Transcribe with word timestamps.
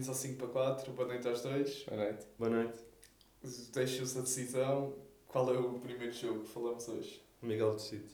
bem-vindos 0.00 0.08
ao 0.08 0.14
5 0.14 0.36
para 0.38 0.48
4, 0.48 0.92
boa 0.94 1.08
noite 1.08 1.28
aos 1.28 1.42
dois. 1.42 1.84
Boa 1.84 1.96
noite. 1.98 2.26
Boa 2.38 2.50
noite. 2.50 2.78
Deixem-se 3.70 4.18
a 4.18 4.22
decisão. 4.22 4.94
Qual 5.28 5.54
é 5.54 5.58
o 5.58 5.78
primeiro 5.78 6.12
jogo 6.12 6.40
que 6.40 6.48
falamos 6.48 6.88
hoje? 6.88 7.22
Miguel 7.42 7.74
decide. 7.74 8.08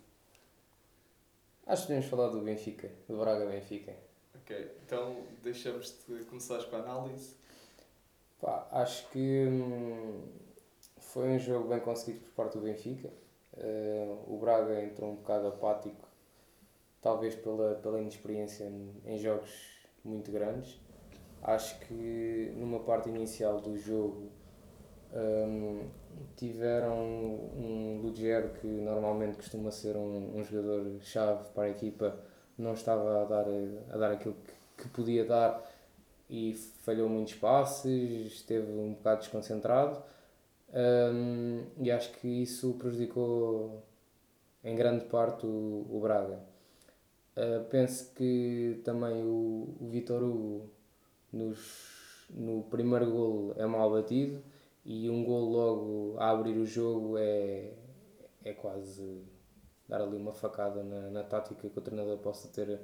Acho 1.64 1.82
que 1.82 1.86
podemos 1.88 2.06
falar 2.10 2.28
do 2.28 2.40
Benfica, 2.40 2.90
do 3.08 3.18
Braga 3.18 3.46
Benfica. 3.46 3.94
Ok, 4.34 4.72
então 4.84 5.22
deixamos 5.44 5.96
de 6.08 6.24
começar 6.24 6.60
com 6.64 6.74
a 6.74 6.80
análise. 6.80 7.36
Pá, 8.40 8.66
acho 8.72 9.08
que 9.10 9.46
hum, 9.46 10.24
foi 10.98 11.28
um 11.28 11.38
jogo 11.38 11.68
bem 11.68 11.78
conseguido 11.78 12.24
por 12.24 12.32
parte 12.32 12.58
do 12.58 12.64
Benfica. 12.64 13.12
Uh, 13.52 14.34
o 14.34 14.38
Braga 14.40 14.82
entrou 14.82 15.12
um 15.12 15.16
bocado 15.16 15.46
apático, 15.46 16.08
talvez 17.00 17.36
pela, 17.36 17.76
pela 17.76 18.00
inexperiência 18.00 18.64
em, 18.64 18.92
em 19.04 19.18
jogos 19.18 19.50
muito 20.04 20.32
grandes. 20.32 20.80
Acho 21.42 21.78
que 21.80 22.52
numa 22.56 22.80
parte 22.80 23.08
inicial 23.08 23.60
do 23.60 23.76
jogo 23.78 24.30
um, 25.12 25.88
tiveram 26.36 26.96
um 26.96 28.00
Lugero 28.02 28.50
que 28.60 28.66
normalmente 28.66 29.36
costuma 29.36 29.70
ser 29.70 29.96
um, 29.96 30.38
um 30.38 30.44
jogador-chave 30.44 31.50
para 31.54 31.64
a 31.64 31.70
equipa, 31.70 32.18
não 32.58 32.74
estava 32.74 33.22
a 33.22 33.24
dar, 33.24 33.46
a 33.90 33.96
dar 33.96 34.12
aquilo 34.12 34.34
que, 34.44 34.82
que 34.82 34.88
podia 34.88 35.24
dar 35.24 35.62
e 36.28 36.54
falhou 36.82 37.08
muitos 37.08 37.34
passes, 37.34 38.32
esteve 38.32 38.72
um 38.72 38.94
bocado 38.94 39.20
desconcentrado 39.20 40.02
um, 40.74 41.64
e 41.78 41.90
acho 41.90 42.12
que 42.14 42.42
isso 42.42 42.74
prejudicou 42.74 43.82
em 44.64 44.74
grande 44.74 45.04
parte 45.04 45.46
o, 45.46 45.86
o 45.88 46.00
Braga. 46.00 46.40
Uh, 47.36 47.64
penso 47.68 48.12
que 48.14 48.80
também 48.84 49.22
o, 49.22 49.76
o 49.80 49.88
Vitor 49.90 50.22
Hugo 50.22 50.70
nos, 51.36 52.26
no 52.30 52.62
primeiro 52.64 53.10
golo 53.10 53.54
é 53.56 53.66
mal 53.66 53.90
batido 53.90 54.42
e 54.84 55.10
um 55.10 55.24
gol 55.24 55.50
logo 55.50 56.16
a 56.18 56.30
abrir 56.30 56.56
o 56.56 56.66
jogo 56.66 57.16
é, 57.18 57.72
é 58.44 58.52
quase 58.52 59.24
dar 59.88 60.00
ali 60.00 60.16
uma 60.16 60.32
facada 60.32 60.82
na, 60.82 61.10
na 61.10 61.22
tática 61.22 61.68
que 61.68 61.78
o 61.78 61.82
treinador 61.82 62.18
possa 62.18 62.48
ter 62.48 62.80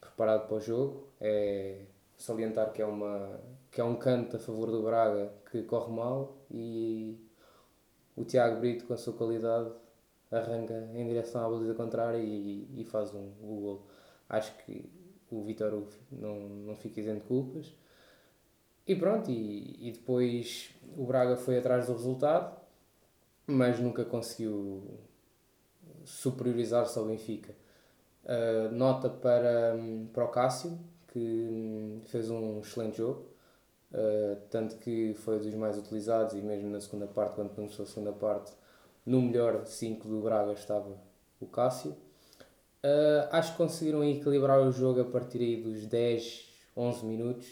preparado 0.00 0.46
para 0.46 0.56
o 0.56 0.60
jogo. 0.60 1.08
É 1.20 1.84
salientar 2.16 2.72
que 2.72 2.80
é, 2.80 2.86
uma, 2.86 3.38
que 3.70 3.80
é 3.80 3.84
um 3.84 3.96
canto 3.96 4.36
a 4.36 4.38
favor 4.38 4.70
do 4.70 4.82
Braga 4.82 5.32
que 5.50 5.62
corre 5.62 5.92
mal 5.92 6.36
e 6.50 7.20
o 8.16 8.24
Tiago 8.24 8.60
Brito, 8.60 8.86
com 8.86 8.94
a 8.94 8.96
sua 8.96 9.12
qualidade, 9.12 9.70
arranca 10.30 10.90
em 10.94 11.06
direção 11.06 11.44
à 11.44 11.50
baliza 11.50 11.74
contrária 11.74 12.18
e, 12.18 12.66
e 12.80 12.84
faz 12.84 13.14
um, 13.14 13.32
um 13.42 13.60
gol. 13.60 13.86
Acho 14.28 14.56
que 14.64 14.90
o 15.30 15.42
Vitor 15.42 15.74
Hugo 15.74 15.90
não, 16.10 16.38
não 16.38 16.76
fica 16.76 17.00
isento 17.00 17.20
de 17.20 17.26
culpas. 17.26 17.74
E 18.86 18.94
pronto, 18.94 19.30
e, 19.30 19.88
e 19.88 19.92
depois 19.92 20.70
o 20.96 21.04
Braga 21.04 21.36
foi 21.36 21.58
atrás 21.58 21.86
do 21.86 21.92
resultado, 21.92 22.56
mas 23.46 23.80
nunca 23.80 24.04
conseguiu 24.04 25.00
superiorizar-se 26.04 26.98
ao 26.98 27.06
Benfica. 27.06 27.54
Uh, 28.24 28.72
nota 28.74 29.08
para, 29.08 29.76
para 30.12 30.24
o 30.24 30.28
Cássio, 30.28 30.78
que 31.08 32.00
fez 32.06 32.30
um 32.30 32.60
excelente 32.60 32.98
jogo, 32.98 33.26
uh, 33.92 34.36
tanto 34.50 34.76
que 34.76 35.14
foi 35.14 35.38
dos 35.38 35.54
mais 35.54 35.78
utilizados 35.78 36.34
e 36.34 36.42
mesmo 36.42 36.70
na 36.70 36.80
segunda 36.80 37.06
parte, 37.06 37.34
quando 37.34 37.54
começou 37.54 37.84
a 37.84 37.88
segunda 37.88 38.12
parte, 38.12 38.52
no 39.04 39.22
melhor 39.22 39.64
5 39.64 40.08
do 40.08 40.20
Braga 40.20 40.52
estava 40.52 40.96
o 41.40 41.46
Cássio. 41.46 41.92
Uh, 42.84 43.26
acho 43.30 43.52
que 43.52 43.58
conseguiram 43.58 44.04
equilibrar 44.04 44.60
o 44.60 44.70
jogo 44.70 45.00
a 45.00 45.04
partir 45.04 45.38
aí 45.38 45.62
dos 45.62 45.86
10, 45.86 46.52
11 46.76 47.04
minutos 47.04 47.48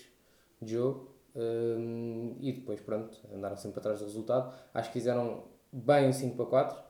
de 0.60 0.72
jogo. 0.72 1.13
Um, 1.34 2.36
e 2.40 2.52
depois, 2.52 2.80
pronto, 2.80 3.18
andaram 3.34 3.56
sempre 3.56 3.80
atrás 3.80 3.98
do 3.98 4.04
resultado. 4.04 4.54
Acho 4.72 4.88
que 4.90 4.98
fizeram 4.98 5.44
bem 5.72 6.08
o 6.08 6.12
5 6.12 6.36
para 6.36 6.46
4, 6.46 6.82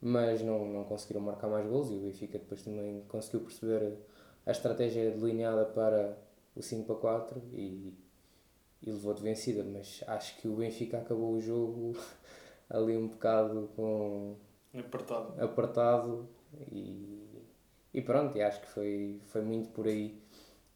mas 0.00 0.42
não, 0.42 0.66
não 0.66 0.84
conseguiram 0.84 1.20
marcar 1.20 1.48
mais 1.48 1.66
gols. 1.66 1.90
E 1.90 1.94
o 1.94 2.00
Benfica 2.00 2.38
depois 2.38 2.62
também 2.62 3.04
conseguiu 3.08 3.40
perceber 3.40 3.98
a 4.46 4.50
estratégia 4.50 5.10
delineada 5.10 5.64
para 5.66 6.16
o 6.56 6.62
5 6.62 6.86
para 6.86 6.96
4 6.96 7.42
e, 7.52 7.94
e 8.82 8.90
levou 8.90 9.12
de 9.12 9.22
vencida. 9.22 9.62
Mas 9.64 10.02
acho 10.06 10.40
que 10.40 10.48
o 10.48 10.56
Benfica 10.56 10.98
acabou 10.98 11.34
o 11.34 11.40
jogo 11.40 11.94
ali 12.70 12.96
um 12.96 13.08
bocado 13.08 13.68
com. 13.76 14.36
Apertado. 14.74 15.42
Apertado 15.42 16.28
e, 16.70 17.42
e 17.92 18.00
pronto, 18.00 18.36
e 18.36 18.42
acho 18.42 18.60
que 18.60 18.68
foi, 18.68 19.20
foi 19.26 19.42
muito 19.42 19.68
por 19.70 19.86
aí. 19.86 20.18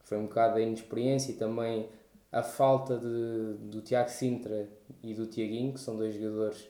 Foi 0.00 0.19
um 0.19 0.26
bocado 0.26 0.54
da 0.54 0.60
inexperiência 0.60 1.32
e 1.32 1.36
também 1.36 1.88
a 2.32 2.43
falta 2.43 2.98
de, 2.98 3.54
do 3.69 3.82
Tiago 3.82 4.09
Sintra 4.09 4.66
e 5.03 5.12
do 5.12 5.26
Tiaguinho, 5.26 5.75
que 5.75 5.81
são 5.81 5.97
dois 5.97 6.15
jogadores 6.15 6.66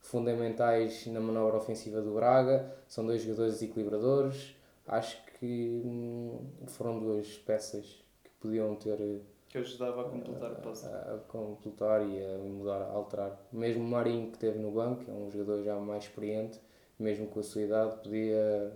fundamentais 0.00 1.06
na 1.06 1.20
manobra 1.20 1.58
ofensiva 1.58 2.00
do 2.00 2.14
Braga, 2.14 2.74
são 2.88 3.04
dois 3.04 3.22
jogadores 3.22 3.60
equilibradores. 3.60 4.56
Acho 4.86 5.22
que 5.38 5.82
hum, 5.84 6.40
foram 6.66 6.98
duas 6.98 7.38
peças 7.38 8.02
que 8.24 8.30
podiam 8.40 8.74
ter. 8.74 9.20
Que 9.50 9.58
ajudava 9.58 10.00
a 10.00 10.04
completar 10.04 10.50
o 10.50 10.56
puzzle. 10.56 10.90
A, 10.90 11.14
a, 11.14 11.18
completar 11.28 12.08
e 12.08 12.24
a 12.24 12.38
mudar, 12.38 12.80
a 12.80 12.92
alterar. 12.92 13.38
Mesmo 13.52 13.84
o 13.84 13.86
Marinho, 13.86 14.28
que 14.28 14.36
esteve 14.36 14.58
no 14.58 14.70
banco, 14.70 15.04
é 15.10 15.12
um 15.12 15.30
jogador 15.30 15.62
já 15.62 15.78
mais 15.78 16.04
experiente, 16.04 16.58
mesmo 16.98 17.26
com 17.26 17.40
a 17.40 17.42
sua 17.42 17.62
idade, 17.62 17.96
podia 18.02 18.72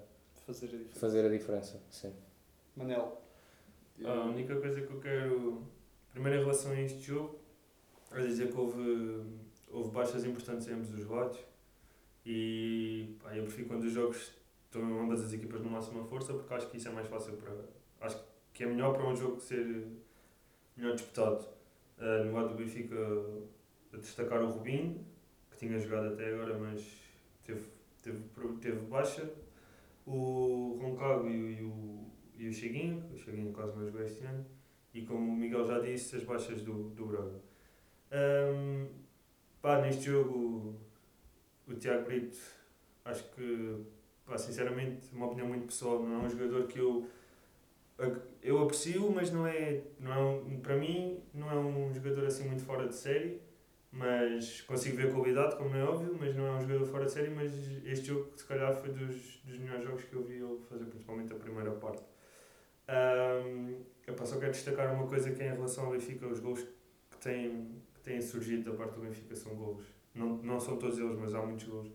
fazer 0.47 0.67
a 0.67 0.69
diferença. 0.69 1.01
Fazer 1.01 1.27
a 1.27 1.29
diferença 1.31 1.81
sim. 1.91 2.13
Manel. 2.77 3.23
A 4.05 4.25
única 4.27 4.55
coisa 4.61 4.83
que 4.83 4.93
eu 4.93 5.01
quero 5.01 5.63
Primeiro, 6.17 6.39
em 6.39 6.41
relação 6.45 6.73
a 6.73 6.81
este 6.81 6.99
jogo, 6.99 7.39
a 8.11 8.21
dizer 8.21 8.51
que 8.51 8.57
houve, 8.57 9.23
houve 9.69 9.91
baixas 9.91 10.25
importantes 10.25 10.67
em 10.67 10.73
ambos 10.73 10.91
os 10.95 11.05
lados 11.05 11.39
e 12.25 13.19
pá, 13.23 13.37
eu 13.37 13.43
prefiro 13.43 13.69
quando 13.69 13.85
os 13.85 13.93
jogos 13.93 14.33
estão 14.65 14.83
ambas 14.99 15.23
as 15.23 15.35
equipas 15.35 15.61
no 15.61 15.69
máxima 15.69 16.03
força 16.05 16.33
porque 16.33 16.55
acho 16.55 16.71
que 16.71 16.79
isso 16.79 16.89
é 16.89 16.91
mais 16.91 17.07
fácil 17.07 17.35
para. 17.35 17.53
Acho 18.01 18.19
que 18.55 18.65
é 18.65 18.67
melhor 18.67 18.95
para 18.95 19.07
um 19.07 19.15
jogo 19.15 19.39
ser 19.39 19.89
melhor 20.75 20.95
disputado. 20.95 21.47
Uh, 21.99 22.25
no 22.25 22.33
lado 22.33 22.49
do 22.49 22.55
Benfica, 22.55 22.97
a 23.93 23.99
destacar 23.99 24.43
o 24.43 24.49
Rubinho, 24.49 25.05
que 25.51 25.59
tinha 25.59 25.79
jogado 25.79 26.15
até 26.15 26.33
agora, 26.33 26.59
mas 26.59 26.81
teve, 27.45 27.69
teve, 28.03 28.23
teve 28.63 28.81
baixa. 28.87 29.31
O 30.07 30.79
Roncago 30.81 31.29
e, 31.29 31.61
e, 31.61 31.63
o, 31.63 32.07
e 32.39 32.49
o 32.49 32.53
Cheguinho, 32.55 33.05
o 33.13 33.19
Cheguinho 33.19 33.53
quase 33.53 33.77
não 33.77 33.85
jogou 33.85 34.01
este 34.01 34.25
ano 34.25 34.56
e 34.97 35.03
como 35.03 35.31
o 35.31 35.37
Miguel 35.37 35.67
já 35.67 35.79
disse, 35.79 36.17
as 36.17 36.25
baixas 36.25 36.63
do, 36.63 36.91
do 36.91 37.05
Braga. 37.05 37.41
Um, 38.11 38.89
pá, 39.61 39.81
neste 39.83 40.07
jogo, 40.07 40.75
o 41.69 41.75
Tiago 41.75 42.07
Brito, 42.07 42.39
acho 43.05 43.25
que, 43.35 43.85
pá, 44.25 44.39
sinceramente, 44.39 45.09
uma 45.13 45.27
opinião 45.27 45.49
muito 45.49 45.67
pessoal, 45.67 46.03
não 46.03 46.23
é 46.23 46.27
um 46.27 46.31
jogador 46.31 46.67
que 46.67 46.79
eu 46.79 47.07
eu 48.43 48.63
aprecio, 48.63 49.11
mas 49.11 49.31
não 49.31 49.47
é, 49.47 49.83
não 49.99 50.13
é 50.13 50.19
um, 50.19 50.61
para 50.61 50.77
mim 50.77 51.19
não 51.33 51.51
é 51.51 51.55
um 51.55 51.93
jogador 51.93 52.27
assim 52.27 52.47
muito 52.47 52.63
fora 52.63 52.87
de 52.87 52.95
série, 52.95 53.41
mas 53.91 54.61
consigo 54.63 54.97
ver 54.99 55.13
qualidade, 55.13 55.57
como 55.57 55.75
é 55.75 55.83
óbvio, 55.83 56.15
mas 56.21 56.37
não 56.37 56.47
é 56.47 56.51
um 56.53 56.61
jogador 56.61 56.87
fora 56.87 57.07
de 57.07 57.13
série, 57.13 57.31
mas 57.31 57.51
este 57.87 58.09
jogo 58.09 58.31
se 58.37 58.45
calhar 58.45 58.75
foi 58.75 58.91
dos, 58.91 59.41
dos 59.45 59.59
melhores 59.59 59.85
jogos 59.85 60.05
que 60.05 60.15
eu 60.15 60.23
vi 60.23 60.35
ele 60.35 60.59
fazer, 60.69 60.85
principalmente 60.85 61.33
a 61.33 61.37
primeira 61.37 61.71
parte. 61.73 62.03
Um, 62.89 63.85
eu 64.07 64.27
só 64.27 64.39
quero 64.39 64.53
destacar 64.53 64.95
uma 64.95 65.07
coisa 65.07 65.31
que 65.33 65.43
é 65.43 65.49
em 65.49 65.55
relação 65.55 65.87
ao 65.87 65.93
Benfica, 65.93 66.27
os 66.27 66.41
gols 66.41 66.63
que 67.11 67.17
têm, 67.19 67.83
que 67.95 68.01
têm 68.01 68.21
surgido 68.21 68.71
da 68.71 68.77
parte 68.77 68.95
do 68.95 69.01
Benfica 69.01 69.35
são 69.35 69.55
gols. 69.55 69.85
Não, 70.15 70.37
não 70.39 70.61
são 70.61 70.77
todos 70.77 70.99
eles, 70.99 71.19
mas 71.19 71.35
há 71.35 71.43
muitos 71.43 71.67
gols. 71.67 71.91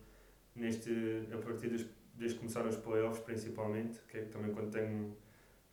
Neste, 0.53 1.27
a 1.33 1.37
partir 1.37 1.69
desde, 1.69 1.89
desde 2.13 2.35
que 2.35 2.41
começaram 2.41 2.69
os 2.69 2.75
playoffs, 2.75 3.23
principalmente, 3.23 3.99
que 4.09 4.17
é 4.17 4.25
também 4.25 4.53
quando 4.53 4.71
tenho 4.71 5.15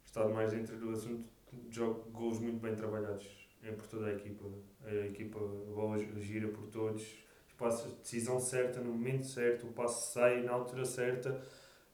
estado 0.04 0.32
mais 0.32 0.52
dentro 0.52 0.76
do 0.78 0.90
assunto, 0.90 1.28
jogo 1.70 2.08
gols 2.10 2.38
muito 2.38 2.60
bem 2.60 2.74
trabalhados 2.74 3.48
é 3.62 3.72
por 3.72 3.86
toda 3.86 4.06
a 4.06 4.12
equipa. 4.12 4.44
A 4.84 4.94
equipa, 5.06 5.38
a 5.38 5.74
bola 5.74 5.98
gira 6.20 6.48
por 6.48 6.66
todos, 6.68 7.16
espaço, 7.48 7.88
decisão 8.00 8.38
certa, 8.40 8.80
no 8.80 8.92
momento 8.92 9.26
certo, 9.26 9.66
o 9.66 9.72
passo 9.72 10.12
sai 10.12 10.42
na 10.42 10.52
altura 10.52 10.84
certa 10.84 11.40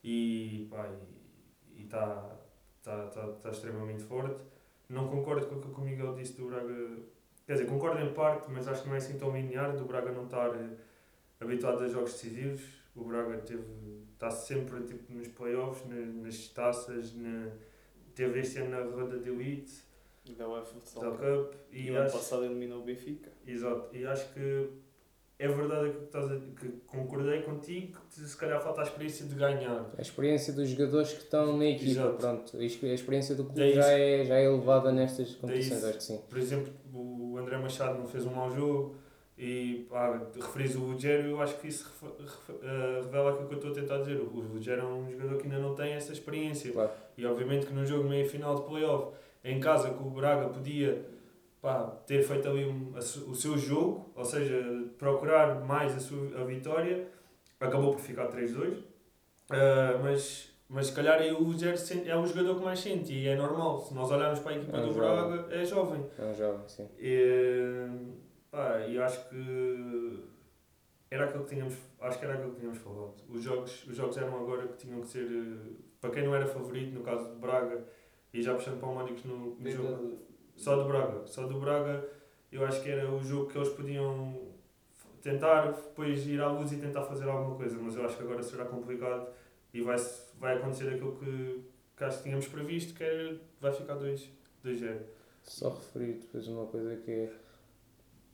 e 0.03 0.69
está 1.77 2.37
está, 2.85 3.07
está, 3.07 3.31
está 3.31 3.51
extremamente 3.51 4.03
forte. 4.03 4.37
Não 4.89 5.09
concordo 5.09 5.47
com 5.47 5.55
o 5.57 5.75
que 5.75 5.81
o 5.81 5.85
Miguel 5.85 6.15
disse 6.15 6.35
do 6.37 6.47
Braga. 6.47 6.75
Quer 7.47 7.55
dizer, 7.55 7.67
concordo 7.67 8.01
em 8.03 8.13
parte, 8.13 8.51
mas 8.51 8.69
acho 8.69 8.83
que 8.83 8.89
não 8.89 8.95
é 8.95 8.99
assim 8.99 9.19
tão 9.19 9.35
linear 9.35 9.75
do 9.75 9.85
Braga 9.85 10.13
não 10.13 10.25
estar 10.25 10.55
eh, 10.55 10.77
habituado 11.41 11.83
a 11.83 11.89
jogos 11.89 12.13
decisivos. 12.13 12.63
O 12.95 13.05
Braga 13.05 13.39
teve, 13.39 13.65
está 14.13 14.31
sempre 14.31 14.83
tipo, 14.83 15.13
nos 15.13 15.29
playoffs, 15.29 15.85
nas 15.89 16.49
taças, 16.49 17.15
na, 17.15 17.51
teve 18.15 18.41
este 18.41 18.59
ano 18.59 18.71
na 18.71 18.83
roda 18.83 19.19
de 19.19 19.31
elite. 19.31 19.83
Da 20.39 20.49
UEFA 20.49 20.67
Futsal 20.67 21.19
Cup. 21.19 21.55
E, 21.71 21.89
e 21.89 21.95
ano 21.95 22.11
passado 22.11 22.47
eliminou 22.47 22.81
o 22.81 22.85
Benfica. 22.85 23.31
Exato. 23.47 23.95
E 23.95 24.07
acho 24.07 24.33
que 24.33 24.71
é 25.39 25.49
verdade 25.49 25.91
que, 25.91 26.05
estás 26.05 26.31
a, 26.31 26.37
que 26.37 26.69
concordei 26.87 27.43
contigo 27.43 27.99
que 28.09 28.21
se 28.21 28.37
calhar 28.37 28.61
falta 28.63 28.81
a 28.83 28.85
experiência 28.85 29.27
de 29.27 29.35
ganhar. 29.35 29.91
A 29.99 30.01
experiência 30.01 30.53
dos 30.53 30.69
jogadores 30.69 31.13
que 31.13 31.23
estão 31.25 31.57
na 31.57 31.67
equipa, 31.67 31.91
Exato. 31.91 32.17
pronto. 32.19 32.57
A 32.57 32.65
experiência 32.65 33.35
do 33.35 33.45
clube 33.45 33.63
É 33.63 33.73
já, 33.73 33.89
é, 33.91 34.25
já 34.25 34.37
é 34.37 34.45
elevada 34.45 34.93
nestas 34.93 35.35
competições, 35.35 35.79
isso. 35.79 35.87
acho 35.89 35.99
que 35.99 36.05
sim. 36.05 36.21
Por 36.29 36.39
exemplo, 36.39 36.73
o 36.93 37.37
André 37.37 37.59
Machado 37.59 37.99
não 37.99 38.07
fez 38.07 38.25
um 38.25 38.31
mau 38.33 38.49
jogo 38.55 38.95
e 39.37 39.87
pá, 39.91 40.23
referis 40.37 40.77
o 40.77 40.87
Rogério, 40.93 41.31
eu 41.31 41.41
acho 41.41 41.59
que 41.59 41.67
isso 41.67 41.93
eh, 42.63 43.01
revela 43.03 43.31
aquilo 43.33 43.49
que 43.49 43.55
eu 43.55 43.59
estou 43.59 43.73
a 43.73 43.75
tentar 43.75 43.99
dizer. 43.99 44.21
O 44.21 44.41
Rogério 44.53 44.83
é 44.83 44.87
um 44.87 45.11
jogador 45.11 45.37
que 45.39 45.45
ainda 45.45 45.59
não 45.59 45.75
tem 45.75 45.93
essa 45.95 46.13
experiência. 46.13 46.71
Claro. 46.73 46.91
E 47.19 47.27
obviamente 47.27 47.67
que 47.67 47.73
num 47.73 47.85
jogo 47.85 48.09
meio 48.09 48.29
final 48.29 48.55
de 48.55 48.63
playoff, 48.63 49.17
em 49.43 49.59
casa 49.59 49.91
que 49.91 50.01
o 50.01 50.11
Braga 50.11 50.49
podia 50.49 51.05
pá, 51.65 51.83
ter 52.07 52.23
feito 52.23 52.47
ali 52.47 52.67
um- 52.67 52.93
a 52.95 52.99
o 52.99 53.35
seu 53.35 53.57
jogo, 53.57 54.13
ou 54.15 54.23
seja, 54.25 54.63
procurar 54.99 55.65
mais 55.65 55.97
a, 55.97 55.99
sua, 55.99 56.39
a 56.39 56.45
vitória, 56.45 57.09
acabou 57.59 57.93
por 57.93 58.01
ficar 58.01 58.29
3-2. 58.29 58.85
Ah, 59.49 59.99
mas, 60.03 60.53
mas 60.69 60.89
se 60.89 60.93
calhar 60.93 61.19
aí 61.19 61.33
o 61.33 61.59
sente- 61.79 62.11
é 62.11 62.15
o 62.17 62.27
jogador 62.27 62.59
que 62.59 62.65
mais 62.65 62.79
sente 62.81 63.15
e 63.15 63.27
é 63.27 63.35
normal. 63.35 63.81
Se 63.81 63.95
nós 63.95 64.11
olharmos 64.11 64.41
para 64.41 64.53
a 64.53 64.57
equipa 64.57 64.77
É 64.77 64.81
um 64.81 64.89
do 64.89 64.93
jovem. 64.93 65.39
Braga, 65.39 65.55
é 65.55 65.65
jovem. 65.65 66.07
É 66.19 66.23
um 66.27 66.35
jovem, 66.35 66.69
sim. 66.69 66.89
E, 66.99 67.89
pá, 68.51 68.81
e 68.87 68.99
acho 68.99 69.27
que 69.31 70.21
era 71.11 71.25
aquilo 71.25 71.45
que 71.45 71.55
tínhamos, 71.55 71.75
acho 71.99 72.19
que 72.19 72.25
era 72.27 72.35
aquilo 72.35 72.51
que 72.53 72.59
tínhamos 72.61 72.79
falado. 72.79 73.15
Os 73.31 73.43
jogos, 73.43 73.87
os 73.87 73.97
jogos 73.97 74.17
eram 74.19 74.37
agora 74.39 74.69
que 74.69 74.77
tinham 74.77 75.01
que 75.01 75.07
ser, 75.07 75.25
eh, 75.31 75.73
para 75.99 76.11
quem 76.11 76.25
não 76.25 76.35
era 76.35 76.47
favorito, 76.47 76.93
no 76.93 77.03
caso 77.03 77.31
de 77.33 77.37
Braga, 77.39 77.85
e 78.35 78.43
já 78.43 78.53
puxando 78.55 78.81
para 78.81 78.89
o 78.91 78.95
Mónicos 78.95 79.25
no, 79.25 79.55
no 79.55 79.71
jogo, 79.71 80.19
só 80.57 80.77
do 80.77 80.85
Braga, 80.87 81.27
só 81.27 81.47
do 81.47 81.59
Braga, 81.61 82.09
eu 82.51 82.65
acho 82.65 82.83
que 82.83 82.91
era 82.91 83.11
o 83.11 83.23
jogo 83.23 83.51
que 83.51 83.59
eles 83.59 83.71
podiam 83.71 84.55
tentar, 85.23 85.73
depois 85.73 86.27
ir 86.27 86.41
à 86.41 86.51
luz 86.51 86.71
e 86.73 86.77
tentar 86.77 87.03
fazer 87.03 87.29
alguma 87.29 87.57
coisa, 87.57 87.77
mas 87.79 87.97
eu 87.97 88.05
acho 88.05 88.17
que 88.17 88.23
agora 88.23 88.43
será 88.43 88.65
complicado 88.67 89.27
e 89.73 89.81
vai, 89.81 89.97
vai 90.39 90.57
acontecer 90.57 90.89
aquilo 90.89 91.17
que, 91.17 91.65
que 91.97 92.05
acho 92.05 92.19
que 92.19 92.25
tínhamos 92.25 92.47
previsto, 92.47 92.95
que 92.95 93.03
é, 93.03 93.37
vai 93.61 93.73
ficar 93.73 93.97
2-0. 93.97 94.29
Só 95.43 95.71
referir 95.71 96.15
depois 96.15 96.47
uma 96.47 96.67
coisa 96.67 96.97
que 96.97 97.11
é. 97.11 97.33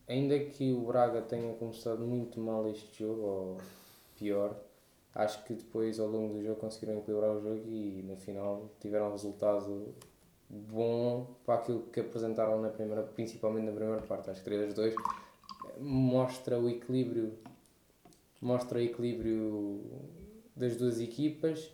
Ainda 0.07 0.37
que 0.39 0.73
o 0.73 0.81
Braga 0.81 1.21
tenha 1.21 1.53
começado 1.55 2.05
muito 2.05 2.39
mal 2.39 2.69
este 2.69 3.03
jogo, 3.03 3.21
ou 3.21 3.57
pior, 4.17 4.55
acho 5.15 5.43
que 5.45 5.53
depois 5.53 5.99
ao 5.99 6.07
longo 6.07 6.33
do 6.35 6.43
jogo 6.43 6.59
conseguiram 6.59 6.99
equilibrar 6.99 7.31
o 7.31 7.41
jogo 7.41 7.63
e 7.67 8.03
no 8.03 8.15
final 8.17 8.69
tiveram 8.79 9.07
um 9.07 9.11
resultado 9.11 9.93
bom 10.51 11.27
para 11.45 11.55
aquilo 11.55 11.83
que 11.93 11.99
apresentaram 12.01 12.61
na 12.61 12.69
primeira, 12.69 13.03
principalmente 13.03 13.65
na 13.65 13.71
primeira 13.71 14.01
parte. 14.01 14.29
Acho 14.29 14.39
que 14.39 14.45
3 14.45 14.71
a 14.71 14.73
2 14.73 14.95
mostra 15.79 16.59
o 16.59 16.69
equilíbrio 16.69 17.33
mostra 18.41 18.79
o 18.79 18.81
equilíbrio 18.81 19.81
das 20.55 20.75
duas 20.75 20.99
equipas 20.99 21.71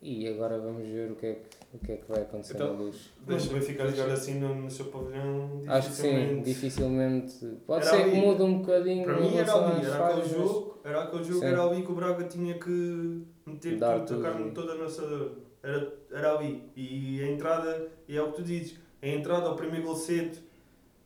e 0.00 0.26
agora 0.26 0.58
vamos 0.58 0.86
ver 0.86 1.10
o 1.10 1.16
que 1.16 1.26
é 1.26 1.34
que, 1.34 1.76
o 1.76 1.78
que, 1.78 1.92
é 1.92 1.96
que 1.96 2.08
vai 2.08 2.22
acontecer 2.22 2.54
Então, 2.54 2.72
na 2.72 2.80
luz. 2.80 3.10
Mas 3.26 3.46
o 3.46 3.52
Benfica 3.52 3.86
jogar 3.88 4.12
assim 4.12 4.38
no, 4.38 4.54
no 4.54 4.70
seu 4.70 4.86
pavilhão, 4.86 5.62
Acho 5.66 5.88
que 5.90 5.94
sim, 5.96 6.40
dificilmente-. 6.42 7.44
Pode 7.66 7.86
Era 7.86 7.96
ser 7.96 8.04
que 8.04 8.10
ali. 8.10 8.20
mude 8.20 8.42
um 8.42 8.58
bocadinho 8.60 9.04
Para 9.04 9.20
mim 9.20 9.36
era 9.36 9.52
ali, 9.54 9.84
era 9.84 10.06
aquele 10.08 10.28
jogo, 10.28 10.78
era 10.84 11.02
aquele 11.02 11.24
jogo, 11.24 11.40
Sim. 11.40 11.46
era 11.46 11.62
ali 11.64 11.82
que 11.82 11.92
o 11.92 11.94
Braga 11.94 12.24
tinha 12.24 12.58
que 12.58 13.22
meter 13.48 13.78
Dar 13.78 14.00
tudo, 14.00 14.06
tudo. 14.16 14.26
a 14.26 14.30
carne 14.32 14.50
toda 14.52 14.74
na 14.74 14.84
assador. 14.84 15.32
Era, 15.62 15.92
era 16.10 16.34
ali. 16.36 16.62
E 16.76 17.22
a 17.22 17.28
entrada, 17.30 17.88
e 18.06 18.16
é 18.16 18.22
o 18.22 18.30
que 18.30 18.36
tu 18.36 18.42
dizes, 18.42 18.78
a 19.02 19.06
entrada 19.08 19.46
ao 19.48 19.56
primeiro 19.56 19.86
gol 19.86 19.96
cedo, 19.96 20.38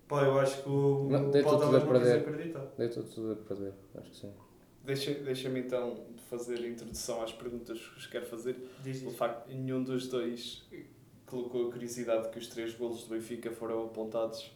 pá, 0.09 0.23
eu 0.25 0.39
acho 0.39 0.63
que 0.63 0.69
o, 0.69 1.09
Não, 1.11 1.29
o 1.31 1.43
Paulo 1.43 1.61
tudo 1.61 1.77
a 1.77 1.81
perder. 1.81 2.25
Deitou 2.77 3.03
tudo 3.03 3.33
a 3.33 3.37
perder, 3.37 3.73
acho 3.97 4.11
que 4.11 4.17
sim. 4.17 4.33
Deixa- 4.85 5.15
Deixa-me 5.15 5.61
então 5.61 5.97
fazer 6.29 6.57
a 6.59 6.67
introdução 6.69 7.23
às 7.23 7.33
perguntas 7.33 7.79
que 7.79 7.95
vos 7.95 8.07
quero 8.07 8.27
fazer. 8.27 8.57
Diz 8.83 8.97
isso. 9.03 9.11
facto 9.13 9.49
nenhum 9.49 9.83
dos 9.83 10.09
dois 10.09 10.65
colocou 11.27 11.69
a 11.69 11.73
curiosidade 11.73 12.29
que 12.31 12.39
os 12.39 12.47
três 12.49 12.75
golos 12.75 13.05
do 13.05 13.11
Benfica 13.15 13.51
foram 13.53 13.85
apontados 13.85 14.51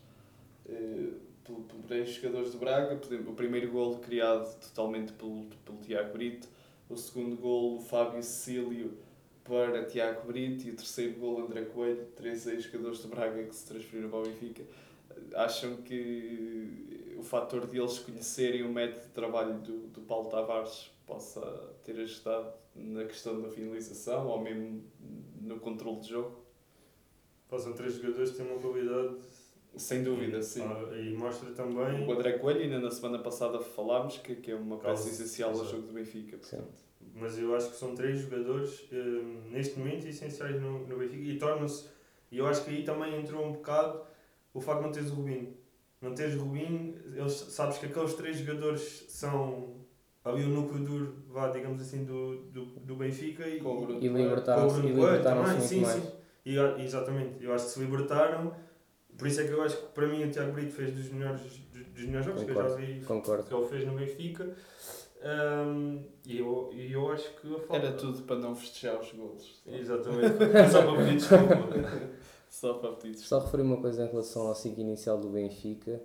eh, 0.68 1.10
pelo- 1.44 1.60
por 1.60 1.78
três 1.86 2.10
jogadores 2.10 2.52
do 2.52 2.58
Braga. 2.58 2.96
Por 2.96 3.06
exemplo, 3.06 3.32
O 3.32 3.34
primeiro 3.36 3.70
golo 3.70 3.98
criado 3.98 4.52
totalmente 4.60 5.12
pelo, 5.12 5.44
pelo 5.64 5.78
Tiago 5.78 6.12
Brito, 6.12 6.48
o 6.88 6.96
segundo 6.96 7.36
golo 7.36 7.80
Fábio 7.80 8.22
Cecílio 8.22 8.96
para 9.44 9.84
Tiago 9.84 10.26
Brito 10.26 10.66
e 10.66 10.70
o 10.70 10.76
terceiro 10.76 11.18
golo 11.18 11.46
André 11.46 11.64
Coelho, 11.66 12.06
três 12.16 12.46
ex-jogadores 12.46 13.00
do 13.00 13.08
Braga 13.08 13.44
que 13.44 13.54
se 13.54 13.66
transferiram 13.66 14.10
para 14.10 14.18
o 14.20 14.22
Benfica. 14.22 14.64
Acham 15.34 15.76
que 15.78 17.14
o 17.16 17.22
fator 17.22 17.66
de 17.66 17.78
eles 17.78 17.98
conhecerem 17.98 18.62
o 18.62 18.72
método 18.72 19.06
de 19.06 19.12
trabalho 19.12 19.54
do, 19.60 19.88
do 19.88 20.00
Paulo 20.02 20.28
Tavares 20.28 20.90
possa 21.06 21.40
ter 21.84 21.98
ajudado 22.00 22.52
na 22.74 23.04
questão 23.04 23.40
da 23.40 23.48
finalização 23.48 24.26
ou 24.26 24.40
mesmo 24.40 24.82
no 25.40 25.58
controle 25.60 26.00
de 26.00 26.08
jogo? 26.10 26.44
São 27.58 27.72
três 27.72 27.94
jogadores 27.94 28.32
que 28.32 28.36
têm 28.36 28.46
uma 28.46 28.60
qualidade. 28.60 29.16
Sem 29.76 30.02
dúvida, 30.02 30.42
sim. 30.42 30.60
Pá, 30.66 30.80
e 30.96 31.10
mostra 31.14 31.50
também. 31.52 32.06
O 32.06 32.12
André 32.12 32.32
Coelho, 32.38 32.60
ainda 32.62 32.78
na 32.80 32.90
semana 32.90 33.18
passada 33.18 33.58
falámos 33.60 34.18
que, 34.18 34.36
que 34.36 34.50
é 34.50 34.54
uma 34.54 34.76
peça 34.76 34.86
Causa- 34.86 35.10
essencial 35.10 35.50
ao 35.50 35.64
jogo 35.64 35.86
do 35.88 35.92
Benfica. 35.92 36.38
Sim. 36.42 36.56
Portanto, 36.56 36.84
Mas 37.14 37.38
eu 37.38 37.54
acho 37.54 37.70
que 37.70 37.76
são 37.76 37.94
três 37.94 38.20
jogadores 38.20 38.86
hum, 38.92 39.42
neste 39.50 39.78
momento 39.78 40.06
essenciais 40.06 40.60
no, 40.60 40.86
no 40.86 40.96
Benfica 40.98 41.22
e 41.22 41.38
tornam-se. 41.38 41.88
E 42.30 42.38
eu 42.38 42.46
acho 42.46 42.64
que 42.64 42.70
aí 42.70 42.82
também 42.84 43.18
entrou 43.20 43.44
um 43.46 43.52
bocado 43.52 44.00
o 44.52 44.60
facto 44.60 44.80
de 44.80 44.84
não 44.86 44.92
teres 44.92 45.10
o 45.10 45.14
Rubinho. 45.14 45.54
Não 46.00 46.14
teres 46.14 46.34
o 46.36 46.40
Rubinho, 46.40 46.94
eles, 47.14 47.32
sabes 47.32 47.78
que 47.78 47.86
aqueles 47.86 48.14
três 48.14 48.38
jogadores 48.38 49.04
são 49.08 49.76
ali 50.24 50.42
o 50.44 50.48
núcleo 50.48 50.84
duro, 50.84 51.16
vá, 51.28 51.48
digamos 51.48 51.80
assim, 51.80 52.04
do, 52.04 52.36
do, 52.50 52.64
do 52.66 52.96
Benfica 52.96 53.46
e, 53.46 53.58
E 53.58 54.08
libertaram-se 54.08 54.78
e 54.78 54.92
muito 54.92 55.62
sim, 55.68 55.80
mais. 55.82 56.02
sim. 56.02 56.12
E, 56.44 56.58
a- 56.58 56.78
exatamente, 56.78 57.42
eu 57.44 57.52
acho 57.52 57.66
que 57.66 57.70
se 57.72 57.80
libertaram. 57.80 58.54
Por 59.16 59.26
isso 59.26 59.40
é 59.40 59.44
que 59.46 59.52
eu 59.52 59.62
acho 59.62 59.76
que 59.76 59.86
para 59.94 60.06
mim 60.06 60.24
o 60.24 60.30
Tiago 60.30 60.52
Brito 60.52 60.72
fez 60.72 60.94
dos 60.94 61.10
melhores, 61.10 61.40
dos, 61.40 62.04
melhores 62.04 62.26
jogos 62.26 62.44
que 62.44 62.50
eu 62.50 62.54
já 62.54 62.62
Concordo. 62.62 62.86
vi 62.86 63.00
Concordo. 63.04 63.44
que 63.44 63.54
ele 63.54 63.66
fez 63.66 63.86
no 63.86 63.94
Benfica. 63.94 64.56
Hum, 65.22 66.04
e 66.26 66.38
eu, 66.38 66.70
e 66.72 66.92
eu 66.92 67.10
acho 67.10 67.34
que 67.40 67.54
a 67.54 67.58
falta. 67.58 67.76
Era 67.76 67.92
tudo 67.92 68.22
para 68.22 68.36
não 68.36 68.54
festejar 68.54 69.00
os 69.00 69.10
golos. 69.12 69.62
Exatamente. 69.66 70.36
Só 70.70 70.82
para 70.82 70.96
pedir 70.96 71.16
desculpa. 71.16 72.06
Só 72.48 72.74
para 72.74 72.92
pedir 72.92 73.18
Só 73.18 73.38
referir 73.40 73.62
uma 73.62 73.80
coisa 73.80 74.04
em 74.04 74.08
relação 74.08 74.46
ao 74.46 74.54
5 74.54 74.80
inicial 74.80 75.18
do 75.18 75.28
Benfica, 75.28 76.00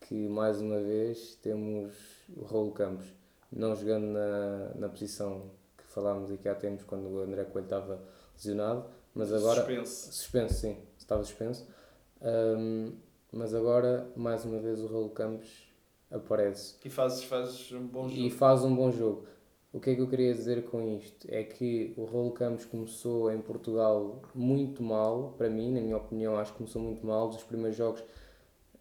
que 0.00 0.28
mais 0.28 0.60
uma 0.60 0.80
vez 0.80 1.34
temos 1.42 1.92
o 2.36 2.44
Raul 2.44 2.70
Campos, 2.72 3.06
não 3.50 3.74
jogando 3.74 4.06
na, 4.06 4.70
na 4.76 4.88
posição 4.88 5.50
que 5.76 5.84
falámos 5.84 6.30
aqui 6.30 6.48
há 6.48 6.54
tempos 6.54 6.84
quando 6.84 7.08
o 7.08 7.20
André 7.20 7.44
Coelho 7.44 7.64
estava 7.66 8.00
lesionado, 8.34 8.86
mas 9.14 9.32
agora 9.32 9.60
Suspense. 9.60 10.12
Suspenso, 10.12 10.54
sim, 10.54 10.76
estava 10.98 11.24
suspenso. 11.24 11.66
Ahm, 12.24 12.92
mas 13.30 13.54
agora, 13.54 14.10
mais 14.16 14.44
uma 14.44 14.58
vez, 14.58 14.80
o 14.80 14.86
Raul 14.86 15.10
Campos 15.10 15.68
aparece 16.10 16.76
E 16.84 16.88
fazes, 16.88 17.24
fazes 17.24 17.70
um 17.72 17.86
bom 17.86 18.08
jogo. 18.08 18.20
e 18.20 18.30
faz 18.30 18.64
um 18.64 18.74
bom 18.74 18.90
jogo. 18.90 19.26
O 19.72 19.80
que 19.80 19.90
é 19.90 19.94
que 19.94 20.00
eu 20.00 20.08
queria 20.08 20.32
dizer 20.32 20.64
com 20.64 20.96
isto? 20.96 21.26
É 21.28 21.42
que 21.42 21.92
o 21.96 22.04
Raul 22.04 22.30
Campos 22.30 22.64
começou 22.64 23.30
em 23.32 23.40
Portugal 23.40 24.22
muito 24.34 24.82
mal, 24.82 25.34
para 25.36 25.50
mim, 25.50 25.72
na 25.72 25.80
minha 25.80 25.96
opinião, 25.96 26.36
acho 26.36 26.52
que 26.52 26.58
começou 26.58 26.80
muito 26.80 27.04
mal. 27.04 27.28
Dos 27.28 27.42
primeiros 27.42 27.76
jogos 27.76 28.02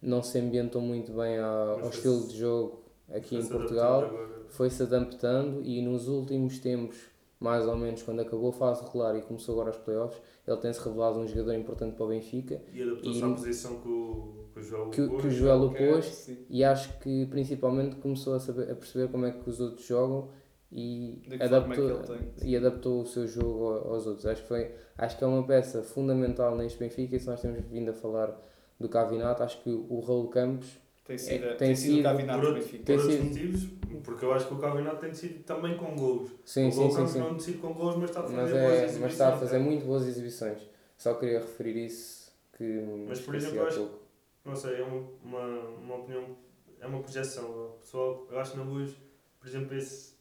não 0.02 0.22
se 0.22 0.38
ambientou 0.40 0.82
muito 0.82 1.12
bem 1.12 1.40
ao, 1.40 1.90
estilo 1.90 2.28
de 2.28 2.38
jogo 2.38 2.84
aqui 3.12 3.36
em 3.36 3.46
Portugal 3.48 4.10
foi-se 4.54 4.84
adaptando 4.84 5.62
e 5.64 5.82
nos 5.82 6.08
últimos 6.08 6.60
tempos, 6.60 6.98
mais 7.44 7.68
ou 7.68 7.76
menos 7.76 8.02
quando 8.02 8.22
acabou 8.22 8.50
a 8.50 8.54
fase 8.54 8.84
regular 8.86 9.16
e 9.18 9.22
começou 9.22 9.54
agora 9.56 9.72
os 9.72 9.78
playoffs, 9.84 10.22
ele 10.48 10.58
tem-se 10.58 10.80
revelado 10.84 11.20
um 11.20 11.28
jogador 11.28 11.54
importante 11.54 11.96
para 11.96 12.06
o 12.06 12.10
Benfica 12.10 12.62
E 12.74 12.82
adaptou-se 12.82 13.24
à 13.24 13.30
posição 13.30 13.80
que 13.82 13.88
o, 13.90 14.34
que 14.54 14.60
o 14.60 14.64
João 14.64 14.90
que, 14.90 15.08
pôs. 15.08 15.22
que 15.22 15.28
o 15.28 15.32
Joel 15.32 15.62
o 15.64 15.74
pôs 15.74 16.06
sim. 16.06 16.38
e 16.50 16.64
acho 16.64 16.98
que 17.00 17.26
principalmente 17.28 17.96
começou 17.98 18.34
a, 18.36 18.40
saber, 18.40 18.72
a 18.72 18.76
perceber 18.76 19.12
como 19.12 19.26
é 19.26 19.32
que 19.32 19.50
os 19.50 19.60
outros 19.60 19.86
jogam 19.86 20.30
e 20.72 21.22
é 21.30 21.44
adaptou, 21.46 21.90
ele 21.90 22.00
tem. 22.08 22.50
e 22.50 22.58
adaptou 22.58 23.02
o 23.02 23.06
seu 23.06 23.28
jogo 23.28 23.68
ao- 23.68 23.94
aos 23.94 24.08
outros. 24.08 24.26
Acho 24.26 24.42
que, 24.42 24.48
foi, 24.48 24.72
acho 24.98 25.18
que 25.18 25.24
é 25.24 25.28
uma 25.28 25.46
peça 25.46 25.84
fundamental 25.84 26.56
neste 26.56 26.80
Benfica 26.80 27.16
e 27.16 27.20
se 27.20 27.28
nós 27.28 27.42
temos 27.42 27.60
vindo 27.66 27.90
a 27.92 27.94
falar 27.94 28.36
do 28.80 28.90
Cavinato, 28.90 29.44
acho 29.44 29.62
que 29.62 29.70
o 29.70 30.00
Raul 30.00 30.30
Campos 30.30 30.80
Tem 31.06 31.18
sido, 31.18 31.44
É, 31.46 31.48
tem 31.50 31.58
tem 31.58 31.76
sido 31.76 31.92
o 31.92 31.96
sido- 31.96 32.04
Cavinato 32.04 32.40
Por, 32.40 32.48
do 32.48 32.54
Benfica. 32.56 32.84
por 32.86 32.92
outros 32.94 33.14
sido- 33.14 33.26
motivos, 33.26 33.70
porque 34.04 34.26
eu 34.26 34.34
acho 34.34 34.48
que 34.48 34.54
o 34.54 34.58
Cavinato 34.58 34.98
tem 35.02 35.10
decidido 35.10 35.44
também 35.44 35.76
com 35.78 35.96
golos. 35.96 36.32
sim, 36.46 36.68
o 36.68 36.72
sim, 36.72 36.92
sim, 36.92 37.08
sim. 37.08 37.20
não 37.20 37.36
decide 37.36 37.58
com 37.58 37.74
golos, 37.74 37.96
mas 37.98 38.10
está 38.10 38.22
a 38.22 38.24
fazer 38.24 38.36
Mas, 38.38 38.50
boas 38.52 38.62
é, 38.64 38.68
exibições. 38.76 39.02
mas 39.02 39.12
está 39.12 39.34
a 39.34 39.38
fazer 39.38 39.60
muito 39.60 39.86
boas 39.86 40.08
exibições. 40.08 40.70
Só 40.98 41.14
queria 41.16 41.40
referir 41.40 41.86
isso 41.86 42.32
que 42.58 42.64
Mas, 43.08 43.20
por 43.20 43.36
exemplo, 43.36 43.58
eu 43.58 43.68
acho- 43.68 43.78
pouco. 43.80 44.00
Não 44.46 44.56
sei, 44.56 44.76
é 44.80 44.84
uma, 44.84 45.08
uma, 45.24 45.60
uma 45.78 45.96
opinião, 45.98 46.38
é 46.80 46.88
uma 46.88 47.02
projeção. 47.02 47.76
Pessoal, 47.82 48.28
eu 48.32 48.40
acho 48.40 48.52
que 48.52 48.58
na 48.58 48.64
luz, 48.64 48.92
por 49.40 49.48
exemplo, 49.48 49.76
esse, 49.76 50.14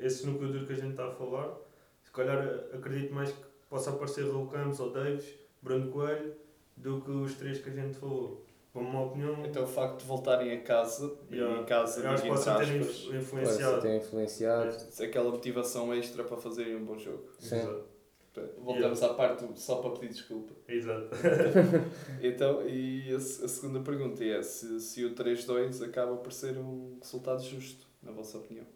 esse 0.00 0.26
núcleo 0.26 0.52
duro 0.52 0.66
que 0.66 0.72
a 0.72 0.76
gente 0.76 0.90
está 0.90 1.06
a 1.08 1.10
falar, 1.10 1.56
se 2.02 2.10
calhar 2.10 2.38
acredito 2.74 3.12
mais 3.14 3.30
que 3.32 3.42
possa 3.70 3.90
aparecer 3.90 4.24
Raul 4.30 4.46
Campos 4.48 4.80
ou 4.80 4.90
Davis, 4.92 5.24
Bruno 5.62 5.90
Coelho, 5.90 6.34
do 6.76 7.00
que 7.02 7.10
os 7.10 7.34
três 7.34 7.58
que 7.58 7.68
a 7.70 7.72
gente 7.72 7.96
falou. 7.98 8.44
Para 8.72 8.82
uma 8.82 9.02
opinião, 9.06 9.44
Então 9.44 9.64
o 9.64 9.66
facto 9.66 9.98
de 10.00 10.04
voltarem 10.06 10.52
a 10.52 10.60
casa, 10.62 11.12
Yeah. 11.30 11.56
e 11.56 11.60
em 11.62 11.64
casa, 11.64 12.00
eu 12.00 12.10
acho 12.10 12.22
que 12.22 12.28
ter 12.28 12.34
aspas, 12.34 12.68
influ- 12.68 13.04
Pode 13.04 13.16
influenciado. 13.18 13.80
ter 13.82 13.96
influenciado. 13.96 14.76
aquela 15.02 15.30
motivação 15.30 15.92
extra 15.94 16.22
para 16.24 16.36
fazerem 16.36 16.76
um 16.76 16.84
bom 16.84 16.96
jogo. 16.98 17.24
Sim. 17.38 17.56
Exato. 17.56 17.84
Voltamos 18.58 19.02
à 19.02 19.12
parte 19.14 19.44
do- 19.44 19.58
só 19.58 19.76
para 19.82 19.90
pedir 19.90 20.08
desculpa. 20.12 20.52
Exato. 20.68 21.08
Então, 22.22 22.66
e 22.66 23.12
a, 23.12 23.16
a 23.16 23.20
segunda 23.20 23.80
pergunta 23.80 24.24
é 24.24 24.40
se, 24.42 24.78
se 24.80 25.04
o 25.04 25.14
3-2 25.14 25.82
acaba 25.84 26.16
por 26.16 26.32
ser 26.32 26.56
um 26.56 26.96
resultado 27.00 27.42
justo, 27.42 27.86
na 28.02 28.12
vossa 28.12 28.38
opinião. 28.38 28.66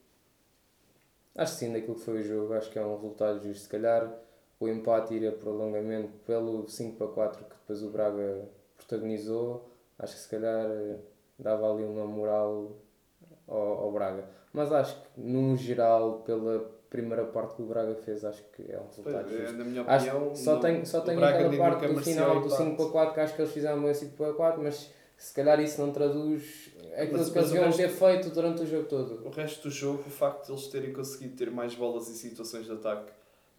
Acho 1.37 1.53
que 1.55 1.59
sim, 1.61 1.73
daquilo 1.73 1.95
que 1.95 2.01
foi 2.03 2.21
o 2.21 2.23
jogo, 2.23 2.53
acho 2.55 2.71
que 2.71 2.79
é 2.79 2.85
um 2.85 2.95
resultado 2.97 3.43
justo. 3.43 3.63
Se 3.65 3.69
calhar 3.69 4.13
o 4.59 4.69
empate 4.69 5.15
ir 5.15 5.27
a 5.29 5.33
prolongamento 5.33 6.13
pelo 6.27 6.69
5 6.69 6.97
para 6.97 7.07
4 7.09 7.45
que 7.45 7.55
depois 7.57 7.83
o 7.83 7.91
Braga 7.91 8.49
protagonizou, 8.77 9.69
acho 9.99 10.15
que 10.15 10.21
se 10.21 10.29
calhar 10.29 10.67
eh, 10.71 10.97
dava 11.39 11.73
ali 11.73 11.85
uma 11.85 12.05
moral 12.07 12.73
ao, 13.49 13.59
ao 13.85 13.93
Braga. 13.93 14.29
Mas 14.53 14.71
acho 14.73 14.95
que, 15.01 15.21
num 15.21 15.57
geral, 15.57 16.21
pela 16.25 16.71
primeira 16.89 17.25
parte 17.25 17.57
que 17.57 17.63
o 17.63 17.67
Braga 17.67 17.95
fez, 17.97 18.25
acho 18.25 18.43
que 18.53 18.71
é 18.71 18.79
um 18.79 18.87
resultado 18.87 19.29
É, 19.35 19.39
justo. 19.41 19.57
na 19.57 19.65
minha 19.65 19.83
Acho 19.83 20.07
opinião, 20.11 20.31
que 20.31 20.39
só 20.39 20.53
não- 20.55 20.61
tem, 20.61 20.85
só 20.85 21.01
tem 21.01 21.17
Braga 21.17 21.39
aquela 21.47 21.57
parte 21.57 21.83
nunca 21.89 21.95
do 21.95 22.01
final 22.05 22.41
do 22.41 22.47
empate. 22.47 22.57
5 22.63 22.77
para 22.77 22.91
4 22.93 23.15
que 23.15 23.21
acho 23.21 23.35
que 23.35 23.43
eles 23.43 23.53
fizeram 23.53 23.83
bem 23.83 23.95
5 23.95 24.17
para 24.17 24.33
4, 24.33 24.63
mas 24.63 24.91
se 25.17 25.35
calhar 25.35 25.59
isso 25.61 25.81
não 25.81 25.91
traduz 25.93 26.71
aquilo 26.97 27.19
Mas- 27.19 27.31
que 27.31 27.39
eles 27.39 27.51
deviam 27.51 27.73
ter 27.73 27.89
feito 27.89 28.31
durante 28.31 28.63
o 28.63 28.67
jogo 28.67 28.85
todo. 28.89 29.27
O 29.27 29.31
resto 29.31 29.63
do 29.69 29.71
jogo, 29.75 30.05
o 30.07 30.11
facto 30.11 30.47
de 30.47 30.53
eles 30.53 30.67
terem 30.69 30.93
conseguido 30.93 31.37
ter 31.37 31.51
mais 31.51 31.75
bolas 31.75 32.09
em 32.09 32.15
situações 32.15 32.67
de 32.67 32.73
ataque, 32.73 33.11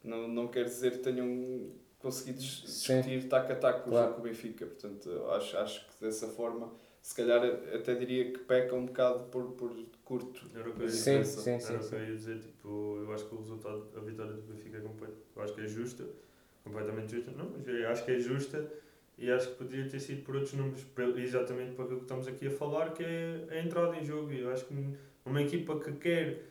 não, 0.04 0.28
não 0.30 0.48
quer 0.48 0.64
dizer 0.64 0.92
que 0.92 0.98
tenham 1.00 1.72
conseguido 2.06 2.38
dis- 2.40 2.64
Sim. 2.68 2.98
discutir 3.02 3.28
taco 3.28 3.52
a 3.52 3.56
taco 3.56 3.84
com 3.84 3.90
Claro. 3.90 4.06
o 4.06 4.10
jogo 4.10 4.22
com 4.22 4.28
o 4.28 4.30
Benfica. 4.32 4.66
Portanto, 4.66 5.26
acho, 5.32 5.58
acho 5.58 5.88
que 5.88 6.06
dessa 6.06 6.28
forma, 6.28 6.72
se 7.02 7.16
calhar 7.16 7.44
até 7.44 7.96
diria 7.96 8.32
que 8.32 8.40
peca 8.40 8.76
um 8.76 8.86
bocado 8.86 9.26
por, 9.26 9.52
por 9.54 9.72
curto. 10.04 10.46
Era 10.54 10.70
o 10.70 10.74
que 10.74 10.82
eu 10.82 10.86
ia 10.86 10.90
Sim, 10.92 11.20
dizer. 11.22 11.26
sim, 11.26 11.60
sim. 11.60 11.66
Era 11.74 11.76
o 11.78 11.80
que 11.80 11.86
sim. 11.86 11.96
eu 11.96 12.04
ia 12.08 12.16
dizer. 12.16 12.40
Tipo, 12.40 12.98
eu 13.04 13.12
acho 13.14 13.26
que 13.28 13.36
o 13.36 13.40
resultado, 13.40 13.88
a 13.96 14.00
vitória 14.00 14.34
do 14.34 14.42
Benfica 14.44 14.78
é 14.78 14.82
completo. 14.82 15.18
Eu 15.36 15.42
acho 15.42 15.54
que 15.56 15.62
é 15.62 15.68
justa, 15.68 16.06
completamente 16.64 17.16
justa. 17.16 17.32
Não, 17.32 17.50
mas 17.50 17.68
eu 17.68 17.90
acho 17.90 18.06
que 18.06 18.12
é 18.12 18.20
justa 18.20 18.72
e 19.18 19.32
acho 19.32 19.50
que 19.50 19.56
poderia 19.56 19.90
ter 19.90 20.00
sido 20.00 20.24
por 20.24 20.36
outros 20.36 20.54
números, 20.54 20.84
exatamente 21.18 21.74
para 21.74 21.86
aquilo 21.86 22.00
que 22.00 22.06
estamos 22.06 22.28
aqui 22.28 22.48
a 22.48 22.52
falar, 22.52 22.94
que 22.94 23.04
é 23.04 23.48
a 23.50 23.60
entrada 23.60 23.96
em 23.98 24.04
jogo. 24.06 24.32
E 24.32 24.42
eu 24.42 24.52
acho 24.52 24.66
que 24.66 24.74
uma 25.26 25.42
equipa 25.42 25.80
que 25.80 25.92
quer 25.94 26.44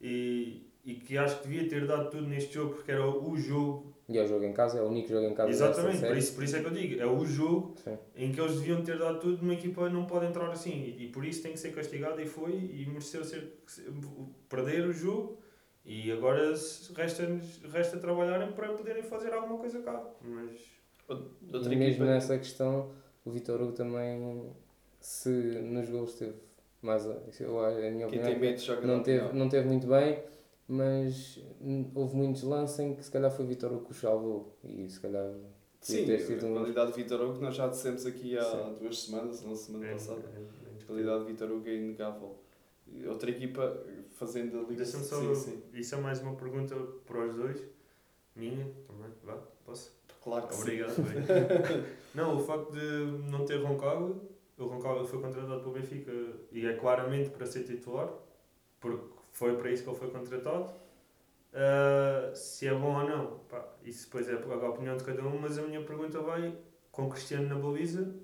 e, 0.00 0.66
e 0.84 0.94
que 0.94 1.16
acho 1.16 1.40
que 1.42 1.48
devia 1.48 1.68
ter 1.68 1.86
dado 1.86 2.10
tudo 2.10 2.26
neste 2.26 2.54
jogo 2.54 2.74
porque 2.74 2.90
era 2.90 3.06
o 3.08 3.36
jogo. 3.36 3.95
E 4.08 4.16
é 4.16 4.22
o 4.22 4.26
jogo 4.26 4.44
em 4.44 4.52
casa, 4.52 4.78
é 4.78 4.82
o 4.82 4.86
único 4.86 5.08
jogo 5.08 5.26
em 5.26 5.34
casa 5.34 5.50
Exatamente, 5.50 6.06
por 6.06 6.16
isso, 6.16 6.34
por 6.34 6.44
isso 6.44 6.56
é 6.56 6.60
que 6.60 6.66
eu 6.66 6.70
digo, 6.70 7.00
é 7.02 7.06
o 7.06 7.24
jogo 7.24 7.74
Sim. 7.82 7.98
em 8.14 8.30
que 8.30 8.40
eles 8.40 8.54
deviam 8.60 8.80
ter 8.84 8.96
dado 8.98 9.18
tudo, 9.18 9.42
uma 9.42 9.54
equipa 9.54 9.88
não 9.90 10.06
pode 10.06 10.26
entrar 10.26 10.48
assim. 10.50 10.94
E, 10.96 11.06
e 11.06 11.08
por 11.08 11.24
isso 11.24 11.42
tem 11.42 11.52
que 11.52 11.58
ser 11.58 11.72
castigada 11.74 12.22
e 12.22 12.26
foi 12.26 12.52
e 12.52 12.86
mereceu 12.88 13.24
ser, 13.24 13.58
perder 14.48 14.86
o 14.86 14.92
jogo. 14.92 15.38
E 15.84 16.10
agora 16.12 16.54
se- 16.56 16.92
resta, 16.92 17.22
resta 17.72 17.96
trabalharem 17.98 18.52
para 18.52 18.68
poderem 18.72 19.02
fazer 19.02 19.32
alguma 19.32 19.58
coisa 19.58 19.80
cá. 19.82 20.04
Mas 20.20 20.50
Outra 21.08 21.72
e 21.72 21.76
mesmo 21.76 21.90
equipa- 21.90 22.04
nessa 22.06 22.36
questão, 22.38 22.90
o 23.24 23.30
Vitor 23.30 23.60
Hugo 23.60 23.72
também, 23.72 24.50
se 25.00 25.28
nos 25.28 25.88
gols 25.88 26.14
teve 26.14 26.34
mais, 26.82 27.04
eu, 27.40 27.58
a 27.64 27.70
minha 27.90 28.06
opinião, 28.06 28.28
tem 28.28 28.38
medo 28.38 28.86
não 28.86 29.02
teve, 29.02 29.32
não 29.32 29.48
teve 29.48 29.68
muito 29.68 29.86
bem, 29.86 30.18
mas 30.68 31.38
houve 31.94 32.16
muitos 32.16 32.42
lances 32.42 32.78
em 32.80 32.94
que 32.94 33.04
se 33.04 33.10
calhar 33.10 33.30
foi 33.30 33.44
o 33.44 33.48
Vitor 33.48 33.72
Hugo 33.72 33.84
que 33.86 33.92
o 33.92 33.94
salvou 33.94 34.56
e 34.64 34.88
se 34.88 34.98
calhar 35.00 35.32
Sim, 35.80 36.04
ter 36.06 36.18
sido 36.18 36.46
a 36.46 36.48
um- 36.48 36.52
qualidade 36.54 36.92
de 36.92 37.02
Vitor 37.02 37.20
Hugo 37.20 37.40
nós 37.40 37.54
já 37.54 37.68
dissemos 37.68 38.04
aqui 38.06 38.36
há 38.36 38.42
Sim. 38.42 38.76
duas 38.80 38.98
semanas, 39.02 39.44
na 39.44 39.54
semana 39.54 39.86
é, 39.86 39.92
passada. 39.92 40.20
é, 40.34 40.40
é 40.40 40.82
A 40.82 40.86
qualidade 40.86 41.24
de 41.24 41.32
Vitor 41.32 41.50
Hugo 41.52 41.68
é 41.68 41.74
inegável. 41.74 42.36
Outra 43.08 43.30
equipa 43.30 43.84
fazendo 44.12 44.58
a 44.58 44.62
liga. 44.62 44.76
Deixa-me 44.76 45.04
só. 45.04 45.20
Sim, 45.20 45.34
sim. 45.34 45.62
Isso 45.74 45.94
é 45.96 45.98
mais 45.98 46.20
uma 46.20 46.34
pergunta 46.36 46.74
para 47.06 47.26
os 47.26 47.34
dois. 47.34 47.62
Minha 48.34 48.64
também. 48.86 49.10
Vá, 49.24 49.36
posso? 49.64 49.92
Claro 50.22 50.46
que 50.46 50.54
sim. 50.54 50.60
Obrigado. 50.62 50.94
obrigado. 50.98 51.86
não, 52.14 52.36
o 52.36 52.40
facto 52.40 52.72
de 52.72 53.28
não 53.30 53.44
ter 53.44 53.56
Roncaglia, 53.62 54.14
o 54.58 54.64
Roncaglia 54.66 55.04
foi 55.04 55.20
contratado 55.20 55.60
pelo 55.60 55.72
Benfica 55.74 56.12
e 56.52 56.64
é 56.66 56.74
claramente 56.74 57.30
para 57.30 57.44
ser 57.46 57.64
titular, 57.64 58.08
porque 58.80 59.15
foi 59.38 59.54
para 59.58 59.70
isso 59.70 59.82
que 59.84 59.90
ele 59.90 59.98
foi 59.98 60.10
contratado. 60.10 60.72
Ah, 61.52 62.32
se 62.34 62.66
é 62.66 62.74
bom 62.74 62.96
ou 63.00 63.06
não, 63.08 63.38
pá, 63.50 63.66
isso 63.84 64.06
depois 64.06 64.28
é 64.28 64.32
a 64.34 64.68
opinião 64.68 64.96
de 64.96 65.04
cada 65.04 65.22
um, 65.22 65.38
mas 65.38 65.58
a 65.58 65.62
minha 65.62 65.82
pergunta 65.82 66.20
vai 66.20 66.56
com 66.90 67.08
Cristiano 67.10 67.46
na 67.48 67.54
baliza, 67.56 68.14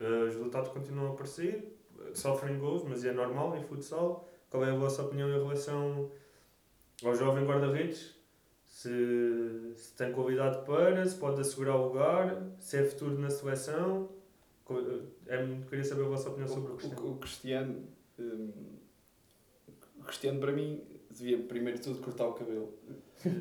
ah, 0.00 0.24
os 0.28 0.34
resultados 0.34 0.70
continuam 0.70 1.08
a 1.08 1.14
aparecer, 1.14 1.74
sofrem 2.14 2.58
gols, 2.58 2.82
mas 2.84 3.04
é 3.04 3.12
normal 3.12 3.56
em 3.56 3.62
futsal. 3.62 4.28
Qual 4.50 4.64
é 4.64 4.70
a 4.70 4.74
vossa 4.74 5.02
opinião 5.02 5.28
em 5.30 5.38
relação 5.42 6.10
ao 7.04 7.14
jovem 7.14 7.44
guarda-redes? 7.46 8.14
Se, 8.64 9.72
se 9.74 9.94
tem 9.94 10.12
qualidade 10.12 10.64
para, 10.66 11.04
se 11.06 11.16
pode 11.16 11.40
assegurar 11.40 11.76
o 11.76 11.88
lugar, 11.88 12.42
se 12.58 12.76
é 12.76 12.84
futuro 12.84 13.18
na 13.18 13.30
seleção. 13.30 14.10
Co- 14.64 14.82
É, 15.26 15.38
queria 15.68 15.84
saber 15.84 16.04
a 16.04 16.08
vossa 16.08 16.28
opinião 16.28 16.46
sobre 16.48 16.72
o 16.72 16.76
Cristiano. 16.76 17.06
o, 17.06 17.12
o 17.12 17.16
Cristiano. 17.18 17.84
hum, 18.18 18.75
Cristiano, 20.06 20.40
para 20.40 20.52
mim, 20.52 20.80
devia 21.10 21.38
primeiro 21.38 21.78
de 21.78 21.84
tudo 21.84 22.00
cortar 22.00 22.26
o 22.26 22.32
cabelo. 22.34 22.72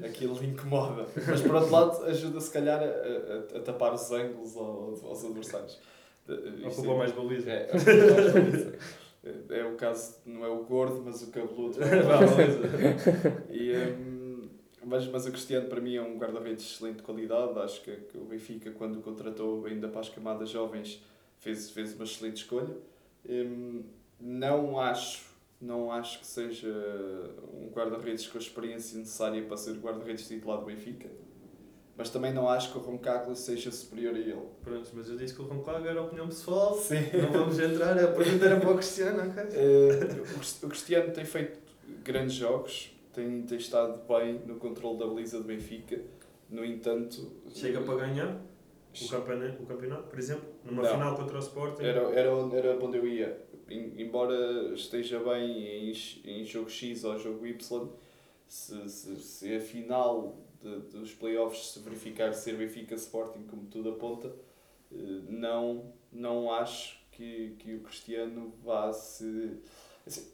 Aquilo 0.05 0.41
incomoda. 0.43 1.05
Mas, 1.27 1.41
por 1.41 1.55
outro 1.55 1.71
lado, 1.71 2.03
ajuda 2.05 2.39
se 2.41 2.51
calhar 2.51 2.81
a, 2.81 2.85
a- 2.85 3.57
a 3.57 3.61
tapar 3.61 3.93
os 3.93 4.11
ângulos 4.11 4.55
aos, 4.57 5.03
aos 5.03 5.25
adversários. 5.25 5.79
Isto 6.27 6.67
Ocupa 6.81 6.93
é- 6.93 6.97
mais 6.97 7.11
baliza. 7.11 7.51
É, 7.51 7.69
é, 9.23 9.59
é 9.59 9.65
o 9.65 9.75
caso, 9.75 10.15
não 10.25 10.43
é 10.45 10.47
o 10.49 10.63
gordo, 10.63 11.01
mas 11.05 11.21
o 11.21 11.31
cabeludo. 11.31 11.77
E, 13.49 13.73
hum, 13.75 14.49
mas, 14.85 15.07
mas 15.07 15.25
o 15.25 15.31
Cristiano 15.31 15.67
para 15.67 15.81
mim 15.81 15.95
é 15.95 16.01
um 16.01 16.17
guarda-redes 16.17 16.63
de 16.63 16.71
excelente 16.73 17.01
qualidade. 17.03 17.57
Acho 17.59 17.81
que, 17.81 17.91
que 17.95 18.17
o 18.17 18.25
Benfica, 18.25 18.71
quando 18.71 18.97
o 18.99 19.01
contratou 19.01 19.65
ainda 19.65 19.87
para 19.87 20.01
as 20.01 20.09
camadas 20.09 20.49
jovens, 20.49 21.01
fez, 21.39 21.69
fez 21.71 21.93
uma 21.95 22.03
excelente 22.05 22.37
escolha. 22.37 22.75
Hum, 23.27 23.83
não 24.19 24.79
acho, 24.79 25.24
não 25.61 25.91
acho 25.91 26.19
que 26.19 26.27
seja 26.27 26.69
um 27.53 27.69
guarda-redes 27.69 28.27
com 28.27 28.37
a 28.37 28.41
experiência 28.41 28.97
necessária 28.99 29.41
para 29.43 29.57
ser 29.57 29.73
guarda-redes 29.77 30.27
titular 30.27 30.59
do 30.59 30.65
Benfica. 30.65 31.09
Mas 31.97 32.09
também 32.09 32.33
não 32.33 32.49
acho 32.49 32.73
que 32.73 32.77
o 32.77 32.81
Roncaglia 32.81 33.35
seja 33.35 33.71
superior 33.71 34.13
a 34.15 34.19
ele. 34.19 34.37
Pronto, 34.61 34.89
mas 34.93 35.09
eu 35.09 35.15
disse 35.15 35.33
que 35.33 35.41
o 35.41 35.45
Roncaglia 35.45 35.91
era 35.91 36.01
opinião 36.01 36.27
pessoal. 36.27 36.75
Sim. 36.75 36.97
Não 37.21 37.31
vamos 37.31 37.57
entrar, 37.57 37.97
a 37.97 38.07
pergunta 38.11 38.45
era 38.45 38.59
para 38.59 38.69
o 38.69 38.75
Cristiano, 38.75 39.33
Cris- 40.37 40.61
o 40.63 40.67
Cristiano 40.67 41.13
tem 41.13 41.23
feito 41.23 41.57
grandes 42.03 42.35
jogos, 42.35 42.91
tem, 43.13 43.43
tem 43.43 43.57
estado 43.57 44.01
bem 44.07 44.41
no 44.45 44.55
controle 44.55 44.99
da 44.99 45.07
baliza 45.07 45.37
do 45.37 45.45
Benfica. 45.45 46.01
No 46.49 46.65
entanto, 46.65 47.31
Chega 47.53 47.79
para 47.81 47.95
ganhar 48.05 48.41
o 49.03 49.09
campeonato, 49.09 49.63
o 49.63 49.65
campeonato 49.65 50.03
por 50.07 50.19
exemplo, 50.19 50.45
numa 50.63 50.83
Não. 50.83 50.91
final 50.91 51.15
contra 51.15 51.35
o 51.37 51.39
Sporting. 51.39 51.83
era, 51.83 52.01
era, 52.11 52.35
onde- 52.35 52.55
era 52.55 52.83
onde 52.83 52.97
eu 52.97 53.07
ia. 53.07 53.45
Em- 53.69 54.01
Embora 54.01 54.73
esteja 54.73 55.19
bem 55.19 55.91
em, 55.91 55.93
em 56.25 56.45
jogo 56.45 56.69
X 56.69 57.03
ou 57.03 57.17
jogo 57.17 57.45
Y, 57.45 57.89
se, 58.47 58.89
se, 58.89 59.15
se 59.19 59.55
a 59.55 59.59
final 59.59 60.37
de- 60.61 60.79
dos 60.99 61.13
playoffs 61.13 61.71
se 61.73 61.79
verificar 61.79 62.31
ser 62.33 62.55
Benfica 62.57 62.95
Sporting, 62.95 63.43
como 63.47 63.65
tudo 63.67 63.89
aponta, 63.89 64.27
eh, 64.91 64.95
não, 65.29 65.93
não 66.11 66.51
acho 66.53 66.99
que, 67.11 67.55
que 67.59 67.73
o 67.75 67.79
Cristiano 67.81 68.53
vá 68.63 68.91
se. 68.93 69.57
assim, 70.05 70.27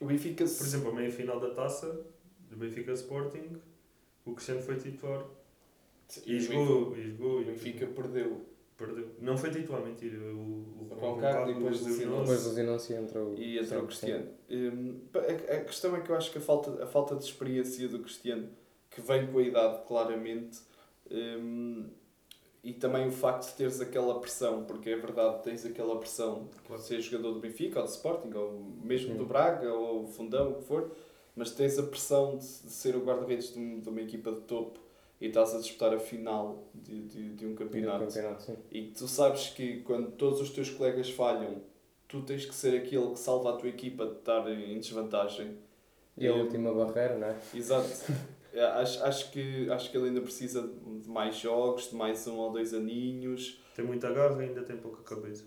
o 0.00 0.06
Benfica 0.06 0.44
Por 0.44 0.66
exemplo, 0.66 0.90
a 0.90 0.94
meia 0.94 1.10
final 1.10 1.38
da 1.40 1.50
taça 1.50 2.06
do 2.50 2.56
Benfica 2.56 2.92
Sporting, 2.92 3.56
o 4.24 4.32
Cristiano 4.34 4.62
foi 4.62 4.76
titular. 4.76 5.24
E 6.24 6.36
o 6.36 6.40
jogou, 6.40 6.96
e 6.96 7.10
jogou. 7.10 7.38
O 7.38 7.42
e 7.42 7.44
Benfica 7.44 7.86
perdeu. 7.86 8.40
Perdeu. 8.76 9.08
Não 9.20 9.38
foi 9.38 9.50
titular, 9.50 9.82
mentira. 9.82 10.18
O, 10.18 10.38
o, 10.38 10.88
O 10.90 10.94
Roncaglia 10.94 11.54
depois 11.54 11.80
do 11.80 11.86
lesionou-se. 11.86 12.20
Depois 12.22 12.44
do 12.44 12.50
Zinócio 12.50 12.96
entrou 12.96 13.34
E 13.34 13.58
entra 13.58 13.78
o 13.82 13.86
Cristiano. 13.86 14.28
Hum, 14.50 15.00
a, 15.14 15.54
a 15.54 15.60
questão 15.64 15.96
é 15.96 16.00
que 16.00 16.10
eu 16.10 16.16
acho 16.16 16.30
que 16.30 16.38
a 16.38 16.40
falta, 16.42 16.84
a 16.84 16.86
falta 16.86 17.16
de 17.16 17.24
experiência 17.24 17.88
do 17.88 18.00
Cristiano, 18.00 18.50
que 18.90 19.00
vem 19.00 19.26
com 19.28 19.38
a 19.38 19.42
idade 19.42 19.82
claramente, 19.86 20.58
hum, 21.10 21.86
e 22.62 22.74
também 22.74 23.08
o 23.08 23.12
facto 23.12 23.48
de 23.50 23.54
teres 23.56 23.80
aquela 23.80 24.20
pressão, 24.20 24.64
porque 24.64 24.90
é 24.90 24.96
verdade, 24.96 25.42
tens 25.42 25.64
aquela 25.64 25.98
pressão 25.98 26.48
Claro. 26.66 26.82
de 26.82 26.86
ser 26.88 27.00
jogador 27.00 27.32
do 27.32 27.40
Benfica, 27.40 27.78
ou 27.80 27.86
do 27.86 27.90
Sporting, 27.90 28.32
ou 28.34 28.60
mesmo 28.82 29.12
Sim. 29.12 29.16
do 29.16 29.24
Braga, 29.24 29.72
ou 29.72 30.06
Fundão, 30.06 30.50
o 30.50 30.54
que 30.56 30.64
for, 30.64 30.90
mas 31.34 31.50
tens 31.52 31.78
a 31.78 31.82
pressão 31.82 32.36
de, 32.36 32.44
de 32.44 32.70
ser 32.72 32.94
o 32.96 33.00
guarda-redes 33.04 33.54
de, 33.54 33.80
de 33.80 33.88
uma 33.88 34.00
equipa 34.02 34.32
de 34.32 34.40
topo 34.42 34.80
e 35.20 35.26
estás 35.28 35.54
a 35.54 35.58
disputar 35.58 35.94
a 35.94 35.98
final 35.98 36.64
de, 36.74 37.02
de, 37.02 37.28
de 37.34 37.46
um 37.46 37.54
campeonato 37.54 38.06
campeonato, 38.06 38.42
sim. 38.42 38.56
e 38.70 38.82
tu 38.88 39.08
sabes 39.08 39.48
que 39.48 39.80
quando 39.80 40.10
todos 40.12 40.40
os 40.40 40.50
teus 40.50 40.70
colegas 40.70 41.10
falham, 41.10 41.62
tu 42.06 42.22
tens 42.22 42.44
que 42.44 42.54
ser 42.54 42.76
aquele 42.76 43.12
que 43.12 43.18
salva 43.18 43.50
a 43.54 43.56
tua 43.56 43.68
equipa 43.68 44.06
de 44.06 44.12
estar 44.12 44.48
em 44.50 44.78
desvantagem. 44.78 45.58
E 46.18 46.26
a 46.26 46.34
última 46.34 46.72
barreira, 46.72 47.18
não 47.18 47.28
é? 47.28 47.36
Exato. 47.54 47.88
É, 48.52 48.64
Acho, 48.64 49.04
acho, 49.04 49.30
que, 49.32 49.70
acho 49.70 49.90
que 49.90 49.98
ele 49.98 50.08
ainda 50.08 50.22
precisa 50.22 50.62
de 50.62 51.10
mais 51.10 51.36
jogos, 51.36 51.90
de 51.90 51.94
mais 51.94 52.26
um 52.26 52.36
ou 52.38 52.50
dois 52.50 52.72
aninhos. 52.72 53.62
Tem 53.74 53.84
muita 53.84 54.10
garra 54.10 54.42
e 54.42 54.48
ainda 54.48 54.62
tem 54.62 54.78
pouca 54.78 55.02
cabeça. 55.02 55.44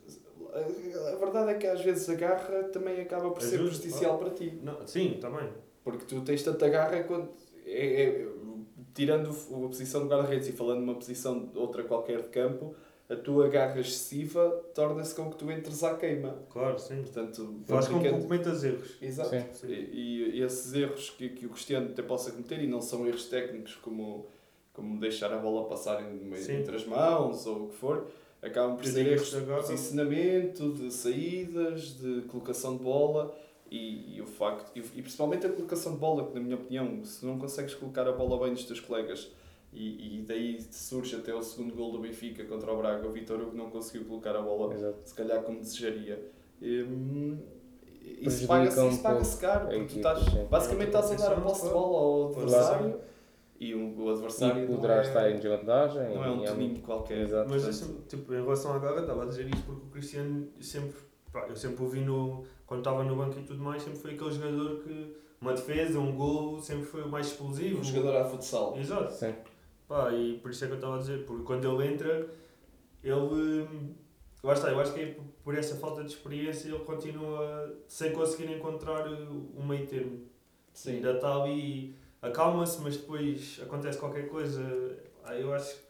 A, 0.53 1.15
verdade 1.15 1.49
é 1.49 1.53
que 1.55 1.65
às 1.65 1.81
vezes 1.81 2.07
a 2.07 2.13
garra 2.13 2.65
também 2.65 3.01
acaba 3.01 3.31
por 3.31 3.41
É 3.41 3.45
ser 3.47 3.57
justo, 3.57 3.79
prejudicial 3.81 4.19
para 4.19 4.29
ti. 4.29 4.59
Não, 4.61 4.85
sim, 4.85 5.17
também. 5.19 5.49
Porque 5.83 6.05
tu 6.05 6.21
tens 6.21 6.43
tanta 6.43 6.69
garra 6.69 7.01
quando. 7.03 7.29
É, 7.65 8.03
é- 8.03 8.27
tirando 8.93 9.29
a 9.29 9.67
posição 9.67 10.03
de 10.03 10.09
guarda-redes 10.09 10.47
e 10.47 10.51
falando 10.51 10.79
numa 10.81 10.95
posição 10.95 11.45
de 11.47 11.57
outra 11.57 11.83
qualquer 11.83 12.21
de 12.21 12.29
campo, 12.29 12.73
a 13.09 13.15
tua 13.15 13.47
garra 13.47 13.79
excessiva 13.79 14.49
torna-se 14.73 15.15
com 15.15 15.31
que 15.31 15.37
tu 15.37 15.49
entres 15.51 15.83
à 15.83 15.95
queima. 15.95 16.37
Claro, 16.49 16.77
sim. 16.77 17.01
Portanto, 17.01 17.55
Faz 17.65 17.87
com 17.87 17.93
que 17.99 18.09
complicando- 18.09 18.23
cometas 18.27 18.63
erros. 18.63 18.97
Exato. 19.01 19.29
Sim. 19.31 19.43
Sim. 19.53 19.67
E, 19.71 20.37
e 20.37 20.41
esses 20.43 20.73
erros 20.73 21.09
que, 21.11 21.29
que 21.29 21.45
o 21.45 21.49
Cristiano 21.49 21.89
até 21.89 22.03
possa 22.03 22.31
cometer, 22.31 22.61
e 22.61 22.67
não 22.67 22.81
são 22.81 23.07
erros 23.07 23.25
técnicos 23.25 23.75
como, 23.77 24.27
como 24.73 24.99
deixar 24.99 25.33
a 25.33 25.37
bola 25.37 25.67
passar 25.67 26.03
entre 26.03 26.75
as 26.75 26.85
mãos 26.85 27.47
ou 27.47 27.63
o 27.65 27.67
que 27.69 27.75
for, 27.77 28.05
acabam 28.43 28.75
por 28.77 28.85
ser 28.85 29.07
erros 29.07 29.31
de 29.31 29.37
agora- 29.37 29.63
posicionamento, 29.63 30.71
de 30.73 30.93
saídas, 30.93 31.97
de 31.99 32.21
colocação 32.27 32.77
de 32.77 32.83
bola 32.83 33.35
e, 33.71 34.15
e 34.15 34.21
o 34.21 34.25
facto, 34.25 34.71
e, 34.75 34.79
e 34.79 35.01
principalmente 35.01 35.45
a 35.45 35.49
colocação 35.49 35.93
de 35.93 35.99
bola, 35.99 36.27
que 36.27 36.33
na 36.33 36.39
minha 36.41 36.55
opinião, 36.55 37.03
se 37.03 37.25
não 37.25 37.37
consegues 37.37 37.73
colocar 37.75 38.07
a 38.07 38.11
bola 38.11 38.39
bem 38.39 38.51
nos 38.51 38.63
teus 38.65 38.79
colegas 38.79 39.31
e, 39.71 40.19
e 40.19 40.21
daí 40.23 40.59
surge 40.71 41.15
até 41.15 41.33
o 41.33 41.41
segundo 41.41 41.75
gol 41.75 41.91
do 41.91 41.99
Benfica 41.99 42.43
contra 42.45 42.71
o 42.71 42.77
Braga, 42.77 43.07
o 43.07 43.11
Vitor 43.11 43.39
Hugo 43.39 43.55
não 43.55 43.69
conseguiu 43.69 44.05
colocar 44.05 44.35
a 44.35 44.41
bola 44.41 44.73
Exato. 44.73 44.97
se 45.05 45.13
calhar 45.13 45.41
como 45.43 45.59
desejaria. 45.59 46.31
Hum, 46.61 47.37
isso 48.21 48.47
paga-se 48.47 48.79
um 48.79 48.89
isso 48.89 49.01
paga-se 49.03 49.39
caro, 49.39 49.65
a 49.65 49.69
porque 49.69 49.77
tu 49.79 49.83
equipa, 49.85 50.13
estás, 50.13 50.33
sim. 50.33 50.47
basicamente 50.49 50.87
estás 50.87 51.11
a 51.11 51.15
dar 51.15 51.33
a 51.37 51.41
posse 51.41 51.67
de 51.67 51.73
bola 51.73 51.97
ao 51.97 52.27
adversário 52.29 52.99
e 53.59 53.75
o, 53.75 53.99
o 53.99 54.09
adversário 54.09 54.63
E 54.63 54.67
não 54.67 54.75
poderá 54.75 54.97
é, 54.97 55.01
estar 55.01 55.31
em 55.31 55.35
desvantagem. 55.35 56.15
não 56.15 56.23
é 56.23 56.31
um 56.31 56.43
toninho 56.43 56.79
qualquer. 56.81 57.19
Exato. 57.19 57.49
Mas 57.49 57.61
Portanto, 57.63 57.79
deixa-me, 57.79 58.05
tipo, 58.07 58.33
em 58.33 58.41
relação 58.41 58.73
à 58.73 58.79
garra, 58.79 59.01
estava 59.01 59.23
a 59.23 59.25
dizer 59.25 59.47
isto 59.49 59.65
porque 59.65 59.85
o 59.85 59.89
Cristiano 59.89 60.47
sempre, 60.61 60.95
pá, 61.31 61.45
eu 61.47 61.55
sempre 61.55 61.83
ouvi 61.83 61.99
no, 62.01 62.43
quando 62.65 62.79
estava 62.81 63.03
no 63.03 63.15
banco 63.15 63.39
e 63.39 63.43
tudo 63.43 63.61
mais, 63.63 63.81
sempre 63.83 63.99
foi 63.99 64.13
aquele 64.13 64.31
jogador 64.31 64.83
que 64.83 65.15
uma 65.41 65.53
defesa, 65.53 65.99
um 65.99 66.15
gol, 66.15 66.59
sempre 66.61 66.85
foi 66.85 67.01
o 67.03 67.07
mais 67.09 67.27
explosivo. 67.27 67.79
um 67.79 67.83
jogador 67.83 68.17
a 68.17 68.25
futsal. 68.25 68.77
Exato. 68.77 69.11
Sim. 69.13 69.33
Pá, 69.87 70.11
e 70.13 70.37
por 70.39 70.51
isso 70.51 70.63
é 70.63 70.67
que 70.67 70.73
eu 70.73 70.77
estava 70.77 70.95
a 70.95 70.99
dizer, 70.99 71.25
porque 71.25 71.43
quando 71.43 71.65
ele 71.81 71.93
entra, 71.93 72.29
ele. 73.03 73.95
Lá 74.43 74.53
está, 74.53 74.69
eu 74.71 74.79
acho 74.79 74.93
que 74.93 75.01
é 75.01 75.17
por- 75.43 75.57
essa 75.57 75.75
falta 75.75 76.01
de 76.03 76.11
experiência 76.11 76.69
ele 76.69 76.79
continua 76.79 77.75
sem 77.87 78.13
conseguir 78.13 78.51
encontrar 78.53 79.05
o 79.07 79.63
meio 79.65 79.85
termo. 79.85 80.21
Sim. 80.73 80.95
Ainda 80.97 81.13
está 81.13 81.43
ali, 81.43 81.93
acalma-se, 82.21 82.81
mas 82.81 82.95
depois 82.97 83.59
acontece 83.61 83.97
qualquer 83.97 84.29
coisa. 84.29 84.61
Ah, 85.25 85.35
eu 85.35 85.53
acho 85.53 85.75
que, 85.75 85.81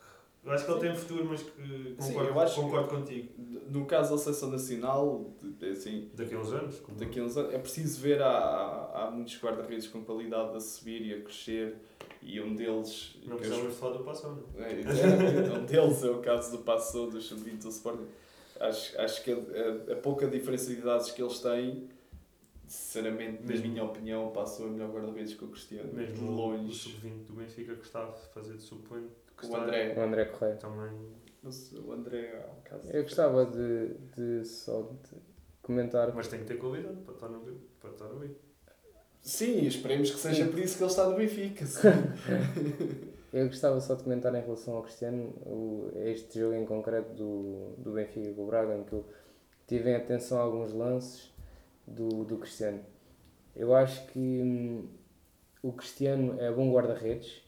eu 0.44 0.52
acho 0.54 0.66
que 0.66 0.72
ele 0.72 0.80
tem 0.80 0.96
futuro, 0.96 1.26
mas 1.26 1.44
que 1.44 1.96
concordo, 1.98 2.50
Sim, 2.50 2.62
concordo 2.62 2.88
que, 2.88 2.96
contigo. 2.96 3.30
No 3.70 3.86
caso 3.86 4.12
da 4.12 4.18
Seleção 4.18 4.50
Nacional, 4.50 5.34
assim, 5.70 6.10
daqui 6.14 6.34
a 6.34 6.40
uns 6.40 6.54
anos, 6.54 6.80
como... 6.80 6.98
daqui 6.98 7.22
uns 7.22 7.38
anos, 7.38 7.54
é 7.54 7.60
preciso 7.60 8.02
ver. 8.02 8.22
Há, 8.22 8.92
há 8.94 9.12
muitos 9.12 9.38
guarda-redes 9.42 9.88
com 9.88 10.04
qualidade 10.04 10.56
a 10.56 10.60
subir 10.60 11.06
e 11.06 11.14
a 11.14 11.22
crescer, 11.22 11.76
e 12.22 12.40
um 12.40 12.56
deles. 12.56 13.18
Não 13.26 13.36
precisamos 13.36 13.76
falar 13.76 13.98
do 13.98 14.04
Passou, 14.04 14.32
não 14.32 14.64
é? 14.64 14.72
é 14.72 15.52
um 15.60 15.66
deles 15.66 16.04
é 16.04 16.10
o 16.10 16.20
caso 16.20 16.52
do 16.52 16.64
Passou, 16.64 17.10
dos 17.10 17.26
sub-20 17.26 17.62
do 17.62 17.70
Sporting. 17.70 18.08
Acho, 18.60 19.00
acho 19.00 19.24
que 19.24 19.32
a, 19.32 19.36
a, 19.36 19.94
a, 19.94 19.96
pouca 19.98 20.28
diferença 20.28 20.68
de 20.74 20.80
idades 20.80 21.12
que 21.12 21.22
eles 21.22 21.40
têm, 21.40 21.90
sinceramente, 22.66 23.44
Mesmo. 23.44 23.66
na 23.66 23.72
minha 23.72 23.84
opinião, 23.84 24.32
Passou 24.32 24.68
é 24.68 24.70
melhor 24.70 24.90
guarda-redes 24.90 25.34
que 25.34 25.44
o 25.44 25.50
Cristiano. 25.50 25.94
Mesmo 25.94 26.16
de 26.16 26.24
longe. 26.24 26.72
O 26.72 26.74
sub-20 26.74 27.26
do 27.26 27.34
Benfica 27.34 27.76
que 27.76 27.86
está 27.86 28.04
a 28.04 28.12
fazer 28.12 28.56
de 28.56 28.64
sub-20 28.64 29.04
o 29.48 29.56
André. 29.56 29.94
O 29.98 30.02
André 30.02 30.26
Correia. 30.26 30.56
Também. 30.56 31.20
O 31.44 31.92
André 31.92 32.20
é 32.20 32.50
um 32.52 32.62
caso. 32.64 32.92
Eu 32.92 33.04
gostava 33.04 33.46
de, 33.46 33.94
de 34.16 34.46
só 34.46 34.82
de 34.82 35.18
comentar. 35.62 36.14
Mas 36.14 36.28
tem 36.28 36.40
que 36.40 36.46
ter 36.46 36.58
qualidade 36.58 36.98
para 37.02 37.14
estar 37.14 37.30
no 37.30 37.40
para 37.80 37.92
estar 37.92 38.06
no 38.06 38.36
Sim, 39.22 39.66
esperemos 39.66 40.12
que 40.12 40.18
seja 40.18 40.46
Sim. 40.46 40.52
por 40.52 40.60
isso 40.60 40.78
que 40.78 40.84
ele 40.84 40.90
está 40.90 41.08
no 41.08 41.16
Benfica. 41.16 41.66
Eu 43.32 43.46
gostava 43.46 43.80
só 43.80 43.94
de 43.94 44.04
comentar 44.04 44.34
em 44.34 44.42
relação 44.42 44.76
ao 44.76 44.82
Cristiano, 44.82 45.30
o, 45.46 45.92
este 45.98 46.40
jogo 46.40 46.56
em 46.56 46.66
concreto 46.66 47.14
do, 47.14 47.76
do 47.78 47.92
Benfica 47.92 48.34
com 48.34 48.44
o 48.44 48.48
Braga, 48.48 48.76
em 48.76 48.84
que 48.84 48.94
eu 48.94 49.06
tive 49.68 49.92
em 49.92 49.96
atenção 49.96 50.40
a 50.40 50.42
alguns 50.42 50.74
lances 50.74 51.32
do, 51.86 52.24
do 52.24 52.38
Cristiano. 52.38 52.84
Eu 53.56 53.76
acho 53.76 54.04
que 54.08 54.18
hum, 54.18 54.88
o 55.62 55.72
Cristiano 55.74 56.42
é 56.42 56.52
bom 56.52 56.72
guarda-redes, 56.72 57.44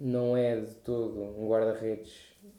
não 0.00 0.36
é 0.36 0.60
de 0.60 0.74
todo 0.76 1.20
um 1.20 1.48
guarda-redes 1.48 2.12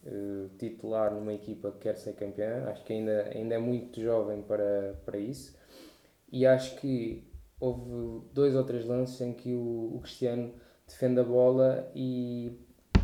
eh, 0.06 0.47
titular 0.58 1.13
numa 1.13 1.34
equipa 1.34 1.71
que 1.71 1.80
quer 1.80 1.97
ser 1.97 2.13
campeã, 2.13 2.65
acho 2.69 2.84
que 2.84 2.93
ainda, 2.93 3.30
ainda 3.34 3.56
é 3.56 3.58
muito 3.58 4.01
jovem 4.01 4.41
para, 4.41 4.99
para 5.06 5.17
isso, 5.17 5.56
e 6.32 6.45
acho 6.45 6.75
que 6.77 7.23
houve 7.60 8.21
dois 8.34 8.56
ou 8.56 8.63
três 8.63 8.86
lances 8.86 9.19
em 9.21 9.34
que 9.34 9.53
o, 9.53 9.95
o 9.95 9.99
Cristiano 10.01 10.53
defende 10.88 11.19
a 11.19 11.23
bola 11.23 11.89
e 11.95 12.58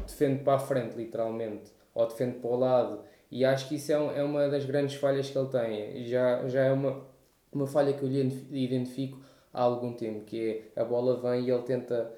defende 0.06 0.44
para 0.44 0.56
a 0.56 0.60
frente, 0.60 0.96
literalmente, 0.96 1.72
ou 1.94 2.08
defende 2.08 2.40
para 2.40 2.50
o 2.50 2.56
lado. 2.58 3.02
E 3.32 3.44
acho 3.46 3.68
que 3.68 3.76
isso 3.76 3.92
é, 3.92 4.00
um- 4.00 4.12
é 4.12 4.24
uma 4.24 4.48
das 4.48 4.66
grandes 4.66 4.96
falhas 4.96 5.30
que 5.30 5.38
ele 5.38 5.50
tem. 5.50 6.06
Já, 6.06 6.48
já 6.48 6.66
é 6.66 6.72
uma, 6.72 7.04
uma 7.52 7.66
falha 7.68 7.94
que 7.94 8.04
eu 8.04 8.08
lhe 8.10 8.20
identif- 8.20 8.52
identifico 8.52 9.20
há 9.52 9.62
algum 9.64 9.94
tempo, 9.94 10.24
que 10.26 10.64
é 10.76 10.82
a 10.82 10.86
bola 10.86 11.20
vem 11.20 11.46
e 11.46 11.52
ele 11.52 11.64
tenta 11.64 12.14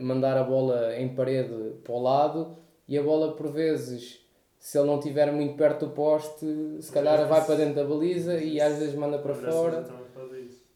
mandar 0.00 0.36
a 0.36 0.42
bola 0.44 0.96
em 0.96 1.08
parede 1.14 1.54
para 1.84 1.92
o 1.94 2.02
lado 2.02 2.56
e 2.86 2.96
a 2.98 3.02
bola 3.02 3.32
por 3.34 3.50
vezes, 3.52 4.20
se 4.58 4.76
ele 4.78 4.86
não 4.86 4.98
estiver 4.98 5.30
muito 5.32 5.54
perto 5.54 5.86
do 5.86 5.92
poste, 5.92 6.46
se 6.80 6.90
calhar 6.92 7.26
vai 7.28 7.44
para 7.44 7.54
dentro 7.56 7.74
da 7.74 7.84
baliza 7.84 8.36
e 8.38 8.60
às 8.60 8.78
vezes 8.78 8.94
manda 8.94 9.18
para 9.18 9.34
fora. 9.34 9.86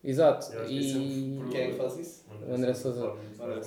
Exato. 0.04 0.52
É 0.52 0.62
um 0.62 0.66
E. 0.68 1.42
Quem 1.50 1.60
é 1.60 1.66
que 1.68 1.74
faz 1.76 1.98
isso? 1.98 2.24
O 2.48 2.54
André 2.54 2.74
Sousa. 2.74 3.12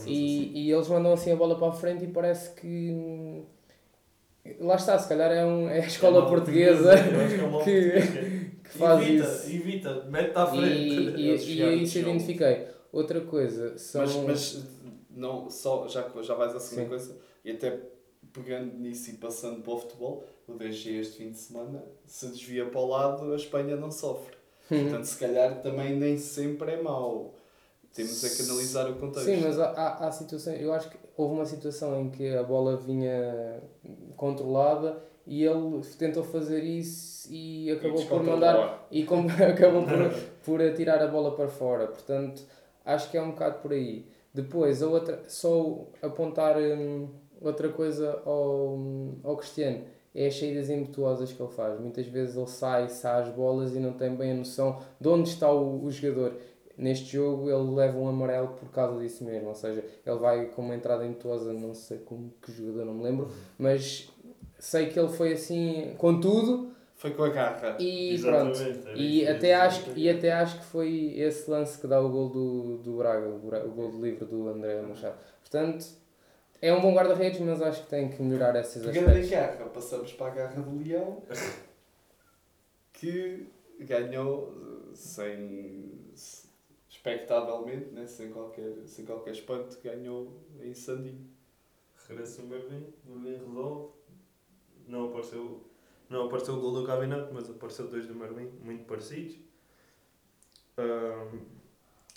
e, 0.06 0.52
e 0.68 0.72
eles 0.72 0.88
mandam 0.90 1.14
assim 1.14 1.32
a 1.32 1.36
bola 1.36 1.58
para 1.58 1.70
a 1.70 1.72
frente 1.72 2.04
e 2.04 2.08
parece 2.08 2.52
que. 2.60 3.44
Lá 4.60 4.76
está, 4.76 4.98
se 5.00 5.08
calhar 5.10 5.32
é, 5.32 5.44
um, 5.46 5.68
é 5.70 5.80
a 5.82 5.88
escola 5.88 6.20
mal 6.22 6.30
portuguesa 6.30 6.92
que 7.64 7.70
é 7.72 8.02
que- 8.64 8.78
faz 8.78 9.02
evita, 9.02 9.26
isso. 9.28 9.50
evita, 9.56 10.04
mete-te 10.10 10.38
à 10.38 10.44
E, 10.44 10.58
frente. 10.58 10.76
e, 10.76 11.22
e 11.22 11.32
é 11.32 11.36
de 11.36 11.60
eu 11.62 11.88
chão. 11.88 12.02
identifiquei. 12.12 12.68
Outra 12.92 13.22
coisa 13.22 13.78
são. 13.78 14.02
Mas, 14.02 14.16
mas 14.18 14.66
não, 15.16 15.50
só, 15.50 15.88
já, 15.88 16.08
já 16.22 16.36
vais 16.36 16.56
à 16.56 16.60
segunda 16.60 16.84
Sim. 16.84 16.90
coisa, 16.90 17.18
e 17.44 17.52
até 17.52 17.80
pegando 18.34 18.78
nisso 18.78 19.12
e 19.12 19.14
passando 19.14 19.62
para 19.62 19.74
o 19.74 19.80
futebol, 19.80 20.24
o 20.48 20.54
DG 20.54 21.00
este 21.00 21.18
fim 21.18 21.32
de 21.32 21.38
semana, 21.38 21.84
se 22.06 22.28
desvia 22.28 22.66
para 22.66 22.80
o 22.80 22.88
lado, 22.88 23.32
a 23.32 23.36
Espanha 23.36 23.76
não 23.76 23.92
sofre. 23.92 24.36
Uhum. 24.70 24.84
Portanto, 24.84 25.06
se 25.06 25.18
calhar 25.18 25.62
também 25.62 25.96
nem 25.96 26.18
sempre 26.18 26.72
é 26.72 26.82
mau. 26.82 27.36
Temos 27.94 28.24
é 28.24 28.30
que 28.30 28.50
analisar 28.50 28.90
o 28.90 28.96
contexto. 28.96 29.26
Sim, 29.26 29.42
mas 29.42 29.58
há, 29.58 30.06
há, 30.06 30.12
situações. 30.12 30.62
Eu 30.62 30.74
acho 30.74 30.90
que 30.90 30.98
houve 31.16 31.36
uma 31.36 31.46
situação 31.46 32.02
em 32.02 32.10
que 32.10 32.36
a 32.36 32.44
bola 32.44 32.76
vinha 32.76 33.62
controlada 34.18 35.02
e 35.26 35.44
ele 35.44 35.82
tentou 35.98 36.24
fazer 36.24 36.62
isso 36.64 37.30
e 37.32 37.72
acabou 37.72 38.06
por 38.06 38.22
mandar 38.22 38.86
e 38.92 39.06
como 39.06 39.30
acabou 39.42 39.84
por, 39.84 40.14
por 40.44 40.62
atirar 40.62 41.02
a 41.02 41.08
bola 41.08 41.36
para 41.36 41.48
fora. 41.48 41.88
Portanto, 41.88 42.44
acho 42.84 43.10
que 43.10 43.18
é 43.18 43.22
um 43.22 43.32
bocado 43.32 43.60
por 43.60 43.72
aí. 43.72 44.06
Depois, 44.36 44.84
a 44.84 44.88
outra, 44.88 45.24
só 45.30 45.88
apontar 46.02 46.58
hum, 46.58 47.08
outra 47.40 47.70
coisa 47.70 48.22
ao, 48.26 48.78
ao 49.24 49.38
Cristiano 49.38 49.86
é 50.14 50.28
as 50.28 50.38
saídas 50.38 50.70
impetuosas 50.70 51.32
que 51.32 51.42
ele 51.42 51.52
faz. 51.54 51.80
Muitas 51.80 52.06
vezes 52.06 52.36
ele 52.36 52.48
sai, 52.48 52.90
sai 52.90 53.22
as 53.22 53.30
bolas 53.30 53.74
e 53.74 53.80
não 53.80 53.94
tem 53.94 54.14
bem 54.14 54.32
a 54.32 54.36
noção 54.36 54.82
de 55.00 55.08
onde 55.08 55.30
está 55.30 55.50
o, 55.50 55.86
o 55.86 55.90
jogador. 55.90 56.36
Neste 56.78 57.14
jogo 57.14 57.50
ele 57.50 57.74
leva 57.74 57.98
um 57.98 58.10
amarelo 58.10 58.50
por 58.50 58.70
causa 58.72 59.00
disso 59.00 59.24
mesmo, 59.24 59.48
ou 59.48 59.56
seja, 59.56 59.82
ele 60.06 60.20
vai 60.20 60.48
com 60.48 60.62
uma 60.62 60.76
entrada 60.76 61.06
impetuosa, 61.06 61.54
não 61.54 61.74
sei 61.74 62.00
como 62.00 62.34
que 62.42 62.52
jogador, 62.52 62.84
não 62.84 62.94
me 62.94 63.04
lembro, 63.04 63.30
mas 63.58 64.12
sei 64.60 64.88
que 64.88 65.00
ele 65.00 65.08
foi 65.08 65.32
assim 65.32 65.94
com 65.98 66.20
tudo 66.20 66.75
Foi 67.06 67.14
com 67.14 67.24
a 67.24 67.30
garra. 67.30 67.78
e 67.80 68.20
pronto. 68.20 68.52
Exatamente, 68.52 68.88
era 68.88 68.98
E 68.98 69.22
isso, 69.22 69.32
até, 69.32 69.54
acho, 69.54 69.92
e 69.96 70.10
até 70.10 70.34
acho 70.34 70.60
que 70.60 70.66
foi 70.66 71.14
esse 71.18 71.50
lance 71.50 71.80
que 71.80 71.86
dá 71.86 72.02
o 72.02 72.10
gol 72.10 72.30
do, 72.30 72.78
do 72.78 72.98
Braga, 72.98 73.28
o, 73.28 73.40
gol 73.70 73.92
de 73.92 73.98
livre 73.98 74.26
do 74.26 74.48
André 74.48 74.82
Machado. 74.82 75.18
Portanto, 75.42 75.86
é 76.62 76.74
um 76.74 76.82
bom 76.82 76.94
guarda-redes, 76.96 77.40
mas 77.42 77.62
acho 77.62 77.84
que 77.84 77.90
tem 77.90 78.10
que 78.10 78.22
melhorar 78.24 78.56
esses 78.60 78.84
Pegando 78.84 79.10
em 79.10 79.22
aspectos. 79.22 79.30
garra, 79.30 79.70
passamos 79.70 80.14
para 80.14 80.32
a 80.32 80.36
garra 80.36 80.62
do 80.62 80.84
Leão, 80.84 81.22
que 82.92 83.48
ganhou 83.82 84.52
sem 84.94 85.92
expectavelmente, 86.90 87.92
né, 87.92 88.08
sem, 88.08 88.32
qualquer, 88.32 88.74
sem 88.88 89.06
qualquer 89.06 89.32
espanto, 89.32 89.78
ganhou 89.84 90.34
em 90.60 90.74
Sandinho. 90.74 91.24
Regressa 92.08 92.42
o 92.42 92.46
Merlin, 92.48 92.88
Merlin 93.06 93.46
resolve. 93.46 93.94
Não 94.88 95.06
apareceu, 95.10 95.62
não 96.10 96.26
apareceu 96.26 96.56
o 96.56 96.60
gol 96.62 96.74
do 96.74 96.84
Gavinato, 96.84 97.34
mas 97.34 97.50
apareceu 97.50 97.88
dois 97.88 98.08
do 98.08 98.16
Merlin, 98.16 98.50
muito 98.62 98.86
parecidos. 98.86 99.38
Ahm, 100.78 101.40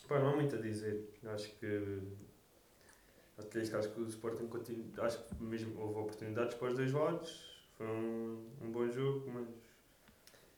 pá, 0.08 0.18
não 0.18 0.30
há 0.30 0.36
muito 0.36 0.56
a 0.56 0.58
dizer. 0.60 1.08
Acho 1.24 1.48
que 1.58 2.00
Até 3.38 3.62
isto, 3.62 3.76
acho 3.76 3.90
que 3.92 4.00
o 4.00 4.06
Sporting 4.08 4.48
continua, 4.48 5.04
acho 5.04 5.22
que 5.24 5.42
mesmo 5.42 5.80
houve 5.80 6.00
oportunidades 6.00 6.54
para 6.56 6.68
os 6.68 6.74
dois 6.74 6.92
lados, 6.92 7.64
foi 7.76 7.86
um, 7.86 8.44
um 8.60 8.70
bom 8.72 8.88
jogo, 8.90 9.30
mas 9.30 9.46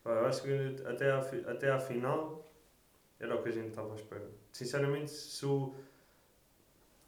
pá, 0.02 0.26
acho 0.26 0.42
que 0.42 0.76
até 0.86 1.10
à, 1.10 1.18
até 1.50 1.70
à 1.70 1.78
final 1.78 2.50
era 3.18 3.36
o 3.36 3.42
que 3.42 3.50
a 3.50 3.52
gente 3.52 3.68
estava 3.68 3.92
à 3.92 3.96
espera. 3.96 4.30
Sinceramente, 4.52 5.10
se 5.10 5.44
o. 5.44 5.74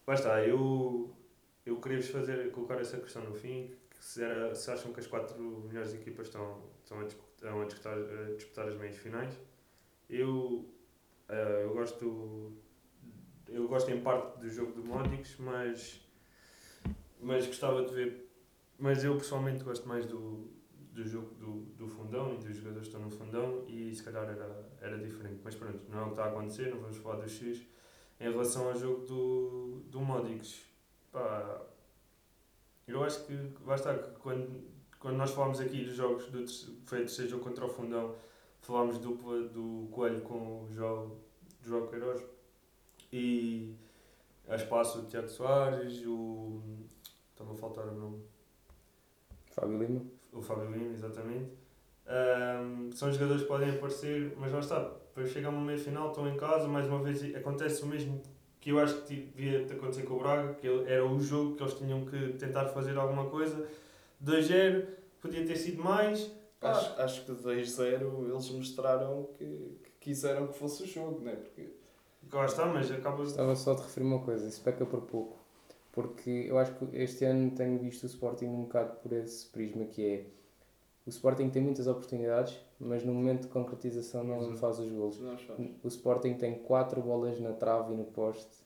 Lá 0.06 0.14
está, 0.14 0.44
eu, 0.46 1.11
eu 1.64 1.80
queria-vos 1.80 2.08
fazer, 2.08 2.50
colocar 2.52 2.78
essa 2.80 2.98
questão 2.98 3.22
no 3.24 3.35
fim, 3.35 3.74
se, 4.03 4.21
era, 4.21 4.53
se 4.53 4.69
acham 4.69 4.93
que 4.93 4.99
as 4.99 5.07
quatro 5.07 5.41
melhores 5.41 5.95
equipas 5.95 6.27
estão, 6.27 6.61
estão, 6.83 7.01
a, 7.01 7.05
disputar, 7.05 7.53
a, 7.55 7.65
disputar, 7.65 7.97
a 7.97 8.35
disputar 8.35 8.67
as 8.67 8.75
meias 8.75 8.97
finais. 8.97 9.38
Eu, 10.11 10.69
eh, 11.29 11.62
eu 11.62 11.73
gosto 11.73 12.53
eu 13.47 13.69
gosto 13.69 13.93
em 13.93 14.01
parte 14.01 14.41
do 14.41 14.51
jogo 14.51 14.73
do 14.73 14.85
Módicos, 14.85 15.37
mas, 15.38 16.01
mas 17.21 17.47
gostava 17.47 17.85
de 17.85 17.95
ver. 17.95 18.29
Mas 18.77 19.05
eu 19.05 19.17
pessoalmente 19.17 19.62
gosto 19.62 19.87
mais 19.87 20.05
do, 20.05 20.51
do 20.91 21.07
jogo 21.07 21.33
do, 21.37 21.61
do 21.77 21.87
fundão 21.87 22.35
e 22.35 22.38
dos 22.38 22.57
jogadores 22.57 22.88
que 22.88 22.97
estão 22.97 23.09
no 23.09 23.11
fundão 23.11 23.65
e 23.69 23.95
se 23.95 24.03
calhar 24.03 24.25
era, 24.25 24.69
era 24.81 24.99
diferente. 24.99 25.41
Mas 25.45 25.55
pronto, 25.55 25.81
não 25.88 25.99
é 26.01 26.03
o 26.03 26.07
que 26.07 26.12
está 26.12 26.25
a 26.25 26.29
acontecer, 26.29 26.71
não 26.71 26.81
vamos 26.81 26.97
falar 26.97 27.23
do 27.23 27.29
X. 27.29 27.65
Em 28.19 28.31
relação 28.33 28.69
ao 28.69 28.75
jogo 28.75 29.07
do, 29.07 29.81
do 29.87 30.01
Módicos, 30.01 30.61
pá, 31.12 31.71
eu 32.87 33.03
acho 33.05 33.25
que 33.25 33.33
estar 33.75 33.99
que 33.99 34.11
quando, 34.21 34.62
quando 34.99 35.16
nós 35.16 35.31
falámos 35.31 35.61
aqui 35.61 35.85
dos 35.85 35.95
jogos, 35.95 36.27
do, 36.27 36.45
foi 36.87 36.99
o 36.99 37.03
terceiro 37.03 37.31
jogo 37.31 37.45
contra 37.45 37.64
o 37.64 37.68
fundão, 37.68 38.14
falámos 38.61 38.99
dupla 38.99 39.42
do 39.42 39.88
Coelho 39.90 40.21
com 40.23 40.64
o 40.64 40.68
João, 40.71 41.16
João 41.62 41.87
Queiroz 41.87 42.23
e 43.12 43.75
a 44.49 44.57
espaço 44.57 45.01
o 45.01 45.07
Tiago 45.07 45.29
Soares, 45.29 46.05
o. 46.07 46.61
Está-me 47.31 47.53
a 47.53 47.55
faltar 47.55 47.87
o 47.87 47.95
nome. 47.95 48.23
Fábio 49.51 49.79
Lima. 49.79 50.03
O 50.33 50.40
Fábio 50.40 50.71
Lima, 50.71 50.95
exatamente. 50.95 51.53
Ahm, 52.07 52.90
são 52.92 53.12
jogadores 53.12 53.42
que 53.42 53.49
podem 53.49 53.71
aparecer, 53.71 54.35
mas 54.38 54.53
lá 54.53 54.61
está. 54.61 54.81
Depois 54.81 55.31
chega 55.31 55.49
a 55.49 55.51
uma 55.51 55.61
meia 55.61 55.79
final, 55.79 56.09
estão 56.09 56.29
em 56.29 56.37
casa, 56.37 56.66
mais 56.66 56.87
uma 56.87 57.03
vez 57.03 57.23
acontece 57.35 57.83
o 57.83 57.87
mesmo 57.87 58.23
que 58.62 58.70
eu 58.70 58.79
acho 58.79 59.03
que 59.03 59.16
devia 59.16 59.66
ter 59.66 59.75
acontecido 59.75 60.07
com 60.07 60.14
o 60.14 60.18
Braga, 60.20 60.55
que 60.55 60.66
ele- 60.66 60.90
era 60.90 61.05
o 61.05 61.20
jogo 61.20 61.57
que 61.57 61.62
eles 61.64 61.75
tinham 61.75 62.07
que 62.07 62.33
tentar 62.35 62.66
fazer 62.68 62.96
alguma 62.96 63.29
coisa. 63.29 63.68
2-0, 64.20 64.87
podia 65.20 65.44
ter 65.44 65.57
sido 65.57 65.83
mais. 65.83 66.31
Acho, 66.61 67.01
acho 67.03 67.25
que 67.25 67.33
de 67.35 67.42
2-0 67.42 68.25
eles 68.31 68.48
mostraram 68.51 69.29
que, 69.37 69.44
que 69.83 69.90
quiseram 70.01 70.46
que 70.46 70.57
fosse 70.57 70.85
o 70.85 70.87
jogo, 70.87 71.18
né? 71.20 71.35
Porque 71.35 71.68
lá 72.33 72.46
está, 72.46 72.64
mas 72.66 72.88
acaba 72.90 73.25
Estava 73.25 73.57
só 73.57 73.75
de 73.75 73.83
referir 73.83 74.07
uma 74.07 74.20
coisa, 74.20 74.46
isso 74.48 74.61
peca 74.62 74.87
por 74.87 75.01
pouco. 75.03 75.37
Porque 75.90 76.31
eu 76.48 76.57
acho 76.59 76.72
que 76.77 76.96
este 76.96 77.25
ano 77.25 77.51
tenho 77.51 77.79
visto 77.81 78.05
o 78.05 78.07
Sporting 78.07 78.46
um 78.46 78.62
bocado 78.62 78.94
por 79.03 79.12
esse 79.12 79.46
prisma 79.46 79.85
que 79.87 80.07
é 80.07 80.25
o 81.07 81.11
Sporting 81.11 81.51
tem 81.51 81.62
muitas 81.62 81.87
oportunidades, 81.87 82.57
mas 82.79 83.05
no 83.05 83.12
momento 83.12 83.43
de 83.43 83.49
concretização 83.49 84.23
não 84.25 84.38
Exato. 84.41 84.57
faz 84.59 84.79
os 84.79 84.91
faz. 85.43 85.59
O 85.83 85.88
Sporting 85.88 86.35
tem 86.35 86.55
quatro 86.61 87.01
bolas 87.03 87.38
na 87.41 87.53
trave 87.53 87.93
e 87.93 87.97
no 87.97 88.05
poste 88.05 88.62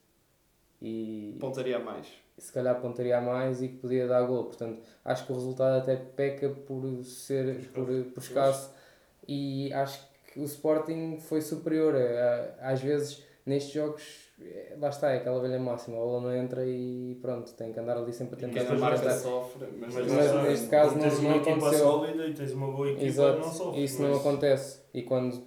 e 0.81 1.35
Pontaria 1.39 1.79
mais. 1.79 2.07
se 2.37 2.51
calhar 2.51 2.79
pontaria 2.79 3.17
a 3.17 3.21
mais 3.21 3.61
e 3.61 3.69
que 3.69 3.77
podia 3.77 4.07
dar 4.07 4.21
gol. 4.25 4.43
Portanto, 4.45 4.79
acho 5.03 5.25
que 5.25 5.31
o 5.31 5.35
resultado 5.35 5.81
até 5.81 5.95
peca 5.95 6.49
por 6.49 7.03
ser 7.03 7.69
por, 7.71 7.87
por 7.87 8.21
escasso 8.21 8.71
e 9.27 9.73
acho 9.73 10.05
que 10.31 10.39
o 10.39 10.43
Sporting 10.43 11.17
foi 11.19 11.41
superior. 11.41 11.95
A- 11.95 12.69
Às 12.71 12.81
vezes, 12.81 13.23
nestes 13.47 13.73
jogos, 13.73 14.03
eh, 14.39 14.75
lá 14.79 14.89
está, 14.89 15.11
é 15.11 15.17
aquela 15.17 15.39
velha 15.39 15.59
máxima, 15.59 15.97
a 15.97 15.99
bola 15.99 16.21
não 16.21 16.35
entra 16.35 16.65
e 16.65 17.17
pronto, 17.21 17.53
tem 17.53 17.71
que 17.71 17.79
andar 17.79 17.97
ali 17.97 18.11
sempre 18.13 18.35
a 18.35 18.37
tentar 18.49 18.71
a 18.73 18.77
marca 18.77 19.09
sofre, 19.17 19.65
mas, 19.79 19.93
Mas, 19.93 20.11
Mas 20.11 20.43
neste 20.43 20.67
caso 20.67 20.91
quando 20.91 21.01
não- 21.01 21.09
tens 21.09 21.19
uma 21.19 21.29
não 21.29 21.37
equipa 21.37 21.51
aconteceu. 21.57 21.85
sólida 21.87 22.27
e 22.27 22.33
tens 22.33 22.51
uma 22.51 22.71
boa 22.71 22.87
equipa, 22.89 23.05
Exato, 23.05 23.39
não 23.39 23.51
sofre. 23.51 23.83
isso 23.83 24.01
não 24.01 24.09
mas- 24.09 24.19
acontece. 24.19 24.81
E 24.93 25.01
quando 25.03 25.46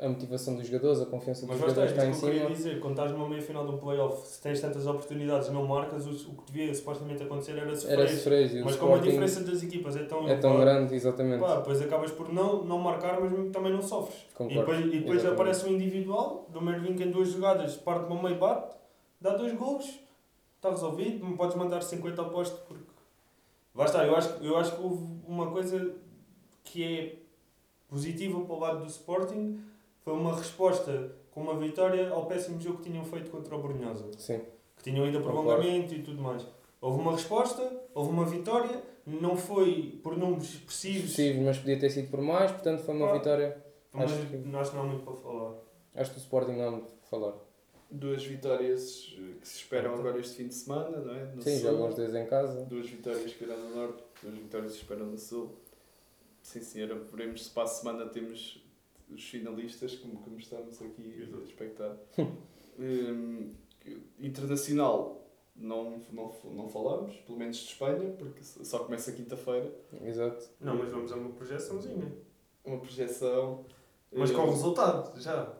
a 0.00 0.08
motivação 0.08 0.54
dos 0.56 0.66
jogadores, 0.66 1.00
a 1.00 1.06
confiança 1.06 1.46
dos 1.46 1.50
Mas 1.50 1.60
lá 1.60 1.68
está, 1.68 1.86
jogadores 1.86 1.92
está 1.92 2.06
em 2.06 2.10
isto 2.10 2.20
que 2.20 2.26
eu 2.26 2.30
queria 2.30 2.56
cima, 2.56 2.56
dizer, 2.56 2.80
quando 2.80 2.92
estás 2.92 3.12
numa 3.12 3.28
meia 3.28 3.42
final 3.42 3.66
de 3.66 3.72
um 3.72 3.78
playoff, 3.78 4.26
se 4.26 4.40
tens 4.40 4.60
tantas 4.60 4.86
oportunidades 4.86 5.48
e 5.48 5.52
não 5.52 5.66
marcas, 5.66 6.06
o, 6.06 6.30
o 6.30 6.34
que 6.34 6.52
devia 6.52 6.74
supostamente 6.74 7.22
acontecer 7.22 7.52
era 7.58 7.74
sofrer. 7.76 7.98
era 7.98 8.08
sofrer. 8.08 8.56
e 8.56 8.64
Mas 8.64 8.76
como 8.76 8.94
a 8.94 8.98
diferença 8.98 9.40
das 9.42 9.62
equipas 9.62 9.96
é 9.96 10.04
tão, 10.04 10.28
é 10.28 10.36
tão 10.36 10.54
elevada, 10.54 10.78
grande, 10.78 10.94
exatamente. 10.94 11.40
pá, 11.40 11.56
depois 11.56 11.82
acabas 11.82 12.10
por 12.10 12.32
não, 12.32 12.64
não 12.64 12.78
marcar, 12.78 13.20
mas 13.20 13.30
também 13.52 13.72
não 13.72 13.82
sofres. 13.82 14.18
E 14.30 14.34
Concordo. 14.34 14.60
depois, 14.60 14.80
e 14.80 14.82
depois 14.90 15.16
Exatamente. 15.18 15.40
aparece 15.40 15.66
um 15.66 15.68
individual, 15.74 16.46
do 16.48 16.60
Mervin 16.60 16.94
que 16.94 17.04
em 17.04 17.10
duas 17.10 17.28
jogadas 17.28 17.76
parte 17.76 18.06
para 18.06 18.14
o 18.14 18.22
meio 18.22 18.38
bate, 18.38 18.74
dá 19.20 19.34
dois 19.36 19.52
golos, 19.54 20.00
está 20.56 20.70
resolvido, 20.70 21.24
não 21.24 21.36
podes 21.36 21.56
mandar 21.56 21.82
50 21.82 22.20
ao 22.20 22.30
posto 22.30 22.56
porque. 22.66 22.90
Lá 23.74 23.84
está, 23.84 24.04
eu 24.04 24.16
acho, 24.16 24.30
eu 24.42 24.56
acho 24.56 24.74
que 24.74 24.82
houve 24.82 25.04
uma 25.28 25.50
coisa 25.50 25.94
que 26.64 26.82
é 26.82 27.16
positiva 27.88 28.40
para 28.40 28.54
o 28.54 28.58
lado 28.58 28.80
do 28.80 28.86
Sporting, 28.86 29.60
foi 30.00 30.12
uma 30.14 30.36
resposta 30.36 31.12
com 31.30 31.42
uma 31.42 31.56
vitória 31.58 32.10
ao 32.10 32.26
péssimo 32.26 32.60
jogo 32.60 32.78
que 32.78 32.90
tinham 32.90 33.04
feito 33.04 33.30
contra 33.30 33.54
o 33.56 33.62
Brunhosa 33.62 34.10
Sim, 34.18 34.40
que 34.76 34.82
tinham 34.82 35.06
ido 35.06 35.18
a 35.18 35.22
prolongamento 35.22 35.94
e 35.94 36.02
tudo 36.02 36.20
mais. 36.20 36.46
Houve 36.80 37.00
uma 37.00 37.12
resposta, 37.12 37.62
houve 37.94 38.10
uma 38.10 38.24
vitória, 38.24 38.82
não 39.06 39.36
foi 39.36 40.00
por 40.02 40.16
números 40.16 40.54
expressivos, 40.54 41.10
possível, 41.10 41.42
mas 41.44 41.58
podia 41.58 41.78
ter 41.78 41.90
sido 41.90 42.10
por 42.10 42.20
mais, 42.22 42.50
portanto 42.50 42.82
foi 42.82 42.94
uma 42.94 43.10
Ah. 43.10 43.12
vitória. 43.18 43.64
mas 43.92 44.12
acho 44.12 44.26
que- 44.26 44.38
que 44.38 44.48
não 44.48 44.60
há 44.60 44.82
muito 44.84 45.04
para 45.04 45.14
falar. 45.16 45.54
Acho 45.96 46.10
que 46.12 46.16
o 46.18 46.20
Sporting 46.20 46.52
não 46.52 46.68
há 46.68 46.70
muito 46.70 46.86
para 46.92 47.08
falar. 47.08 47.34
duas 47.90 48.24
vitórias 48.24 49.16
eh, 49.18 49.34
que 49.40 49.48
se 49.48 49.56
esperam 49.56 49.94
agora 49.94 50.18
este 50.20 50.36
fim 50.36 50.46
de 50.46 50.54
semana, 50.54 50.98
não 50.98 51.12
é? 51.12 51.24
No 51.34 51.42
Sim, 51.42 51.58
Sul. 51.58 51.70
jogam 51.72 51.88
os 51.88 51.94
dois 51.96 52.14
em 52.14 52.24
casa. 52.26 52.64
Duas 52.66 52.88
vitórias 52.88 53.34
que 53.34 53.42
irão 53.44 53.58
no 53.58 53.74
Norte, 53.74 54.02
duas 54.22 54.34
vitórias 54.38 54.70
que 54.72 54.76
se 54.78 54.82
esperam 54.84 55.06
no 55.06 55.18
Sul. 55.18 55.50
Sim, 56.40 56.60
senhora, 56.60 56.94
veremos 56.94 57.44
se 57.46 57.50
para 57.50 57.64
a 57.64 57.66
semana 57.66 58.06
temos 58.06 58.64
os 59.12 59.28
finalistas, 59.28 59.96
como, 59.96 60.18
como 60.20 60.38
estamos 60.38 60.80
aqui 60.82 61.16
Exato. 61.20 61.40
a 61.40 61.44
expectar. 61.44 61.96
Hum, 62.78 63.52
internacional, 64.18 65.20
não, 65.54 66.02
não, 66.10 66.32
não 66.44 66.68
falamos, 66.68 67.14
pelo 67.26 67.36
menos 67.36 67.58
de 67.58 67.66
Espanha, 67.72 68.10
porque 68.18 68.42
só 68.42 68.78
começa 68.78 69.12
quinta-feira. 69.12 69.70
Exato. 70.02 70.48
Não, 70.58 70.76
mas 70.76 70.88
vamos 70.88 71.12
a 71.12 71.16
uma 71.16 71.30
projeçãozinha. 71.30 72.10
Uma 72.64 72.78
projeção. 72.78 73.66
Mas 74.10 74.30
com 74.30 74.48
resultado, 74.48 75.20
já. 75.20 75.54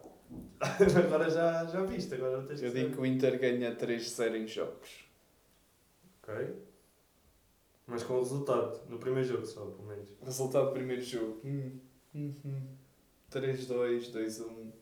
agora 1.05 1.29
já, 1.29 1.67
já 1.67 1.85
viste, 1.85 2.15
agora 2.15 2.43
tens 2.43 2.63
Eu 2.63 2.73
digo 2.73 2.93
que 2.95 3.01
o 3.01 3.05
Inter 3.05 3.39
ganha 3.39 3.77
3-0 3.77 4.37
em 4.37 4.47
jogos. 4.47 5.05
Ok. 6.23 6.57
Mas 7.87 8.05
com 8.05 8.19
resultado, 8.19 8.81
no 8.89 8.99
primeiro 8.99 9.29
jogo 9.29 9.45
só, 9.45 9.65
pelo 9.67 9.89
menos. 9.89 10.09
Resultado 10.23 10.67
do 10.67 10.73
primeiro 10.73 11.03
jogo. 11.03 11.41
Hum, 11.45 11.79
hum, 13.37 13.39
hum. 13.39 13.41
3-2, 13.41 14.11
2-1. 14.11 14.73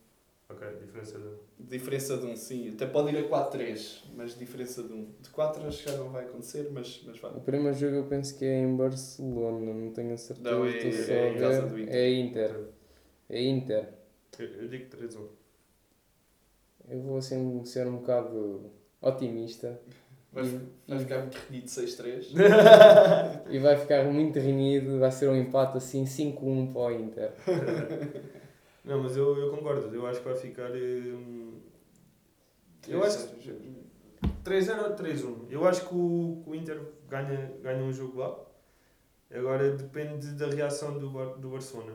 Ok, 0.49 0.67
diferença 0.81 1.19
de. 1.19 1.29
Diferença 1.59 2.17
de 2.17 2.25
um, 2.25 2.35
sim. 2.35 2.69
Até 2.69 2.87
pode 2.87 3.09
ir 3.15 3.17
a 3.17 3.27
4-3, 3.29 4.03
mas 4.15 4.35
diferença 4.37 4.81
de 4.81 4.91
um. 4.93 5.11
De 5.21 5.29
4 5.29 5.63
acho 5.67 5.83
que 5.83 5.91
já 5.91 5.97
não 5.97 6.09
vai 6.09 6.25
acontecer, 6.25 6.69
mas, 6.71 7.03
mas 7.05 7.19
vai. 7.19 7.31
O 7.31 7.41
primeiro 7.41 7.77
jogo 7.77 7.95
eu 7.97 8.05
penso 8.07 8.35
que 8.37 8.45
é 8.45 8.59
em 8.61 8.75
Barcelona, 8.75 9.73
não 9.73 9.91
tenho 9.91 10.13
a 10.13 10.17
certeza. 10.17 10.49
Não, 10.55 10.65
é- 10.65 10.71
é 10.71 11.23
a 11.27 11.29
em 11.29 11.37
casa 11.39 11.67
do 11.67 11.79
Inter. 11.79 11.95
É 11.95 12.09
Inter. 12.09 12.59
É 13.29 13.43
Inter. 13.43 13.93
Eu, 14.39 14.45
eu 14.47 14.67
digo 14.67 14.89
3-1. 14.89 15.27
Eu 16.87 17.01
vou 17.01 17.17
assim 17.17 17.63
ser 17.65 17.85
um 17.87 17.97
bocado 17.97 18.71
otimista 19.01 19.79
Vai, 20.31 20.43
E- 20.45 20.59
vai 20.87 20.99
ficar 20.99 21.19
muito 21.21 21.37
renhido 21.49 21.67
6-3. 21.69 22.31
e 23.49 23.59
vai 23.59 23.77
ficar 23.77 24.03
muito 24.05 24.39
renhido, 24.39 24.99
vai 24.99 25.11
ser 25.11 25.27
um 25.29 25.35
empate 25.35 25.77
assim 25.77 26.05
5-1 26.05 26.71
para 26.71 26.81
o 26.81 26.91
Inter. 26.91 27.31
Não, 28.85 29.03
mas 29.03 29.15
eu, 29.17 29.37
eu 29.37 29.51
concordo, 29.51 29.93
eu 29.95 30.05
acho 30.07 30.19
que 30.21 30.27
vai 30.27 30.37
ficar. 30.37 30.71
hum, 30.71 31.59
Eu 32.87 33.03
acho 33.03 33.27
que 33.35 33.51
3-0 34.43 34.83
ou 34.83 34.95
3-1. 34.95 35.35
Eu 35.49 35.67
acho 35.67 35.87
que 35.87 35.93
o, 35.95 36.43
o 36.45 36.55
Inter 36.55 36.79
ganha, 37.07 37.51
ganha 37.61 37.83
um 37.83 37.91
jogo 37.91 38.19
lá. 38.19 38.35
Agora 39.31 39.71
depende 39.75 40.31
da 40.33 40.47
reação 40.47 40.97
do, 40.97 41.09
do 41.35 41.49
Barcelona. 41.49 41.93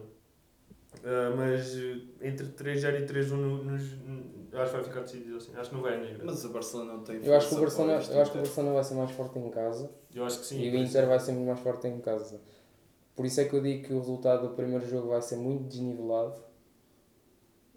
Ah, 1.02 1.33
mas 1.37 1.76
eh, 1.76 2.00
entre 2.22 2.46
3-0 2.48 3.00
e 3.02 3.07
3-1 3.07 3.37
no- 3.37 3.64
nos, 3.64 3.83
acho 3.83 4.70
que 4.70 4.76
vai 4.76 4.85
ficar 4.85 5.00
decidido 5.00 5.37
assim. 5.37 5.52
Acho 5.57 5.70
que 5.70 5.76
não 5.76 5.83
vai 5.83 5.94
a 5.94 6.00
negra. 6.00 6.22
Mas 6.24 6.44
o 6.44 6.48
Barcelona 6.50 6.92
não 6.94 7.02
tem 7.02 7.24
Eu 7.24 7.35
acho 7.35 7.48
que 7.48 7.54
o 7.54 7.61
Barcelona, 7.61 7.92
eu 7.92 8.20
acho 8.22 8.30
que 8.33 8.38
o. 8.38 8.40
Barcelona 8.42 8.74
vai 8.74 8.85
ser 8.85 8.94
mais 8.94 9.11
forte 9.11 9.38
em 9.38 9.50
casa 9.50 9.90
Eu 10.14 10.24
acho 10.24 10.40
que 10.40 10.46
sim. 10.46 10.61
e 10.61 10.70
o 10.70 10.76
Inter 10.76 11.07
vai 11.07 11.18
ser 11.18 11.33
muito 11.33 11.46
mais 11.46 11.61
forte 11.61 11.87
em 11.88 12.00
casa. 12.00 12.40
Por 13.16 13.24
isso 13.26 13.40
é 13.40 13.44
que 13.44 13.54
eu 13.54 13.62
digo 13.62 13.87
que 13.87 13.92
o 13.94 13.98
resultado 13.98 14.48
do 14.48 14.54
primeiro 14.54 14.87
jogo 14.88 15.09
vai 15.09 15.22
ser 15.22 15.37
muito 15.37 15.64
desnivelado 15.68 16.42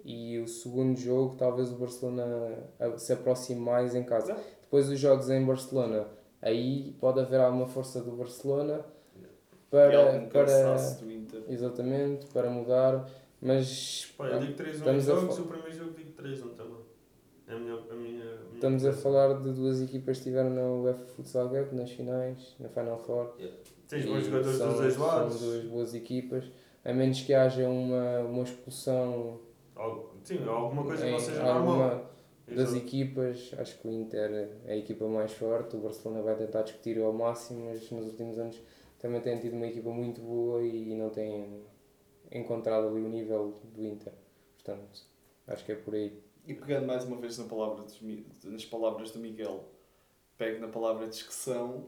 e 0.03 0.39
o 0.39 0.47
segundo 0.47 0.97
jogo 0.97 1.36
talvez 1.36 1.71
o 1.71 1.75
Barcelona 1.75 2.69
se 2.97 3.13
aproxime 3.13 3.60
mais 3.62 3.93
em 3.93 4.03
casa. 4.03 4.36
Depois 4.62 4.88
dos 4.88 4.99
jogos 4.99 5.30
em 5.30 5.45
Barcelona, 5.45 6.08
aí 6.41 6.95
pode 6.99 7.19
haver 7.19 7.39
alguma 7.39 7.67
força 7.67 8.01
do 8.01 8.12
Barcelona 8.12 8.86
E 9.88 9.90
para, 9.92 10.00
algum 10.00 10.30
para 10.30 10.76
do 11.00 11.12
Inter. 11.12 11.44
exatamente 11.50 12.26
para 12.28 12.50
mudar, 12.50 13.10
mas 13.42 14.13
Pá, 14.18 14.28
eu 14.28 14.40
digo 14.40 14.54
3-1 14.54 14.68
em 14.68 14.72
Estamos 14.76 15.10
a 15.10 15.16
jogos, 15.16 15.36
fa- 15.38 15.42
o 15.42 15.46
primeiro 15.48 15.74
jogo 15.76 15.92
digo 15.92 16.12
3-1 16.12 16.50
também. 16.56 16.78
É 17.48 17.54
a 17.54 17.60
minha, 17.60 17.74
a 17.76 17.78
minha, 17.78 17.94
a 17.94 17.96
minha 17.96 18.54
Estamos 18.56 18.86
a 18.86 18.92
falar 18.92 19.34
de 19.42 19.52
duas 19.54 19.82
equipas 19.82 20.18
que 20.18 20.22
estiveram 20.24 20.50
na 20.50 20.62
UEFA 20.63 21.06
Futsal 21.06 21.48
Cup, 21.50 21.72
nas 21.74 21.92
finais, 21.92 22.56
na 22.60 22.68
Final 22.68 22.98
Four. 23.00 23.34
Tens 23.88 24.04
E 24.04 24.08
bons 24.08 24.26
jogadores 24.26 24.58
são- 24.58 24.68
dos 24.70 24.78
dois 24.80 24.98
lados. 24.98 25.34
São 25.38 25.48
duas 25.50 25.63
boas 25.66 25.94
equipas. 25.94 26.52
A 26.84 26.92
menos 26.94 27.22
que 27.22 27.34
haja 27.34 27.68
uma, 27.70 28.20
uma 28.22 28.44
expulsão 28.44 29.40
Sim, 30.24 30.44
alguma 30.48 30.84
coisa 30.84 31.06
que 31.06 31.12
não 31.12 31.20
seja 31.20 31.42
alguma 31.44 31.78
normal. 31.78 32.12
das 32.48 32.58
Exato. 32.70 32.78
equipas, 32.78 33.52
acho 33.58 33.78
que 33.80 33.88
o 33.88 33.92
Inter 33.92 34.50
é 34.66 34.74
a 34.74 34.76
equipa 34.76 35.06
mais 35.08 35.32
forte. 35.34 35.76
O 35.78 35.80
Barcelona 35.80 36.22
vai 36.22 36.36
tentar 36.36 36.63
discutir 36.63 36.98
ao 37.02 37.13
máximo, 37.13 37.66
mas 37.70 37.90
nos 37.92 38.08
últimos 38.08 38.38
anos 38.40 38.62
também 39.00 39.22
tem 39.22 39.40
tido 39.40 39.56
uma 39.56 39.68
equipa 39.68 39.90
muito 39.92 40.22
boa 40.22 40.64
e 40.64 40.96
não 40.96 41.10
tem 41.10 41.64
encontrado 42.32 42.88
ali 42.88 43.02
o 43.02 43.10
nível 43.10 43.54
do 43.74 43.86
Inter. 43.86 44.14
Portanto, 44.56 45.04
acho 45.48 45.66
que 45.66 45.72
é 45.72 45.76
por 45.76 45.96
aí. 45.96 46.22
E 46.46 46.54
pegando 46.54 46.88
mais 46.88 47.04
uma 47.06 47.18
vez 47.18 47.38
na 47.38 47.46
palavra 47.46 47.84
dos 47.84 48.00
nas 48.44 48.66
palavras 48.66 49.12
do 49.12 49.20
Miguel, 49.20 49.66
pego 50.38 50.60
na 50.62 50.68
palavra 50.68 51.08
discussão 51.08 51.88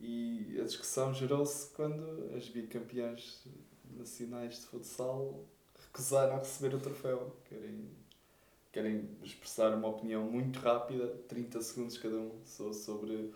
e 0.00 0.58
a 0.60 0.64
discussão 0.64 1.12
gerou-se 1.14 1.70
quando 1.74 2.34
as 2.36 2.48
bicampeãs 2.48 3.44
nacionais 3.90 4.56
de 4.60 4.66
futsal 4.66 5.44
recusaram 5.86 6.38
receber 6.38 6.74
o 6.74 6.80
troféu. 6.80 7.32
Querem, 7.48 7.90
querem 8.72 9.10
expressar 9.22 9.74
uma 9.74 9.88
opinião 9.88 10.24
muito 10.24 10.58
rápida, 10.60 11.08
30 11.28 11.60
segundos 11.62 11.98
cada 11.98 12.16
um, 12.18 12.32
so- 12.44 12.72
sobre 12.74 13.32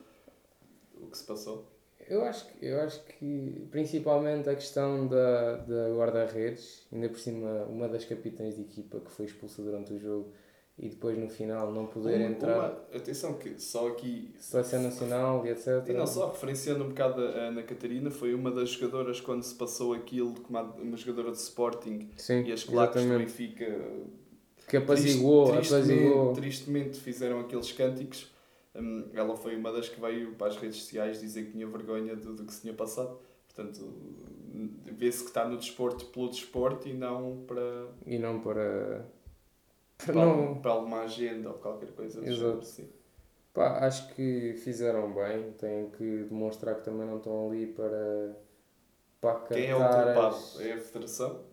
o 0.94 1.06
que 1.08 1.18
se 1.18 1.24
passou. 1.24 1.66
Eu 2.10 2.24
acho, 2.24 2.46
que- 2.48 2.66
eu 2.66 2.80
acho 2.80 3.00
que 3.04 3.66
principalmente 3.70 4.48
a 4.50 4.54
questão 4.56 5.06
da, 5.06 5.56
da 5.58 5.88
guarda-redes, 5.94 6.86
ainda 6.92 7.08
por 7.08 7.18
cima 7.18 7.64
uma 7.68 7.88
das 7.88 8.04
capitães 8.04 8.56
de 8.56 8.62
equipa 8.62 8.98
que 9.00 9.10
foi 9.12 9.26
expulsa 9.26 9.62
durante 9.62 9.92
o 9.92 9.98
jogo 9.98 10.32
e 10.76 10.88
depois 10.88 11.16
no 11.16 11.28
final 11.28 11.70
não 11.72 11.86
poder 11.86 12.16
Uma- 12.16 12.26
entrar, 12.26 12.58
uma- 12.58 12.98
atenção 12.98 13.34
que 13.34 13.60
só 13.62 13.88
aqui 13.88 14.34
seleção 14.40 14.82
nacional 14.82 15.46
e 15.46 15.50
etc. 15.50 15.86
E 15.88 15.92
não 15.92 16.06
só, 16.06 16.30
referenciando 16.32 16.82
um 16.84 16.88
bocado 16.88 17.22
a 17.22 17.48
Ana 17.48 17.62
Catarina, 17.62 18.10
foi 18.10 18.34
uma 18.34 18.50
das 18.50 18.70
jogadoras 18.70 19.20
quando 19.20 19.42
se 19.44 19.54
passou 19.54 19.92
aquilo, 19.92 20.34
uma 20.48 20.96
jogadora 20.96 21.30
de 21.30 21.38
Sporting 21.38 22.10
Sim, 22.16 22.42
e 22.44 22.52
as 22.52 22.64
claques 22.64 22.94
do 23.02 23.06
exatamente. 23.08 23.26
Benfica 23.30 23.80
Que 24.68 24.76
apaziguou, 24.78 25.52
triste- 25.52 25.74
apaziguou. 25.74 26.32
tristemente, 26.32 26.40
tristemente 26.40 26.98
fizeram 27.00 27.40
aqueles 27.40 27.70
cânticos. 27.72 28.30
Hum, 28.74 29.08
ela 29.12 29.36
foi 29.36 29.56
uma 29.56 29.72
das 29.72 29.88
que 29.88 30.00
veio 30.00 30.34
para 30.36 30.46
as 30.48 30.56
redes 30.56 30.78
sociais 30.82 31.20
dizer 31.20 31.46
que 31.46 31.52
tinha 31.52 31.66
vergonha 31.66 32.14
do, 32.16 32.34
do 32.34 32.44
que 32.44 32.52
se 32.54 32.62
tinha 32.62 32.74
passado. 32.74 33.18
Portanto, 33.48 33.92
vê-se 34.84 35.22
que 35.24 35.28
está 35.30 35.46
no 35.48 35.56
desporto 35.56 36.06
pelo 36.06 36.30
desporto 36.30 36.88
e 36.88 36.92
não 36.94 37.44
para, 37.46 37.88
E 38.06 38.18
não 38.18 38.40
para. 38.40 39.06
para 39.98 40.12
para, 40.12 40.14
não, 40.14 40.60
para 40.60 40.70
alguma 40.70 41.00
agenda 41.02 41.48
ou 41.50 41.54
qualquer 41.56 41.90
coisa 41.92 42.20
do 42.20 42.26
Exato. 42.26 42.64
género. 42.64 42.94
Pá, 43.52 43.84
acho 43.84 44.14
que 44.14 44.54
fizeram 44.54 45.12
bem, 45.12 45.52
têm 45.54 45.90
que 45.90 46.24
demonstrar 46.24 46.76
que 46.76 46.84
também 46.84 47.06
não 47.06 47.16
estão 47.18 47.48
ali 47.50 47.66
para. 47.66 48.36
para 49.20 49.40
Quem 49.48 49.66
é 49.66 49.74
o 49.74 49.78
culpado? 49.78 50.36
as- 50.36 50.60
É 50.60 50.72
a 50.74 50.78
Federação? 50.78 51.44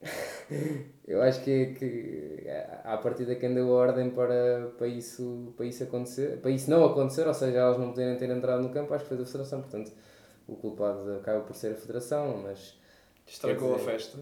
Eu 1.08 1.22
acho 1.22 1.42
que, 1.42 1.72
que 1.72 2.44
à 2.84 2.98
partida 2.98 3.34
quem 3.34 3.54
deu 3.54 3.74
a 3.74 3.80
ordem 3.80 4.10
para, 4.10 4.70
para, 4.76 4.86
isso, 4.86 5.54
para 5.56 5.64
isso 5.64 5.82
acontecer, 5.82 6.36
para 6.36 6.50
isso 6.50 6.70
não 6.70 6.84
acontecer, 6.84 7.26
ou 7.26 7.32
seja, 7.32 7.56
elas 7.56 7.78
não 7.78 7.88
poderem 7.92 8.18
ter 8.18 8.28
entrado 8.28 8.62
no 8.62 8.68
campo, 8.68 8.92
acho 8.92 9.04
que 9.04 9.08
foi 9.08 9.16
da 9.16 9.24
Federação, 9.24 9.62
portanto 9.62 9.90
o 10.46 10.54
culpado 10.54 11.10
acaba 11.14 11.40
por 11.40 11.56
ser 11.56 11.72
a 11.72 11.74
Federação, 11.76 12.36
mas 12.42 12.78
Estragou 13.26 13.74
a 13.74 13.78
dizer, 13.78 13.90
festa. 13.90 14.18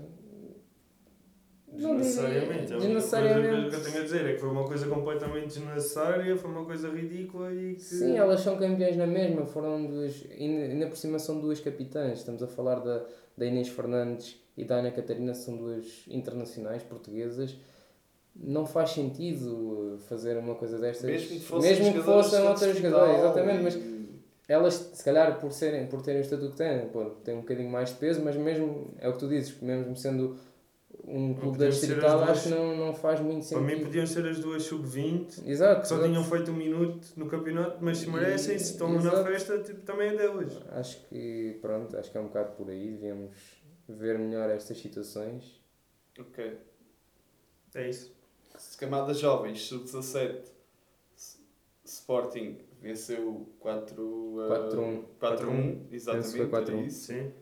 Desnecessariamente. 1.73 2.73
A 2.73 2.77
única 2.77 2.79
Desnecessariamente. 2.79 3.51
coisa 3.51 3.69
que 3.71 3.77
eu 3.77 3.83
tenho 3.83 3.99
a 3.99 4.05
dizer 4.05 4.27
é 4.27 4.33
que 4.35 4.41
foi 4.41 4.49
uma 4.49 4.65
coisa 4.65 4.87
completamente 4.87 5.47
desnecessária, 5.47 6.37
foi 6.37 6.51
uma 6.51 6.65
coisa 6.65 6.89
ridícula 6.89 7.53
e 7.53 7.75
que. 7.75 7.83
Sim, 7.83 8.17
elas 8.17 8.41
são 8.41 8.57
campeãs 8.57 8.97
na 8.97 9.09
mesma, 9.09 9.45
foram 9.45 9.85
duas, 9.87 10.25
ainda 10.31 10.63
ainda 10.63 10.87
por 10.87 10.97
cima 10.97 11.19
são 11.19 11.41
duas 11.41 11.59
capitãs, 11.59 12.21
estamos 12.21 12.45
a 12.45 12.47
falar 12.47 12.79
da, 12.79 13.05
da 13.37 13.45
Inês 13.45 13.69
Fernandes 13.69 14.41
e 14.57 14.65
da 14.65 14.77
Ana 14.77 14.91
Catarina, 14.91 15.35
são 15.35 15.57
duas 15.57 16.05
internacionais 16.09 16.83
portuguesas. 16.83 17.57
Não 18.35 18.67
faz 18.67 18.91
sentido 18.91 19.99
fazer 20.09 20.37
uma 20.37 20.55
coisa 20.55 20.79
destas, 20.79 21.11
Mesmo 21.11 21.29
que 21.29 21.41
fossem 21.41 21.71
mesmo 21.71 21.93
que 21.95 22.03
fossem 22.03 22.43
outras 22.47 22.77
jogadoras, 22.77 23.19
exatamente, 23.19 23.61
e- 23.61 23.63
mas 23.63 23.79
elas, 24.49 24.75
se 24.95 25.03
calhar, 25.05 25.41
por, 25.41 25.51
serem, 25.53 25.87
por 25.87 26.03
terem 26.03 26.21
o 26.21 26.25
estatuto 26.25 26.51
que 26.53 26.57
têm, 26.59 26.89
pô, 26.89 27.05
têm 27.25 27.35
um 27.35 27.41
bocadinho 27.41 27.71
mais 27.71 27.89
de 27.91 27.95
peso, 27.97 28.21
mas 28.23 28.37
mesmo, 28.37 28.91
é 28.99 29.09
o 29.09 29.13
que 29.15 29.19
tu 29.19 29.29
dizes, 29.29 29.59
mesmo 29.61 29.97
sendo 29.97 30.37
um 31.05 31.35
clube 31.35 31.59
da 31.59 31.69
distrital, 31.69 32.21
acho 32.25 32.45
que 32.45 32.49
não, 32.51 32.77
não 32.77 32.95
faz 32.95 33.21
muito 33.21 33.47
Para 33.49 33.61
mim 33.61 33.69
sentido. 33.71 33.87
podiam 33.87 34.07
ser 34.07 34.27
as 34.27 34.39
duas 34.39 34.63
sub-20 34.65 35.47
Exato, 35.47 35.81
que 35.83 35.89
só 35.89 35.95
exato. 35.97 36.09
tinham 36.11 36.25
feito 36.25 36.51
um 36.51 36.55
minuto 36.55 37.07
no 37.17 37.27
campeonato, 37.27 37.79
mas 37.81 37.99
se 37.99 38.09
merecem, 38.11 38.59
se 38.59 38.73
estão 38.73 38.93
na 38.93 39.25
festa, 39.25 39.59
tipo, 39.61 39.81
também 39.83 40.09
é 40.11 40.17
delas. 40.17 40.53
Acho 40.73 40.99
que, 41.09 41.59
pronto, 41.63 41.97
acho 41.97 42.11
que 42.11 42.19
é 42.19 42.21
um 42.21 42.25
bocado 42.27 42.53
por 42.57 42.69
aí, 42.71 42.91
devemos 42.91 43.31
ver 43.89 44.19
melhor 44.19 44.51
estas 44.51 44.79
situações. 44.79 45.61
Ok. 46.19 46.59
É 47.75 47.89
isso. 47.89 48.15
Camadas 48.79 49.19
jovens, 49.19 49.63
sub-17, 49.65 50.43
S- 51.17 51.39
Sporting 51.85 52.59
venceu 52.81 53.47
4 53.61 54.03
uh, 54.03 54.49
4-1. 54.49 55.05
4-1, 55.21 55.79
Penso 55.79 55.89
que 55.91 55.95
exatamente, 55.97 56.31
foi 56.31 56.41
era 56.41 56.51
4-1. 56.67 56.87
isso. 56.87 57.07
Sim. 57.13 57.33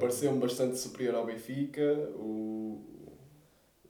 Pareceu-me 0.00 0.38
bastante 0.38 0.76
superior 0.78 1.14
ao 1.14 1.26
Benfica. 1.26 2.10
O, 2.14 2.82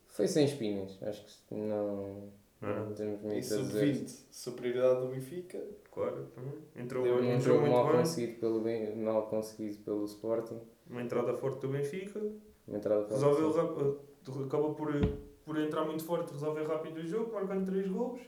Foi 0.08 0.28
sem 0.28 0.44
espinhas, 0.44 0.96
acho 1.02 1.24
que 1.48 1.54
não, 1.54 2.30
Não. 2.60 2.86
não 2.88 2.94
temos 2.94 3.20
e 3.20 3.24
muito 3.24 3.36
a 3.36 3.40
dizer. 3.40 3.58
sub-20, 3.96 4.18
superioridade 4.30 5.00
do 5.00 5.08
Benfica. 5.08 5.60
Claro, 5.90 6.26
também. 6.34 6.54
Entrou, 6.76 7.02
Deu- 7.04 7.16
Um 7.16 7.24
entrou 7.32 7.56
jogo 7.58 7.68
mal 7.68 7.84
muito 7.84 7.92
bem. 7.96 8.02
conseguido, 8.04 8.38
pelo, 8.40 8.96
mal 9.04 9.26
conseguido 9.28 9.76
pelo 9.78 10.04
Sporting. 10.06 10.60
Uma 10.88 11.02
entrada 11.02 11.34
forte 11.34 11.60
do 11.60 11.68
Benfica. 11.68 12.20
Uma 12.66 12.76
entrada 12.78 13.04
para 13.04 13.14
Resolveu 13.16 13.52
rap- 13.52 14.44
acabou 14.46 14.74
por, 14.74 14.92
por 15.44 15.58
entrar 15.58 15.84
muito 15.84 16.04
forte, 16.04 16.32
resolver 16.32 16.64
rápido 16.64 16.98
o 16.98 17.06
jogo, 17.06 17.32
marcando 17.32 17.66
3 17.70 17.88
gols. 17.88 18.20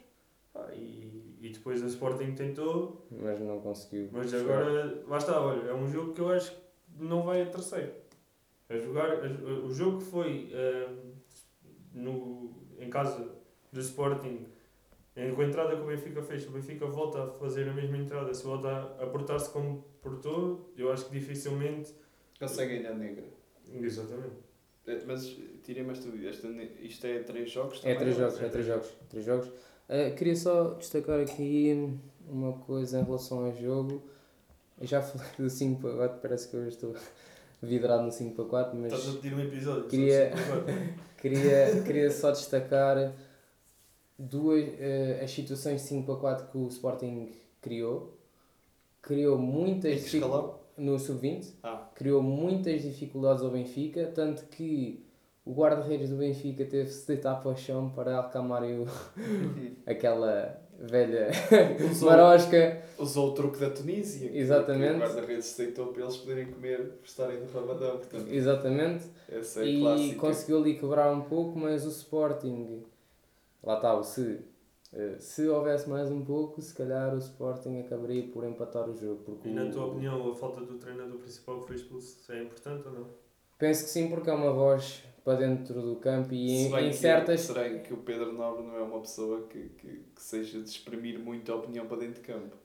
Ah, 0.54 0.72
e, 0.72 1.36
e 1.40 1.48
depois 1.50 1.82
a 1.82 1.86
Sporting 1.86 2.32
tentou, 2.34 3.06
mas 3.10 3.40
não 3.40 3.60
conseguiu. 3.60 4.08
mas 4.12 4.32
agora, 4.32 5.02
lá 5.08 5.16
está, 5.18 5.40
olha, 5.40 5.68
é 5.68 5.74
um 5.74 5.88
jogo 5.88 6.12
que 6.14 6.20
eu 6.20 6.28
acho 6.28 6.52
que 6.52 6.58
não 7.04 7.22
vai 7.22 7.42
a 7.42 7.46
terceiro. 7.46 7.92
A 8.68 8.76
jogar, 8.78 9.10
a- 9.24 9.64
o 9.66 9.72
jogo 9.72 9.98
que 9.98 10.04
foi 10.04 10.50
ah, 10.54 10.94
no, 11.92 12.50
em 12.78 12.88
casa 12.88 13.28
do 13.72 13.80
Sporting, 13.80 14.46
com 15.34 15.40
a 15.40 15.44
entrada 15.44 15.76
que 15.76 15.82
o 15.82 15.86
Benfica 15.86 16.22
fez, 16.22 16.46
o 16.48 16.50
Benfica 16.52 16.86
volta 16.86 17.24
a 17.24 17.26
fazer 17.32 17.68
a 17.68 17.72
mesma 17.72 17.96
entrada, 17.98 18.32
se 18.34 18.44
volta 18.44 18.68
a 19.00 19.06
portar-se 19.06 19.50
como 19.50 19.84
portou, 20.02 20.72
eu 20.76 20.90
acho 20.92 21.06
que 21.06 21.12
dificilmente. 21.18 21.92
Consegue 22.38 22.78
ganhar 22.78 22.94
negra. 22.94 23.24
Exatamente. 23.72 24.34
Eh, 24.86 25.02
Mas 25.06 25.36
tirei-me 25.62 25.90
esta 25.92 26.04
dúvida. 26.10 26.28
Esta 26.30 26.48
Isto 26.80 27.06
é 27.06 27.18
3 27.22 27.50
jogos 27.50 27.80
É 27.84 27.94
três 27.94 28.16
jogos, 28.16 28.40
é 28.42 28.48
três 28.48 28.66
jogos. 28.66 28.88
Três 29.08 29.24
jogos. 29.24 29.50
Ah, 29.88 30.10
queria 30.16 30.36
só 30.36 30.74
destacar 30.74 31.20
aqui 31.20 31.96
uma 32.28 32.52
coisa 32.60 33.00
em 33.00 33.04
relação 33.04 33.44
ao 33.46 33.54
jogo. 33.54 34.02
Eu 34.80 34.86
já 34.86 35.00
falei 35.00 35.26
do 35.38 35.48
5 35.48 35.80
para 35.80 35.94
4, 35.96 36.18
parece 36.20 36.48
que 36.48 36.56
eu 36.56 36.66
estou 36.68 36.94
vidrado 37.62 38.02
no 38.04 38.12
5 38.12 38.34
para 38.34 38.44
4, 38.44 38.76
mas 38.78 38.92
Estás 38.92 39.14
a 39.14 39.18
pedir 39.20 39.34
um 39.34 39.40
episódio. 39.40 39.84
Queria- 39.88 40.32
só 40.36 40.64
queria, 41.22 41.82
queria 41.82 42.10
só 42.10 42.30
destacar 42.32 43.12
duas, 44.18 44.64
eh, 44.78 45.20
as 45.22 45.30
situações 45.30 45.82
de 45.82 45.88
5 45.88 46.06
para 46.06 46.16
4 46.20 46.46
que 46.50 46.58
o 46.58 46.68
Sporting 46.68 47.32
criou. 47.62 48.18
Criou 49.00 49.38
muitas 49.38 49.92
Em 49.92 49.96
que 49.96 50.02
dificu- 50.04 50.24
escalão? 50.26 50.58
No 50.76 50.98
sub-20, 50.98 51.54
Ah, 51.62 51.88
criou 51.94 52.22
muitas 52.22 52.82
dificuldades 52.82 53.42
ao 53.42 53.50
Benfica, 53.50 54.10
tanto 54.14 54.44
que 54.46 55.04
o 55.44 55.52
guarda-redes 55.52 56.10
do 56.10 56.16
Benfica 56.16 56.64
teve 56.64 56.84
de 56.84 56.90
se 56.94 57.06
deitar 57.06 57.36
para 57.40 57.50
o 57.50 57.56
chão 57.56 57.90
para 57.90 58.18
acalmarem 58.20 58.80
o- 58.80 58.86
aquela 59.86 60.60
velha 60.78 61.30
Usou- 61.90 62.08
marosca. 62.10 62.82
Usou 62.98 63.28
o 63.28 63.32
truque 63.32 63.58
da 63.58 63.70
Tunísia. 63.70 64.30
Exatamente. 64.36 64.96
O 64.96 65.00
guarda-redes 65.00 65.44
se 65.46 65.58
deitou 65.64 65.86
para 65.88 66.02
eles 66.02 66.16
poderem 66.16 66.46
comer 66.46 66.78
por 66.98 67.04
estarem 67.06 67.40
no 67.40 67.46
Ramadão. 67.52 67.98
Portanto, 67.98 68.26
Exatamente. 68.28 69.04
essa 69.28 69.62
é 69.62 69.66
e 69.66 69.80
clássica. 69.80 70.20
conseguiu 70.20 70.58
ali 70.58 70.74
quebrar 70.78 71.12
um 71.12 71.20
pouco, 71.22 71.58
mas 71.58 71.84
o 71.86 71.90
Sporting, 71.90 72.82
lá 73.62 73.76
está, 73.76 73.94
o 73.96 74.02
se, 74.02 74.40
se 75.18 75.48
houvesse 75.48 75.88
mais 75.88 76.10
um 76.10 76.24
pouco, 76.24 76.60
se 76.62 76.74
calhar 76.74 77.14
o 77.14 77.18
Sporting 77.18 77.80
acabaria 77.80 78.28
por 78.28 78.44
empatar 78.44 78.88
o 78.88 78.94
jogo. 78.96 79.22
Porque 79.24 79.48
E 79.48 79.52
na 79.52 79.64
o- 79.64 79.70
tua 79.72 79.86
opinião, 79.86 80.30
a 80.30 80.34
falta 80.34 80.60
do 80.60 80.78
treinador 80.78 81.18
principal 81.18 81.60
que 81.60 81.66
foi 81.68 81.76
expulso 81.76 82.30
é 82.32 82.42
importante 82.42 82.86
ou 82.86 82.92
não? 82.94 83.06
Penso 83.58 83.84
que 83.84 83.90
sim, 83.90 84.08
porque 84.08 84.28
é 84.30 84.32
uma 84.34 84.52
voz 84.52 85.02
para 85.24 85.38
dentro 85.38 85.80
do 85.80 85.96
campo 85.96 86.34
e 86.34 86.50
em, 86.50 86.66
em 86.66 86.90
que- 86.90 86.96
certas. 86.96 87.40
Será 87.40 87.78
que 87.78 87.94
o 87.94 87.98
Pedro 87.98 88.32
Nobre 88.32 88.62
não 88.64 88.76
é 88.76 88.82
uma 88.82 89.00
pessoa 89.00 89.46
que, 89.48 89.68
que, 89.70 89.88
que 90.14 90.22
seja 90.22 90.60
de 90.60 90.68
exprimir 90.68 91.18
muito 91.18 91.50
a 91.50 91.56
opinião 91.56 91.86
para 91.86 91.98
dentro 91.98 92.20
de 92.22 92.26
campo? 92.28 92.56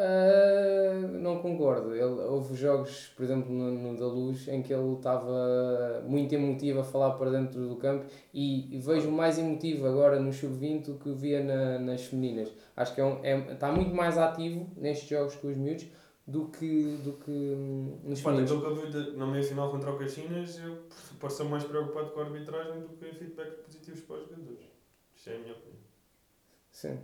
Ah, 0.00 1.08
não 1.10 1.40
concordo. 1.42 1.92
Ele, 1.92 2.04
houve 2.04 2.54
jogos, 2.54 3.08
por 3.16 3.24
exemplo, 3.24 3.52
no, 3.52 3.68
no 3.72 3.98
da 3.98 4.06
Luz, 4.06 4.46
em 4.46 4.62
que 4.62 4.72
ele 4.72 4.94
estava 4.94 6.04
muito 6.06 6.32
emotivo 6.32 6.78
a 6.80 6.84
falar 6.84 7.14
para 7.14 7.30
dentro 7.32 7.68
do 7.68 7.74
campo 7.76 8.06
e, 8.32 8.78
vejo 8.78 9.10
mais 9.10 9.38
emotivo 9.40 9.88
agora 9.88 10.20
no 10.20 10.32
Sub-20 10.32 10.84
do 10.84 10.94
que 11.00 11.10
via 11.12 11.42
na, 11.42 11.80
nas 11.80 12.04
femininas. 12.04 12.48
Acho 12.76 12.94
que 12.94 13.00
é 13.00 13.04
um, 13.04 13.24
é, 13.24 13.52
está 13.52 13.72
muito 13.72 13.92
mais 13.92 14.16
ativo 14.16 14.70
nestes 14.76 15.08
jogos 15.08 15.34
com 15.34 15.48
os 15.48 15.56
miúdos 15.56 15.86
do 16.24 16.46
que, 16.46 16.96
do 17.02 17.14
que 17.14 17.30
hum, 17.32 17.98
nos 18.04 18.24
Olha, 18.24 18.46
femininos. 18.46 18.52
aquilo 18.52 18.60
que 18.60 18.66
eu 18.66 19.02
vi 19.02 19.10
de- 19.10 19.16
na 19.16 19.26
meia 19.26 19.42
final 19.42 19.68
contra 19.72 19.90
o 19.90 19.98
Caxinas, 19.98 20.60
eu 20.60 20.78
posso 21.18 21.38
ser 21.38 21.44
mais 21.48 21.64
preocupado 21.64 22.10
com 22.10 22.20
a 22.20 22.24
arbitragem 22.24 22.80
do 22.82 22.88
que 22.90 23.04
em 23.08 23.14
feedbacks 23.14 23.54
positivos 23.64 24.00
para 24.02 24.16
os 24.16 24.28
jogadores. 24.28 24.60
Isto 25.16 25.30
é 25.30 25.34
a 25.34 25.38
minha 25.40 25.54
opinião. 25.54 25.82
Sim. 26.70 26.98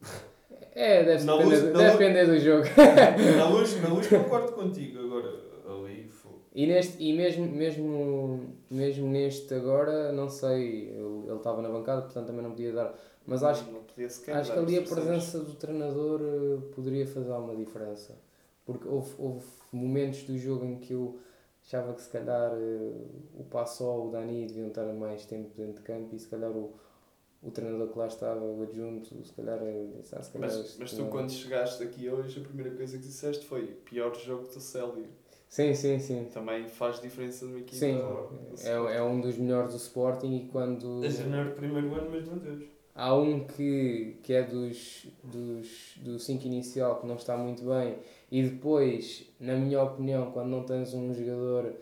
É, 0.74 1.04
deve, 1.04 1.24
Na 1.24 1.32
depender, 1.36 1.50
luz- 1.54 1.62
deve 1.64 1.78
luz- 1.78 1.92
depender 1.92 2.26
do 2.26 2.38
jogo. 2.38 2.64
Na 3.38 3.48
luz, 3.48 3.82
na 3.82 3.88
luz 3.88 4.06
concordo 4.06 4.52
contigo, 4.52 4.98
agora 5.00 5.28
ali 5.68 6.08
foi. 6.08 6.32
E, 6.54 6.66
neste, 6.66 7.02
e 7.02 7.12
mesmo, 7.12 7.46
mesmo, 7.46 8.54
mesmo 8.70 9.08
neste 9.08 9.54
agora, 9.54 10.12
não 10.12 10.28
sei, 10.28 10.90
ele 10.90 11.36
estava 11.36 11.62
na 11.62 11.68
bancada, 11.68 12.02
portanto 12.02 12.26
também 12.26 12.42
não 12.42 12.50
podia 12.50 12.72
dar. 12.72 12.94
Mas 13.26 13.42
acho, 13.44 13.70
não 13.70 13.82
podia 13.84 14.06
acho 14.06 14.22
que 14.22 14.30
ali 14.58 14.78
a 14.78 14.82
presença 14.82 15.38
do 15.38 15.54
treinador 15.54 16.20
eh, 16.20 16.58
poderia 16.74 17.06
fazer 17.06 17.30
alguma 17.30 17.54
diferença. 17.54 18.18
Porque 18.66 18.86
houve, 18.88 19.14
houve 19.18 19.44
momentos 19.72 20.24
do 20.24 20.36
jogo 20.36 20.64
em 20.64 20.76
que 20.76 20.92
eu 20.92 21.18
achava 21.64 21.92
que 21.94 22.02
se 22.02 22.08
calhar 22.10 22.52
eh, 22.52 22.92
o 23.38 23.44
Passol, 23.44 24.08
o 24.08 24.10
Dani 24.10 24.46
deviam 24.46 24.68
estar 24.68 24.84
mais 24.92 25.24
tempo 25.24 25.50
dentro 25.56 25.74
de 25.74 25.82
campo 25.82 26.14
e 26.14 26.18
se 26.18 26.28
calhar 26.28 26.50
o, 26.50 26.72
o 27.42 27.50
treinador 27.50 27.88
que 27.88 27.98
lá 27.98 28.06
estava, 28.06 28.40
o 28.44 28.62
adjunto, 28.62 29.24
se 29.24 29.32
calhar, 29.32 29.58
disse, 29.98 30.14
ah, 30.14 30.22
se 30.22 30.30
calhar 30.32 30.48
Mas, 30.48 30.76
mas 30.78 30.92
tu, 30.92 31.02
não- 31.02 31.10
quando 31.10 31.30
chegaste 31.32 31.82
aqui 31.82 32.08
hoje, 32.08 32.40
a 32.40 32.44
primeira 32.44 32.70
coisa 32.74 32.96
que 32.98 33.04
disseste 33.04 33.44
foi 33.46 33.66
pior 33.84 34.14
jogo 34.14 34.46
do 34.46 34.60
Célio. 34.60 35.06
Sim, 35.48 35.74
sim, 35.74 35.98
sim. 35.98 36.24
Também 36.32 36.66
faz 36.68 37.00
diferença 37.00 37.44
numa 37.44 37.58
equipa. 37.58 37.76
Sim, 37.76 37.98
do 37.98 38.60
é, 38.62 38.96
é 38.96 39.02
um 39.02 39.20
dos 39.20 39.36
melhores 39.36 39.72
do 39.72 39.76
Sporting 39.76 40.34
e 40.34 40.48
quando... 40.48 41.02
A 41.04 41.08
janeiro 41.08 41.50
do 41.50 41.54
primeiro 41.56 41.94
ano, 41.94 42.10
mas 42.10 42.26
meu 42.26 42.36
Deus. 42.38 42.64
Há 42.94 43.14
um 43.14 43.46
que, 43.46 44.18
que 44.22 44.34
é 44.34 44.42
dos, 44.42 45.06
dos, 45.24 45.94
do 45.96 46.18
5 46.18 46.46
inicial 46.46 47.00
que 47.00 47.06
não 47.06 47.16
está 47.16 47.36
muito 47.36 47.64
bem 47.64 47.98
e 48.30 48.42
depois, 48.42 49.26
na 49.40 49.54
minha 49.56 49.82
opinião, 49.82 50.30
quando 50.30 50.48
não 50.48 50.62
tens 50.62 50.92
um 50.94 51.12
jogador 51.12 51.74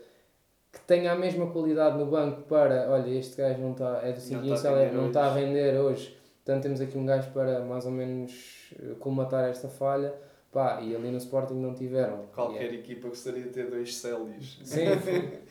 que 0.73 0.81
tenha 0.83 1.13
a 1.13 1.17
mesma 1.17 1.51
qualidade 1.51 1.99
no 1.99 2.07
banco 2.07 2.43
para, 2.43 2.89
olha, 2.91 3.11
este 3.11 3.37
gajo 3.37 3.59
não 3.61 3.73
está, 3.73 4.01
é 4.05 4.13
do 4.13 4.21
5 4.21 4.41
Não 4.41 4.47
inicial, 4.49 4.57
está 4.57 4.79
a 4.79 4.83
é- 4.83 4.85
render 4.85 4.95
não 4.97 5.01
hoje. 5.03 5.09
está 5.09 5.25
a 5.27 5.35
render 5.35 5.79
hoje, 5.81 6.19
portanto 6.45 6.63
temos 6.63 6.81
aqui 6.81 6.99
um 6.99 7.07
gajo 7.07 7.31
para 7.33 7.61
mais 7.65 7.85
ou 7.87 7.91
menos 7.93 8.73
eh, 8.81 8.95
colmatar 9.01 9.49
esta 9.51 9.69
falha, 9.69 10.15
pá, 10.53 10.81
e 10.81 10.95
ali 10.95 11.11
no 11.11 11.19
Sporting 11.19 11.55
não 11.55 11.75
tiveram. 11.75 12.27
Qualquer 12.35 12.73
E 12.73 12.79
equipa 12.81 13.09
gostaria 13.09 13.43
de 13.43 13.49
ter 13.51 13.69
dois 13.71 13.97
Célios. 13.97 14.59
é- 14.63 14.65
Sim, 14.65 15.39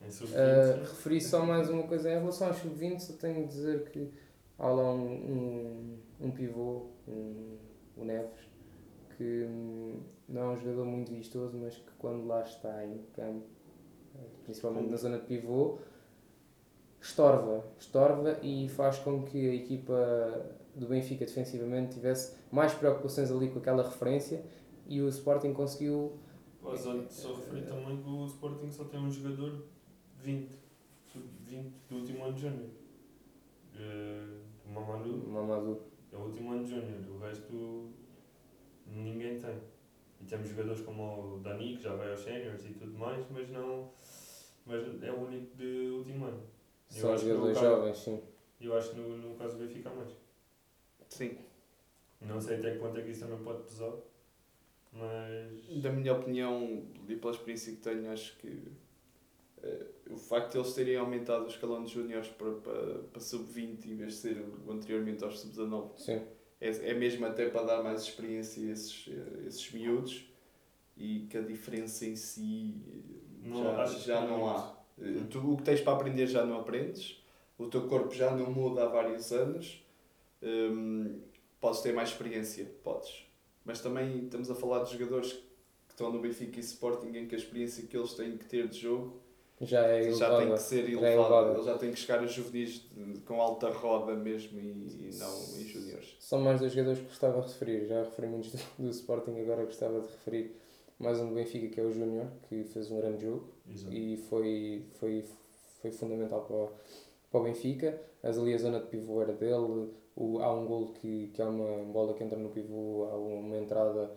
Uh, 0.00 0.78
referi 0.88 1.20
só 1.20 1.44
mais 1.44 1.68
uma 1.68 1.82
coisa 1.82 2.08
em 2.08 2.18
relação 2.20 2.46
ao 2.46 2.54
sub-20, 2.54 3.00
só 3.00 3.14
tenho 3.14 3.42
de 3.42 3.48
dizer 3.48 3.82
que 3.90 4.08
há 4.56 4.68
lá 4.68 4.92
um, 4.92 5.98
um, 6.20 6.26
um 6.26 6.30
pivô, 6.30 6.86
um, 7.08 7.56
o 7.96 8.04
Neves, 8.04 8.30
que 9.16 9.44
hum, 9.44 10.00
não 10.28 10.42
é 10.42 10.46
um 10.50 10.56
jogador 10.56 10.84
muito 10.84 11.12
vistoso, 11.12 11.56
mas 11.58 11.74
que 11.74 11.90
quando 11.98 12.24
lá 12.28 12.42
está 12.42 12.84
em 12.86 12.98
campo, 13.12 13.44
principalmente 14.44 14.90
na 14.90 14.96
zona 14.96 15.18
de 15.18 15.24
pivô, 15.24 15.78
estorva, 17.00 17.64
estorva 17.78 18.38
e 18.42 18.68
faz 18.68 18.98
com 18.98 19.22
que 19.24 19.48
a 19.48 19.54
equipa 19.54 20.58
do 20.74 20.86
Benfica 20.86 21.24
defensivamente 21.24 21.94
tivesse 21.94 22.36
mais 22.50 22.72
preocupações 22.72 23.30
ali 23.30 23.50
com 23.50 23.58
aquela 23.58 23.82
referência 23.82 24.44
e 24.86 25.00
o 25.00 25.08
Sporting 25.08 25.52
conseguiu 25.52 26.18
Pá, 26.62 26.76
Só, 26.76 27.34
referi 27.36 27.62
também 27.62 28.02
que 28.02 28.08
o 28.08 28.24
Sporting 28.26 28.70
só 28.70 28.84
tem 28.84 29.00
um 29.00 29.10
jogador 29.10 29.64
20, 30.16 30.50
sub-20 31.12 31.70
do 31.88 31.96
último 31.96 32.24
ano 32.24 32.34
de 32.34 32.40
Júnior. 32.42 32.68
Uh, 33.74 34.40
o 34.66 34.72
Mamadou 34.72 35.28
Mamadou. 35.28 35.82
é 36.12 36.16
o 36.16 36.20
último 36.20 36.52
ano 36.52 36.64
de 36.64 36.70
Júnior, 36.70 36.98
o 37.10 37.18
resto 37.18 37.90
ninguém 38.86 39.38
tem. 39.40 39.56
E 40.20 40.24
temos 40.24 40.48
jogadores 40.48 40.80
como 40.82 41.36
o 41.36 41.38
Dani, 41.40 41.76
que 41.76 41.82
já 41.82 41.94
vai 41.94 42.10
aos 42.10 42.20
séniores 42.20 42.64
e 42.64 42.70
tudo 42.74 42.98
mais, 42.98 43.24
mas 43.30 43.48
não. 43.50 43.90
Mas 44.66 45.02
é 45.02 45.10
o 45.12 45.20
único 45.26 45.56
de 45.56 45.88
último 45.96 46.26
ano. 46.26 46.42
Eu 46.94 47.00
São 47.00 47.12
acho 47.12 47.22
que 47.24 47.28
jogadores 47.30 47.56
no 47.56 47.62
caso- 47.62 47.76
jovens, 47.76 47.96
sim. 47.98 48.22
Eu 48.60 48.76
acho 48.76 48.90
que 48.90 48.96
no, 48.96 49.16
no 49.18 49.34
caso 49.36 49.56
do 49.56 49.66
Benfica 49.66 49.88
há 49.90 49.94
mais. 49.94 50.10
Sim. 51.08 51.38
Não 52.20 52.40
sei 52.40 52.56
até 52.58 52.72
que 52.72 52.78
ponto 52.78 52.98
é 52.98 53.02
que 53.02 53.10
isso 53.10 53.20
também 53.20 53.42
pode 53.44 53.62
pesar, 53.62 53.92
mas. 54.92 55.82
Da 55.82 55.90
minha 55.92 56.12
opinião 56.12 56.84
e 57.08 57.16
pela 57.16 57.32
experiência 57.32 57.72
que 57.72 57.78
tenho, 57.80 58.10
acho 58.10 58.36
que 58.38 58.72
eh, 59.62 59.86
o 60.10 60.16
facto 60.16 60.52
de 60.52 60.58
eles 60.58 60.72
terem 60.74 60.96
aumentado 60.96 61.44
o 61.44 61.48
escalão 61.48 61.84
de 61.84 61.92
júniores 61.92 62.28
para, 62.28 62.52
para, 62.56 62.98
para 63.04 63.20
sub-20 63.20 63.86
em 63.86 63.96
vez 63.96 64.14
de 64.14 64.18
ser 64.18 64.44
o 64.66 64.72
anteriormente 64.72 65.22
aos 65.24 65.38
sub-19 65.40 65.96
Sim. 65.98 66.20
É, 66.60 66.90
é 66.90 66.94
mesmo 66.94 67.24
até 67.26 67.48
para 67.48 67.62
dar 67.62 67.82
mais 67.82 68.02
experiência 68.02 68.68
a 68.68 68.72
esses, 68.72 69.08
eh, 69.08 69.46
esses 69.46 69.70
miúdos 69.72 70.28
e 70.96 71.26
que 71.30 71.38
a 71.38 71.42
diferença 71.42 72.04
em 72.04 72.16
si 72.16 72.74
Não, 73.42 73.62
já, 73.62 73.86
já 73.86 74.20
não 74.20 74.48
há. 74.48 74.76
Eh, 75.00 75.22
Tu, 75.30 75.38
o 75.52 75.56
que 75.56 75.62
tens 75.62 75.80
para 75.80 75.92
aprender 75.92 76.26
já 76.26 76.44
não 76.44 76.60
aprendes, 76.60 77.22
o 77.56 77.66
teu 77.66 77.86
corpo 77.88 78.12
já 78.14 78.34
não 78.34 78.50
muda 78.50 78.84
há 78.84 78.88
vários 78.88 79.32
anos, 79.32 79.84
hum, 80.42 81.20
podes 81.60 81.80
ter 81.80 81.92
mais 81.92 82.10
experiência, 82.10 82.70
podes. 82.82 83.24
Mas 83.64 83.80
também 83.80 84.24
estamos 84.24 84.50
a 84.50 84.54
falar 84.54 84.82
de 84.84 84.92
jogadores 84.92 85.32
que 85.32 85.90
estão 85.90 86.12
no 86.12 86.20
Benfica 86.20 86.58
e 86.58 86.60
Sporting 86.60 87.16
em 87.16 87.26
que 87.28 87.34
a 87.34 87.38
experiência 87.38 87.86
que 87.86 87.96
eles 87.96 88.14
têm 88.14 88.36
que 88.36 88.44
ter 88.44 88.68
de 88.68 88.78
jogo 88.80 89.20
Já 89.60 89.84
é 89.86 90.12
já 90.12 90.28
tem 90.28 90.36
elevada. 90.36 90.52
que 90.54 90.62
ser 90.62 90.84
é 90.84 90.92
elevada. 90.92 91.12
elevada. 91.12 91.52
Eles 91.54 91.64
já 91.66 91.78
têm 91.78 91.90
que 91.92 91.98
chegar 91.98 92.20
a 92.20 92.26
juvenis 92.26 92.86
com 93.26 93.40
alta 93.40 93.70
roda 93.70 94.14
mesmo 94.14 94.60
e, 94.60 95.08
e 95.10 95.10
não 95.18 95.34
em 95.58 95.64
júniores. 95.66 96.16
São 96.20 96.40
mais 96.40 96.60
dois 96.60 96.72
jogadores 96.72 97.00
que 97.00 97.06
gostava 97.06 97.40
de 97.40 97.48
referir. 97.48 97.86
Já 97.86 98.02
referi 98.02 98.28
muitos 98.28 98.52
do, 98.52 98.60
do 98.84 98.90
Sporting, 98.90 99.38
agora 99.40 99.64
gostava 99.64 100.00
de 100.00 100.06
referir 100.06 100.54
mais 100.98 101.20
um 101.20 101.28
do 101.28 101.34
Benfica, 101.34 101.68
que 101.68 101.80
é 101.80 101.84
o 101.84 101.92
Júnior, 101.92 102.26
que 102.48 102.64
fez 102.64 102.90
um 102.90 102.98
grande 102.98 103.24
jogo 103.24 103.48
Exato. 103.68 103.94
e 103.94 104.16
foi, 104.28 104.84
foi, 104.98 105.24
foi 105.80 105.90
fundamental 105.92 106.42
para 106.42 106.56
o, 106.56 106.70
para 107.30 107.40
o 107.40 107.44
Benfica. 107.44 108.00
Mas 108.22 108.38
ali 108.38 108.54
a 108.54 108.58
zona 108.58 108.80
de 108.80 108.86
pivô 108.86 109.22
era 109.22 109.32
dele. 109.32 109.90
O, 110.16 110.40
há 110.40 110.52
um 110.52 110.66
gol 110.66 110.92
que, 110.94 111.28
que 111.28 111.40
há 111.40 111.48
uma 111.48 111.84
bola 111.92 112.14
que 112.14 112.24
entra 112.24 112.38
no 112.38 112.48
pivô, 112.50 113.04
há 113.10 113.16
uma 113.16 113.56
entrada 113.56 114.10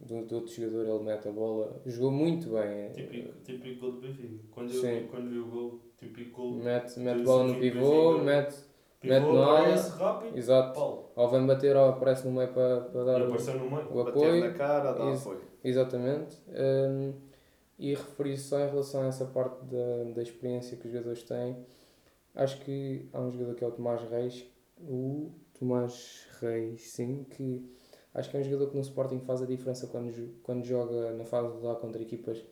do, 0.00 0.24
do 0.26 0.36
outro 0.36 0.52
jogador, 0.52 0.86
ele 0.86 1.04
mete 1.04 1.28
a 1.28 1.32
bola. 1.32 1.80
Jogou 1.86 2.10
muito 2.10 2.50
bem. 2.50 2.90
Típico, 2.92 3.32
típico 3.42 3.80
gol 3.80 3.92
do 3.92 4.00
Benfica. 4.00 4.34
Quando 4.50 4.72
Sim. 4.72 4.86
eu, 4.88 5.08
quando 5.08 5.30
vi 5.30 5.38
o 5.38 5.46
gol, 5.46 5.80
típico 5.96 6.36
gol. 6.42 6.52
Mete, 6.62 6.98
mete 7.00 7.22
bola 7.22 7.44
no 7.44 7.58
pivô, 7.58 8.18
mete, 8.18 8.54
Pivô, 9.00 9.14
mete 9.14 9.32
na 9.32 9.46
área. 9.52 9.76
rápido, 9.82 10.36
exato. 10.38 10.74
pau. 10.78 11.12
Ou 11.16 11.28
vem 11.30 11.46
bater 11.46 11.76
ou 11.76 11.88
aparece 11.88 12.26
no 12.26 12.32
meio 12.34 12.52
para, 12.52 12.80
para 12.82 13.04
dar 13.04 13.22
o, 13.22 13.30
meio. 13.30 13.90
o 13.90 14.04
Bater 14.04 14.10
apoio. 14.10 14.44
na 14.44 14.52
cara, 14.52 14.92
dá 14.92 15.10
Isso. 15.12 15.28
apoio. 15.30 15.44
Exatamente. 15.64 16.36
Um, 16.48 17.12
e 17.78 17.90
referir 17.94 18.36
só 18.38 18.58
em 18.60 18.68
relação 18.68 19.02
a 19.02 19.06
essa 19.06 19.24
parte 19.26 19.62
da, 19.66 20.12
da 20.14 20.22
experiência 20.22 20.76
que 20.78 20.86
os 20.86 20.92
jogadores 20.92 21.22
têm, 21.24 21.56
acho 22.34 22.60
que 22.60 23.06
há 23.12 23.20
um 23.20 23.30
jogador 23.30 23.54
que 23.54 23.64
é 23.64 23.66
o 23.66 23.70
Tomás 23.70 24.02
Reis, 24.10 24.46
o 24.80 25.30
Tomás 25.58 26.26
Reis, 26.40 26.82
sim, 26.90 27.24
que 27.30 27.62
acho 28.16 28.30
que 28.30 28.36
é 28.36 28.40
um 28.40 28.42
jogador 28.42 28.70
que 28.70 28.76
no 28.76 28.80
Sporting 28.80 29.20
faz 29.20 29.42
a 29.42 29.46
diferença 29.46 29.86
quando, 29.86 30.12
quando 30.42 30.64
joga 30.64 31.12
na 31.12 31.24
fase 31.24 31.58
de 31.58 31.64
lá 31.64 31.74
contra 31.74 32.00
equipas, 32.00 32.42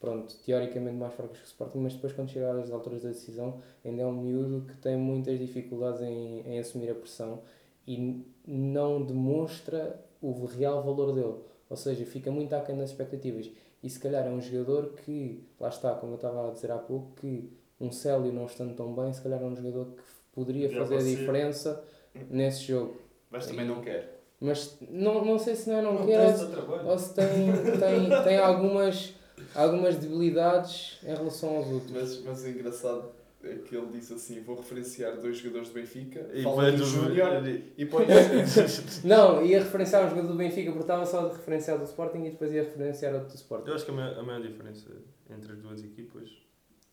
pronto, 0.00 0.34
teoricamente 0.44 0.96
mais 0.96 1.12
fracas 1.12 1.38
que 1.38 1.44
o 1.44 1.46
Sporting, 1.46 1.78
mas 1.78 1.94
depois 1.94 2.12
quando 2.12 2.30
chega 2.30 2.52
às 2.52 2.70
alturas 2.70 3.02
da 3.02 3.08
decisão, 3.08 3.60
ainda 3.84 4.02
é 4.02 4.06
um 4.06 4.12
miúdo 4.12 4.64
que 4.66 4.76
tem 4.76 4.96
muitas 4.96 5.38
dificuldades 5.38 6.00
em, 6.02 6.40
em 6.46 6.58
assumir 6.58 6.90
a 6.90 6.94
pressão 6.94 7.42
e 7.86 8.24
não 8.46 9.02
demonstra 9.02 10.00
o 10.22 10.44
real 10.44 10.82
valor 10.82 11.12
dele. 11.12 11.34
Ou 11.68 11.76
seja, 11.76 12.04
fica 12.06 12.30
muito 12.30 12.52
aquém 12.54 12.76
das 12.76 12.90
expectativas. 12.90 13.50
E 13.82 13.90
se 13.90 13.98
calhar 13.98 14.26
é 14.26 14.30
um 14.30 14.40
jogador 14.40 14.94
que, 14.94 15.44
lá 15.58 15.68
está, 15.68 15.94
como 15.94 16.12
eu 16.12 16.16
estava 16.16 16.48
a 16.48 16.52
dizer 16.52 16.70
há 16.70 16.78
pouco, 16.78 17.12
que 17.16 17.50
um 17.80 17.90
Célio 17.92 18.32
não 18.32 18.46
estando 18.46 18.74
tão 18.74 18.94
bem, 18.94 19.12
se 19.12 19.22
calhar 19.22 19.40
é 19.40 19.44
um 19.44 19.54
jogador 19.54 19.86
que 19.96 20.02
poderia 20.32 20.68
Podia 20.68 20.84
fazer 20.84 20.96
a 20.96 21.16
diferença 21.16 21.84
nesse 22.30 22.64
jogo. 22.64 22.96
Mas 23.30 23.46
também 23.46 23.66
não 23.66 23.80
quer. 23.80 24.17
Mas 24.40 24.78
não, 24.88 25.24
não 25.24 25.38
sei 25.38 25.56
se 25.56 25.68
não 25.68 25.78
é 25.78 25.82
não, 25.82 25.94
Não 25.94 26.06
quer 26.06 26.50
trabalho. 26.50 26.86
ou 26.88 26.98
se 26.98 27.12
tem, 27.12 27.26
tem, 27.26 28.22
tem 28.22 28.38
algumas, 28.38 29.14
algumas 29.54 29.96
debilidades 29.96 30.98
em 31.02 31.14
relação 31.14 31.56
aos 31.56 31.66
outros. 31.66 31.90
Mas, 31.90 32.22
mas 32.22 32.44
o 32.44 32.48
engraçado 32.48 33.10
é 33.42 33.54
que 33.56 33.76
ele 33.76 33.88
disse 33.88 34.14
assim: 34.14 34.40
vou 34.40 34.56
referenciar 34.56 35.16
dois 35.16 35.38
jogadores 35.38 35.68
do 35.68 35.74
Benfica, 35.74 36.28
E 36.32 36.42
fala 36.44 36.70
do 36.70 36.84
Júnior 36.84 37.42
e 37.76 37.86
põe 37.86 38.06
Não, 39.02 39.44
ia 39.44 39.58
referenciar 39.58 40.06
um 40.06 40.10
jogador 40.10 40.28
do 40.28 40.34
Benfica 40.34 40.70
porque 40.70 40.84
estava 40.84 41.04
só 41.04 41.26
de 41.28 41.36
referenciar 41.36 41.78
do 41.78 41.84
Sporting 41.84 42.24
e 42.24 42.30
depois 42.30 42.52
ia 42.52 42.62
referenciar 42.62 43.14
outro 43.14 43.30
do 43.30 43.34
Sporting. 43.34 43.68
Eu 43.68 43.74
acho 43.74 43.84
que 43.84 43.90
a 43.90 43.94
maior, 43.94 44.18
a 44.18 44.22
maior 44.22 44.42
diferença 44.42 44.88
entre 45.30 45.52
as 45.52 45.58
duas 45.58 45.82
equipas, 45.82 46.30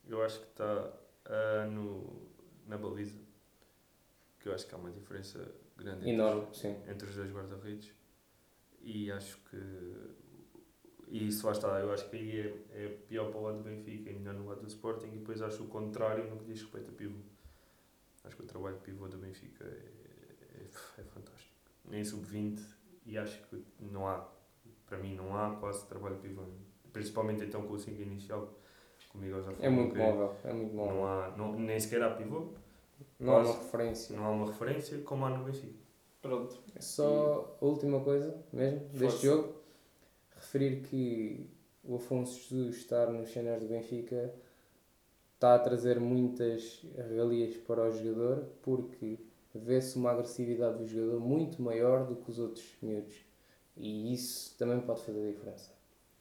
eu 0.08 0.24
acho 0.24 0.40
que 0.40 0.48
está 0.48 0.92
ah, 1.26 1.68
no, 1.72 2.28
na 2.68 2.78
baliza. 2.78 3.20
Que 4.40 4.50
eu 4.50 4.54
acho 4.54 4.68
que 4.68 4.74
há 4.74 4.78
uma 4.78 4.92
diferença 4.92 5.40
grande 5.76 6.00
entre, 6.00 6.12
Enorme, 6.12 6.48
sim. 6.54 6.76
entre 6.88 7.10
os 7.10 7.16
dois 7.16 7.32
guarda-redes. 7.32 7.92
e 8.82 9.12
acho 9.12 9.38
que. 9.50 9.58
E 11.08 11.28
isso 11.28 11.46
lá 11.46 11.52
está, 11.52 11.80
eu 11.80 11.92
acho 11.94 12.10
que 12.10 12.16
aí 12.16 12.40
é, 12.72 12.86
é 12.86 12.88
pior 13.08 13.30
para 13.30 13.40
o 13.40 13.44
lado 13.44 13.58
do 13.60 13.64
Benfica 13.64 14.10
e 14.10 14.14
melhor 14.14 14.34
no 14.34 14.48
lado 14.48 14.62
do 14.62 14.68
Sporting. 14.68 15.08
E 15.08 15.18
depois 15.20 15.40
acho 15.42 15.64
o 15.64 15.68
contrário 15.68 16.28
no 16.30 16.38
que 16.38 16.46
diz 16.46 16.62
respeito 16.62 16.90
a 16.90 16.94
pivô. 16.94 17.20
Acho 18.24 18.36
que 18.36 18.42
o 18.42 18.46
trabalho 18.46 18.76
de 18.78 18.82
pivô 18.82 19.08
do 19.08 19.18
Benfica 19.18 19.64
é, 19.66 19.68
é, 20.58 21.02
é 21.02 21.04
fantástico. 21.04 21.54
Nem 21.86 22.04
sub-20 22.04 22.60
e 23.06 23.20
acho 23.20 23.40
que 23.44 23.64
não 23.80 24.08
há, 24.08 24.28
para 24.88 24.98
mim, 24.98 25.16
não 25.16 25.38
há 25.38 25.56
quase 25.58 25.86
trabalho 25.88 26.16
de 26.16 26.22
pivô. 26.28 26.42
Principalmente 26.92 27.44
então 27.44 27.68
com 27.68 27.74
o 27.74 27.80
5 27.80 28.02
inicial, 28.02 28.58
como 29.10 29.24
o 29.24 29.28
Miguel 29.28 29.44
já. 29.44 29.52
É 29.60 29.70
muito 29.70 29.96
móvel, 29.96 30.36
é 30.44 30.54
muito 30.54 30.74
móvel. 30.74 30.96
Não 30.96 31.06
há, 31.08 31.38
não, 31.38 31.54
nem 31.60 31.80
sequer 31.80 32.02
há 32.02 32.10
pivô, 32.16 32.52
Não 33.20 33.38
há 33.38 33.40
uma 33.42 33.54
referência. 33.54 34.16
não 34.16 34.26
há 34.26 34.30
uma 34.32 34.46
referência 34.48 34.98
como 35.00 35.26
há 35.26 35.30
no 35.30 35.44
Benfica. 35.46 35.74
Pronto. 36.22 36.58
É 36.76 36.82
Só 36.82 37.58
a 37.62 37.66
última 37.66 38.00
coisa 38.02 38.36
mesmo 38.52 38.80
Força. 38.90 38.98
deste 38.98 39.26
jogo, 39.28 39.54
referir 40.36 40.82
que 40.82 41.46
o 41.84 41.96
Afonso 41.96 42.40
Jesus 42.50 42.78
estar 42.78 43.08
nos 43.12 43.30
cenários 43.30 43.64
do 43.64 43.70
Benfica 43.70 44.34
está 45.36 45.56
a 45.56 45.60
trazer 45.60 46.00
muitas 46.00 46.82
regalias 46.98 47.56
para 47.58 47.84
o 47.84 47.92
jogador 47.92 48.46
porque 48.64 49.20
vê-se 49.54 49.96
uma 49.98 50.12
agressividade 50.12 50.80
do 50.80 50.88
jogador 50.88 51.20
muito 51.20 51.62
maior 51.62 52.06
do 52.06 52.16
que 52.16 52.32
os 52.32 52.40
outros 52.40 52.66
miúdos 52.82 53.16
e 53.78 54.14
isso 54.14 54.56
também 54.58 54.80
pode 54.82 55.02
fazer 55.02 55.28
a 55.28 55.32
diferença. 55.32 55.72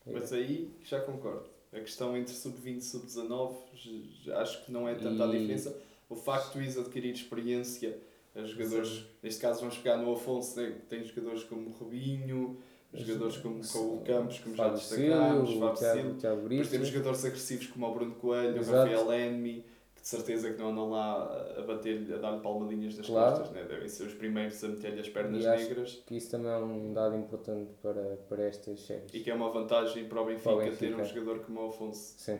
Mas 0.06 0.32
aí 0.32 0.70
já 0.82 1.00
concordo. 1.00 1.48
A 1.72 1.80
questão 1.80 2.16
entre 2.16 2.34
sub-20 2.34 2.76
e 2.76 2.80
sub-19 2.82 3.54
j- 3.74 4.10
já 4.22 4.42
acho 4.42 4.64
que 4.64 4.70
não 4.70 4.86
é 4.88 4.94
tanta 4.94 5.24
a 5.24 5.28
E- 5.28 5.38
diferença. 5.40 5.74
O 6.08 6.14
facto 6.14 6.58
de 6.60 6.78
adquirir 6.78 7.12
experiência, 7.14 7.98
os 8.34 8.50
jogadores, 8.50 9.06
neste 9.22 9.40
caso 9.40 9.60
vamos 9.60 9.78
pegar 9.78 9.96
no 9.96 10.12
Afonso, 10.12 10.60
né? 10.60 10.76
tem 10.88 11.02
jogadores 11.04 11.44
como 11.44 11.68
o 11.68 11.72
Rubinho, 11.72 12.58
jogadores 12.92 13.36
como 13.38 13.60
o 13.60 14.00
Campos, 14.04 14.38
como 14.40 14.54
já 14.54 14.68
destacámos, 14.68 15.50
o 15.50 15.58
Fábio 15.60 15.76
Silva. 15.76 16.34
o 16.34 16.48
Depois 16.48 16.70
temos 16.70 16.88
jogadores 16.88 17.24
agressivos 17.24 17.66
como 17.68 17.86
o 17.88 17.94
Bruno 17.94 18.14
Coelho, 18.16 18.56
o 18.56 18.58
Exato. 18.58 18.90
Rafael 18.92 19.28
Enmi, 19.30 19.64
que 19.96 20.02
de 20.02 20.08
certeza 20.08 20.52
que 20.52 20.58
não 20.60 20.70
andam 20.70 20.90
lá 20.90 21.24
a 21.58 21.62
bater-lhe, 21.62 22.12
a 22.12 22.18
dar-lhe 22.18 22.40
palmadinhas 22.40 22.96
nas 22.98 23.06
Claro. 23.06 23.36
costas, 23.38 23.50
né? 23.52 23.64
devem 23.64 23.88
ser 23.88 24.04
os 24.06 24.14
primeiros 24.14 24.62
a 24.62 24.68
meter-lhe 24.68 25.00
as 25.00 25.08
pernas 25.08 25.42
E 25.42 25.46
acho- 25.48 25.68
negras. 25.68 26.02
que 26.06 26.16
isso 26.16 26.30
também 26.30 26.50
é 26.52 26.56
um 26.58 26.92
dado 26.92 27.16
importante 27.16 27.70
para, 27.82 28.16
para 28.28 28.42
estas 28.44 28.80
séries. 28.80 29.12
E 29.14 29.20
que 29.20 29.30
é 29.30 29.34
uma 29.34 29.50
vantagem 29.50 30.06
para 30.06 30.20
o 30.20 30.26
Benfica, 30.26 30.50
Para 30.50 30.56
o 30.56 30.58
Benfica. 30.64 30.96
ter 30.96 31.02
um 31.02 31.04
jogador 31.04 31.38
como 31.44 31.60
o 31.62 31.68
Afonso. 31.70 32.14
Sim. 32.18 32.38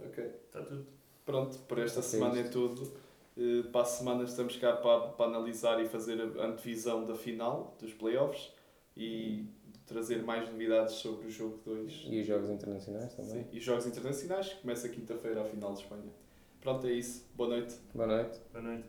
Ok. 0.00 0.24
Está 0.46 0.62
tudo. 0.62 0.86
Pronto, 1.24 1.58
por 1.68 1.78
esta 1.78 2.00
Ok, 2.00 2.10
semana 2.10 2.38
é 2.38 2.42
isto. 2.42 2.52
tudo. 2.52 2.92
Eh, 3.36 3.62
Para 3.72 3.82
a 3.82 3.84
semana 3.84 4.24
estamos 4.24 4.56
cá 4.56 4.74
para, 4.76 5.08
para 5.08 5.26
analisar 5.26 5.80
e 5.82 5.88
fazer 5.88 6.20
a 6.20 6.46
antevisão 6.46 7.06
da 7.06 7.14
final 7.14 7.74
dos 7.80 7.92
playoffs 7.94 8.52
e 8.96 9.46
trazer 9.86 10.22
mais 10.22 10.48
novidades 10.50 10.94
sobre 10.96 11.26
o 11.26 11.30
jogo 11.30 11.58
2 11.64 12.04
E 12.08 12.20
os 12.20 12.26
jogos 12.26 12.50
internacionais 12.50 13.14
também. 13.14 13.46
e 13.52 13.58
os 13.58 13.64
jogos 13.64 13.86
internacionais 13.86 14.48
que 14.48 14.60
começa 14.60 14.88
quinta-feira 14.88 15.42
a 15.42 15.44
final 15.44 15.72
de 15.72 15.80
Espanha. 15.80 16.12
Pronto, 16.60 16.86
é 16.86 16.92
isso. 16.92 17.26
Boa 17.34 17.48
noite. 17.48 17.74
Boa 17.94 18.06
noite. 18.06 18.38
Boa 18.52 18.62
noite. 18.62 18.84